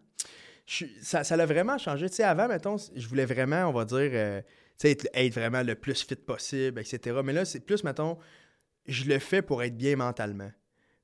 [0.65, 2.09] Je ça, ça l'a vraiment changé.
[2.09, 4.47] Tu sais, avant, mettons, je voulais vraiment, on va dire, euh, tu
[4.79, 7.19] sais, être, être vraiment le plus fit possible, etc.
[7.23, 8.17] Mais là, c'est plus, mettons,
[8.87, 10.51] je le fais pour être bien mentalement.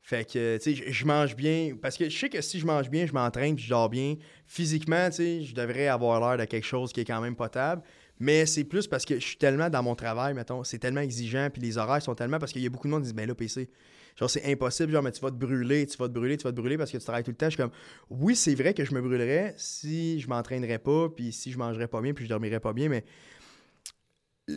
[0.03, 1.75] Fait que, tu sais, je, mange bien.
[1.79, 4.15] Parce que je sais que si je mange bien, je m'entraîne puis je dors bien.
[4.47, 7.83] Physiquement, tu sais, je devrais avoir l'air de quelque chose qui est quand même potable.
[8.19, 11.49] Mais c'est plus parce que je suis tellement dans mon travail, mettons, c'est tellement exigeant,
[11.51, 12.39] puis les horaires sont tellement.
[12.39, 13.69] Parce qu'il y a beaucoup de monde qui disent, ben là, PC,
[14.15, 16.51] genre, c'est impossible, genre, mais tu vas te brûler, tu vas te brûler, tu vas
[16.51, 17.47] te brûler parce que tu travailles tout le temps.
[17.47, 17.71] Je suis comme,
[18.09, 21.87] oui, c'est vrai que je me brûlerais si je m'entraînerais pas, puis si je mangerais
[21.87, 23.03] pas bien, puis je dormirais pas bien, mais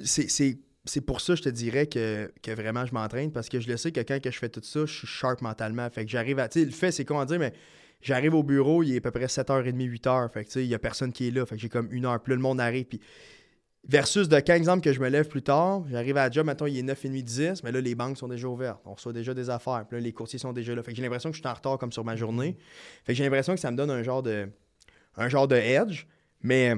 [0.04, 3.68] c'est- c'est pour ça, je te dirais que, que vraiment je m'entraîne parce que je
[3.68, 5.88] le sais que quand que je fais tout ça, je suis sharp mentalement.
[5.90, 6.48] Fait que j'arrive à.
[6.48, 7.52] Tu sais, le fait, c'est comment dire, mais
[8.02, 10.32] j'arrive au bureau, il est à peu près 7h30, 8h.
[10.32, 11.46] Fait que tu sais, il y a personne qui est là.
[11.46, 12.20] Fait que j'ai comme une heure.
[12.26, 12.84] Là, le monde arrive.
[12.84, 13.00] Puis
[13.88, 16.66] versus de quand, exemple, que je me lève plus tard, j'arrive à la job, maintenant
[16.66, 18.82] il est 9h30, 10, mais là, les banques sont déjà ouvertes.
[18.84, 19.84] On reçoit déjà des affaires.
[19.88, 20.82] Puis là, les courtiers sont déjà là.
[20.82, 22.56] Fait que j'ai l'impression que je suis en retard comme sur ma journée.
[23.04, 24.48] Fait que j'ai l'impression que ça me donne un genre de.
[25.16, 26.06] un genre de edge.
[26.42, 26.74] Mais.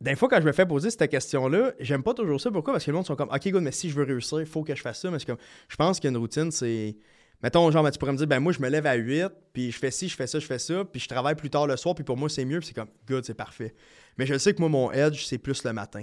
[0.00, 2.50] Des fois, quand je me fais poser cette question-là, j'aime pas toujours ça.
[2.52, 2.74] Pourquoi?
[2.74, 4.62] Parce que le monde sont comme, OK, good, mais si je veux réussir, il faut
[4.62, 5.10] que je fasse ça.
[5.10, 5.38] Mais c'est comme,
[5.68, 6.96] je pense qu'une routine, c'est.
[7.42, 9.70] Mettons, genre, ben, tu pourrais me dire, ben moi, je me lève à 8, puis
[9.70, 11.76] je fais ci, je fais ça, je fais ça, puis je travaille plus tard le
[11.76, 13.74] soir, puis pour moi, c'est mieux, puis c'est comme, good, c'est parfait.
[14.18, 16.02] Mais je sais que moi, mon edge, c'est plus le matin.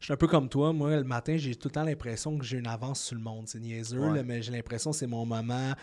[0.00, 0.72] Je suis un peu comme toi.
[0.72, 3.46] Moi, le matin, j'ai tout le temps l'impression que j'ai une avance sur le monde.
[3.46, 4.16] C'est niaiseux, Ouais.
[4.16, 5.74] là, mais j'ai l'impression que c'est mon moment.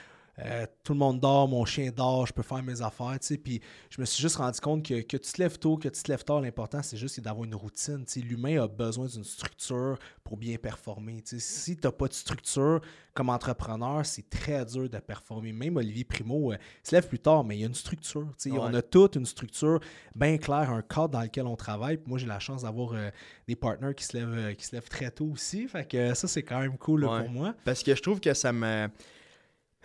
[0.45, 3.37] Euh, tout le monde dort, mon chien dort, je peux faire mes affaires, tu sais.
[3.37, 3.59] Puis
[3.89, 6.09] je me suis juste rendu compte que, que tu te lèves tôt, que tu te
[6.09, 8.05] lèves tard, l'important, c'est juste d'avoir une routine.
[8.05, 11.21] Tu sais, L'humain a besoin d'une structure pour bien performer.
[11.21, 11.39] tu sais.
[11.39, 12.79] Si tu n'as pas de structure
[13.13, 15.51] comme entrepreneur, c'est très dur de performer.
[15.51, 18.27] Même Olivier Primo, euh, se lève plus tard, mais il y a une structure.
[18.37, 18.51] tu sais.
[18.51, 18.59] Ouais.
[18.61, 19.79] On a toute une structure
[20.15, 21.97] bien claire, un cadre dans lequel on travaille.
[21.97, 23.09] Puis moi, j'ai la chance d'avoir euh,
[23.47, 25.67] des partenaires qui se lèvent, qui se lèvent très tôt aussi.
[25.67, 27.21] Fait que ça, c'est quand même cool là, Ouais.
[27.23, 27.55] pour moi.
[27.65, 28.87] Parce que je trouve que ça me.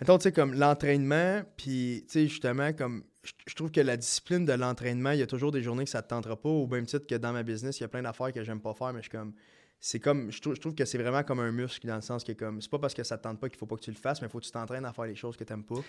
[0.01, 3.05] Mettons, tu sais, comme l'entraînement, puis, tu sais, justement, comme.
[3.47, 6.03] Je trouve que la discipline de l'entraînement, il y a toujours des journées que ça
[6.03, 8.33] te tentera pas, au même titre que dans ma business, il y a plein d'affaires
[8.33, 9.33] que j'aime pas faire, mais je suis comme.
[9.81, 10.31] C'est comme.
[10.31, 12.61] Je trouve, que c'est vraiment comme un muscle dans le sens que, comme.
[12.61, 14.21] C'est pas parce que ça te tente pas qu'il faut pas que tu le fasses,
[14.21, 15.81] mais il faut que tu t'entraînes à faire les choses que t'aimes pas.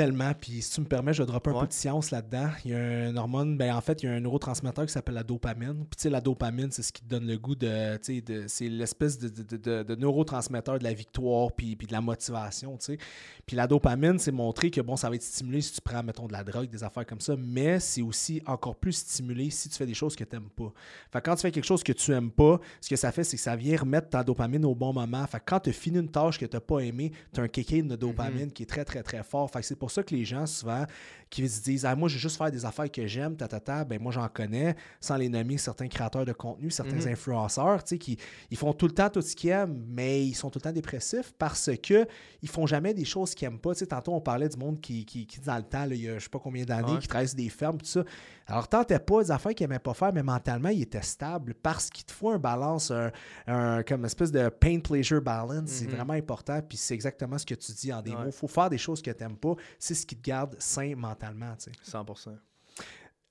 [0.00, 0.32] Tellement.
[0.32, 1.60] Puis si tu me permets, je vais dropper un Ouais.
[1.60, 2.48] peu de science là-dedans.
[2.64, 5.14] Il y a une hormone, ben en fait, il y a un neurotransmetteur qui s'appelle
[5.16, 5.74] la dopamine.
[5.74, 7.96] Puis tu sais, la dopamine, c'est ce qui te donne le goût de.
[7.98, 11.86] tu sais, de c'est l'espèce de, de, de- de neurotransmetteur de la victoire puis, puis
[11.86, 12.98] de la motivation, tu sais.
[13.46, 16.26] Puis la dopamine, c'est montrer que bon, ça va être stimulé si tu prends, mettons,
[16.26, 19.76] de la drogue, des affaires comme ça, mais c'est aussi encore plus stimulé si tu
[19.76, 20.72] fais des choses que tu n'aimes pas.
[21.12, 23.24] Fait que quand tu fais quelque chose que tu aimes pas, ce que ça fait,
[23.24, 25.26] c'est que ça vient remettre ta dopamine au bon moment.
[25.26, 27.42] Fait que quand tu as fini une tâche que tu n'as pas aimée, tu as
[27.42, 29.50] un kick de dopamine qui est très, très, très fort.
[29.50, 30.84] Fait que c'est pour ça que les gens, souvent,
[31.30, 33.60] qui se disent Ah, moi, je vais juste faire des affaires que j'aime, ta, ta,
[33.60, 33.84] ta.
[33.84, 37.12] Ben, moi, j'en connais, sans les nommer, certains créateurs de contenu, certains Mhm.
[37.12, 38.18] influenceurs, tu sais, qui
[38.50, 40.72] ils font tout le temps tout ce qu'ils aiment, mais ils sont tout le temps
[40.72, 42.06] dépressifs parce que
[42.42, 43.72] ils font jamais des choses qu'ils n'aiment pas.
[43.74, 46.02] Tu sais, tantôt, on parlait du monde qui, qui, qui dans le temps, là, il
[46.02, 46.98] y a je sais pas combien d'années, Ouais.
[46.98, 48.02] qui travaille sur des fermes, tout ça.
[48.48, 51.88] Alors, tentait pas des affaires qu'ils n'aimaient pas faire, mais mentalement, ils étaient stables parce
[51.88, 53.12] qu'il te faut un balance, un,
[53.46, 55.68] un- comme une espèce de pain-pleasure balance.
[55.70, 55.94] C'est Mhm.
[55.94, 56.60] vraiment important.
[56.68, 58.16] Puis c'est exactement ce que tu dis en des Ouais.
[58.16, 58.22] mots.
[58.26, 59.54] Il faut faire des choses que tu n'aimes pas.
[59.78, 61.19] C'est ce qui te garde sain mentalement.
[61.58, 61.72] Tu sais.
[61.90, 62.30] 100%.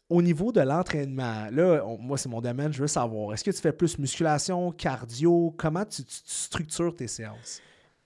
[0.10, 3.34] Au niveau de l'entraînement, là, on- moi, c'est mon domaine, je veux savoir.
[3.34, 5.54] Est-ce que tu fais plus musculation, cardio?
[5.58, 7.62] Comment tu, tu- tu structures tes séances?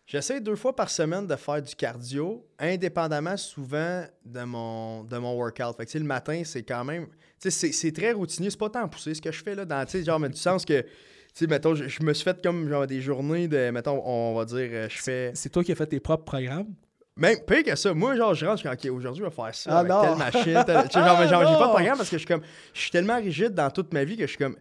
[0.05, 5.33] J'essaie deux fois par semaine de faire du cardio, indépendamment souvent de mon, de mon
[5.37, 5.77] workout.
[5.77, 7.07] Fait que, le matin, c'est quand même.
[7.39, 8.49] C'est très routinier.
[8.49, 9.63] C'est pas tant poussé ce que je fais là.
[9.63, 10.81] Dans, genre, mais du sens que.
[10.81, 10.87] Tu
[11.33, 13.69] sais, mettons, je, je me suis fait comme genre des journées de.
[13.71, 15.31] Mettons, on va dire, euh, je fais.
[15.35, 16.73] C'est toi qui as fait tes propres programmes?
[17.15, 17.93] Même pire que ça.
[17.93, 19.69] Moi, genre, je rentre, je suis OK, aujourd'hui, je vais faire ça.
[19.71, 20.01] Ah avec non!
[20.01, 20.63] telle machine.
[20.65, 22.41] telle- tu sais, genre, mais genre, j'ai pas de programme parce que je suis comme.
[22.73, 24.55] Je suis tellement rigide dans toute ma vie que je suis comme.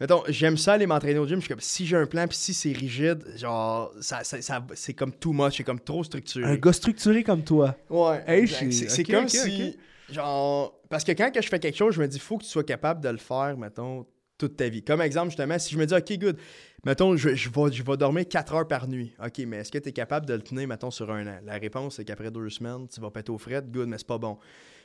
[0.00, 1.36] Mettons, j'aime ça aller m'entraîner au gym.
[1.36, 4.64] Je suis comme, si j'ai un plan, puis si c'est rigide, genre, ça, ça- ça-
[4.74, 6.46] c'est comme too much, c'est comme trop structuré.
[6.50, 7.74] Un gars structuré comme toi.
[7.90, 8.22] Ouais.
[8.26, 9.76] Hey, c'est comme ok, si.
[10.10, 10.72] Genre.
[10.88, 12.64] Parce que quand que je fais quelque chose, je me dis, faut que tu sois
[12.64, 14.06] capable de le faire, mettons,
[14.38, 14.82] toute ta vie.
[14.82, 16.38] Comme exemple, justement, si je me dis, OK, good,
[16.84, 19.12] mettons, je, vais, je vais dormir 4 heures par nuit.
[19.22, 21.38] OK, mais est-ce que tu es capable de le tenir, mettons, sur un an?
[21.44, 24.18] La réponse, c'est qu'après deux semaines, tu vas péter aux frettes, good, mais c'est pas
[24.18, 24.38] bon.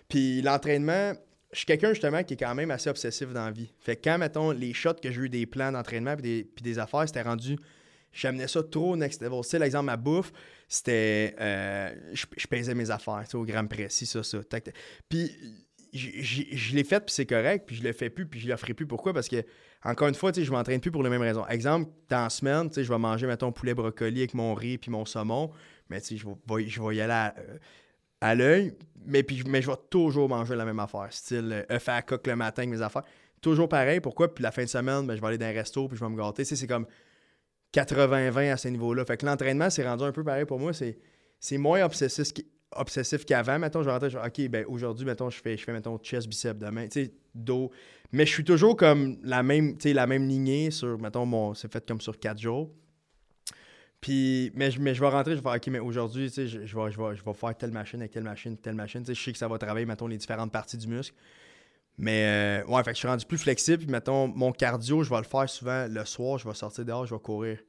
[0.10, 1.14] Puis l'entraînement,
[1.52, 3.72] je suis quelqu'un, justement, qui est quand même assez obsessif dans la vie.
[3.80, 6.64] Fait que quand, mettons, les shots que j'ai eu des plans d'entraînement puis des, puis
[6.64, 7.58] des affaires, c'était rendu.
[8.12, 9.42] J'amenais ça trop next level.
[9.42, 10.32] Tu sais, l'exemple, ma bouffe,
[10.68, 11.36] c'était.
[11.40, 14.44] euh, je, je pesais mes affaires, tu sais, au gramme précis, ça, ça.
[14.44, 14.76] tac, tac.
[15.10, 15.32] Puis
[15.94, 18.74] je l'ai fait, puis c'est correct, puis je le fais plus, puis je le ferai
[18.74, 18.88] plus.
[18.88, 19.14] Pourquoi?
[19.14, 19.44] Parce que,
[19.84, 21.46] encore une fois, je m'entraîne plus pour les mêmes raisons.
[21.48, 25.06] Exemple, dans la semaine, je vais manger, mettons, poulet brocoli avec mon riz puis mon
[25.06, 25.52] saumon,
[25.90, 27.36] mais je vais, je y aller à,
[28.24, 28.74] euh, l'œil,
[29.06, 32.36] mais, mais je vais toujours manger la même affaire, style euh, œuf à coque le
[32.36, 33.04] matin avec mes affaires.
[33.42, 34.34] Toujours pareil, pourquoi?
[34.34, 36.10] Puis la fin de semaine, ben, je vais aller dans un resto, puis je vais
[36.10, 36.46] me gâter.
[36.46, 36.88] C'est comme
[37.74, 39.06] 80-20 à ce niveau-là.
[39.06, 40.72] Fait que l'entraînement, c'est rendu un peu pareil pour moi.
[40.74, 42.30] C'est moins obsessif,
[42.78, 43.60] obsessif qu'avant.
[43.60, 45.98] Mettons, je vais rentrer, je vais, OK, ben aujourd'hui, mettons, je fais, je fais, mettons,
[45.98, 47.72] chest, biceps demain, tu sais, dos.
[48.12, 51.54] Mais je suis toujours comme la même, tu sais, la même lignée sur, mettons, mon,
[51.54, 52.70] c'est fait comme sur quatre jours.
[54.02, 56.48] Puis, mais, je- mais je vais rentrer, je vais faire, OK, mais aujourd'hui, tu sais,
[56.48, 59.02] je, je vais, je, vais, je vais faire telle machine avec telle machine, telle machine.
[59.02, 61.16] Tu sais, je sais que ça va travailler, mettons, les différentes parties du muscle.
[61.98, 63.78] Mais, euh, ouais, fait que je suis rendu plus flexible.
[63.84, 66.38] Puis, mettons, mon cardio, je vais le faire souvent le soir.
[66.38, 67.60] Je vais sortir dehors, je vais courir.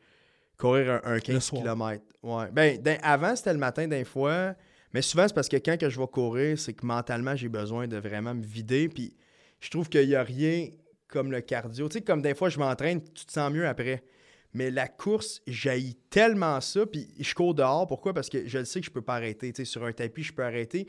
[0.58, 1.62] Courir un, un 15 soir.
[1.62, 2.02] km.
[2.22, 2.50] Ouais.
[2.52, 4.54] Ben, d'un- avant, c'était le matin d'un fois.
[4.94, 7.88] Mais souvent, c'est parce que quand que je vais courir, c'est que mentalement, j'ai besoin
[7.88, 8.88] de vraiment me vider.
[8.88, 9.14] Puis,
[9.60, 10.68] je trouve qu'il n'y a rien
[11.08, 11.88] comme le cardio.
[11.88, 14.04] Tu sais, comme des fois, je m'entraîne, tu te sens mieux après.
[14.52, 16.86] Mais la course, j'haïs tellement ça.
[16.86, 17.88] Puis je cours dehors.
[17.88, 18.14] Pourquoi?
[18.14, 19.52] Parce que je le sais que je peux pas arrêter.
[19.52, 20.86] Tu sais, sur un tapis, je peux arrêter.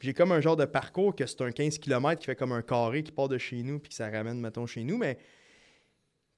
[0.00, 2.62] J'ai comme un genre de parcours que c'est un 15 km qui fait comme un
[2.62, 4.96] carré qui part de chez nous puis que ça ramène, mettons, chez nous.
[4.96, 5.18] Mais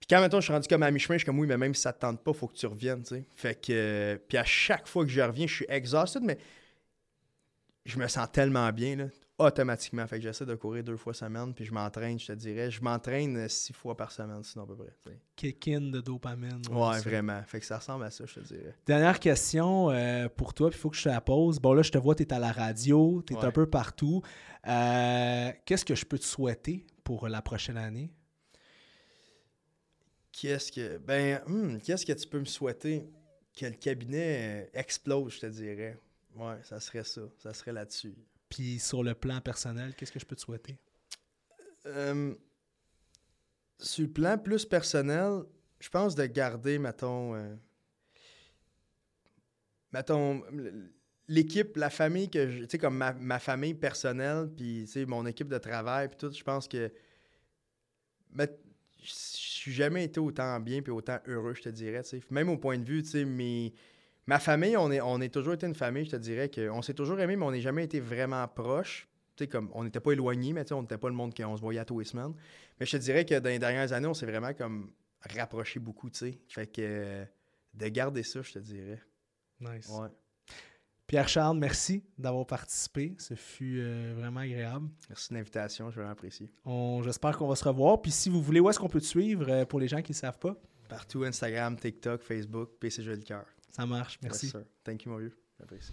[0.00, 1.74] puis quand, mettons, je suis rendu comme à mi-chemin, je suis comme oui, mais même
[1.74, 3.24] si ça te tente pas, faut que tu reviennes, tu sais.
[3.36, 3.72] Fait que...
[3.72, 6.36] euh, Puis à chaque fois que je reviens, je suis exhausted, mais
[7.85, 9.05] je me sens tellement bien, là,
[9.39, 10.07] automatiquement.
[10.07, 12.70] Fait que j'essaie de courir deux fois semaine, puis je m'entraîne, je te dirais.
[12.70, 15.18] Je m'entraîne six fois par semaine, sinon à peu près.
[15.37, 16.62] Kick-in de dopamine.
[16.70, 17.01] Ouais, ça.
[17.01, 17.43] vraiment.
[17.45, 18.74] Fait que ça ressemble à ça, je te dirais.
[18.87, 21.59] Dernière question euh, pour toi, puis il faut que je te la pose.
[21.61, 23.45] Bon, là, je te vois, tu es à la radio, tu es Ouais.
[23.45, 24.22] un peu partout.
[24.66, 28.11] Euh, Qu'est-ce que je peux te souhaiter pour la prochaine année?
[30.32, 30.99] Qu'est-ce que.
[30.99, 33.09] Ben, hmm, qu'est-ce que tu peux me souhaiter?
[33.57, 35.97] Que le cabinet euh, explose, je te dirais.
[36.35, 37.22] Ouais, ça serait ça.
[37.39, 38.14] Ça serait là-dessus.
[38.49, 40.78] Puis sur le plan personnel, qu'est-ce que je peux te souhaiter?
[41.87, 42.35] Euh,
[43.78, 45.43] sur le plan plus personnel,
[45.80, 47.35] je pense de garder, mettons.
[47.35, 47.55] euh,
[49.93, 50.43] mettons,
[51.28, 52.59] l'équipe, la famille que je.
[52.64, 56.16] Tu sais, comme ma, ma famille personnelle, puis, tu sais, mon équipe de travail, puis
[56.18, 56.91] tout, je pense que.
[58.32, 58.49] mais
[59.03, 62.20] Je suis jamais été autant bien puis autant heureux, je te dirais, tu sais.
[62.30, 63.72] Même au point de vue, tu sais, mes-
[64.26, 66.94] Ma famille, on est, on est toujours été une famille, je te dirais, qu'on s'est
[66.94, 69.08] toujours aimé, mais on n'est jamais été vraiment proches.
[69.50, 71.84] Comme, on n'était pas éloignés, mais on n'était pas le monde qu'on se voyait à
[71.84, 72.32] tous les semaines.
[72.78, 74.92] Mais je te dirais que dans les dernières années, on s'est vraiment comme
[75.36, 76.38] rapprochés beaucoup, tu sais.
[76.48, 77.24] Fait que euh,
[77.74, 79.02] de garder ça, je te dirais.
[79.60, 79.88] Nice.
[79.88, 80.08] Ouais.
[81.06, 83.14] Pierre-Charles, merci d'avoir participé.
[83.18, 84.88] Ce fut euh, vraiment agréable.
[85.08, 86.50] Merci de l'invitation, je vraiment apprécié.
[86.64, 88.00] On- J'espère qu'on va se revoir.
[88.00, 90.12] Puis si vous voulez, où est-ce qu'on peut te suivre euh, pour les gens qui
[90.12, 90.56] ne savent pas?
[90.88, 93.44] Partout, Instagram, TikTok, Facebook, PCG le cœur.
[93.74, 94.18] Ça marche.
[94.22, 94.46] Merci.
[94.46, 94.56] Yes.
[94.84, 95.36] Thank you, mon vieux.
[95.58, 95.92] J'apprécie.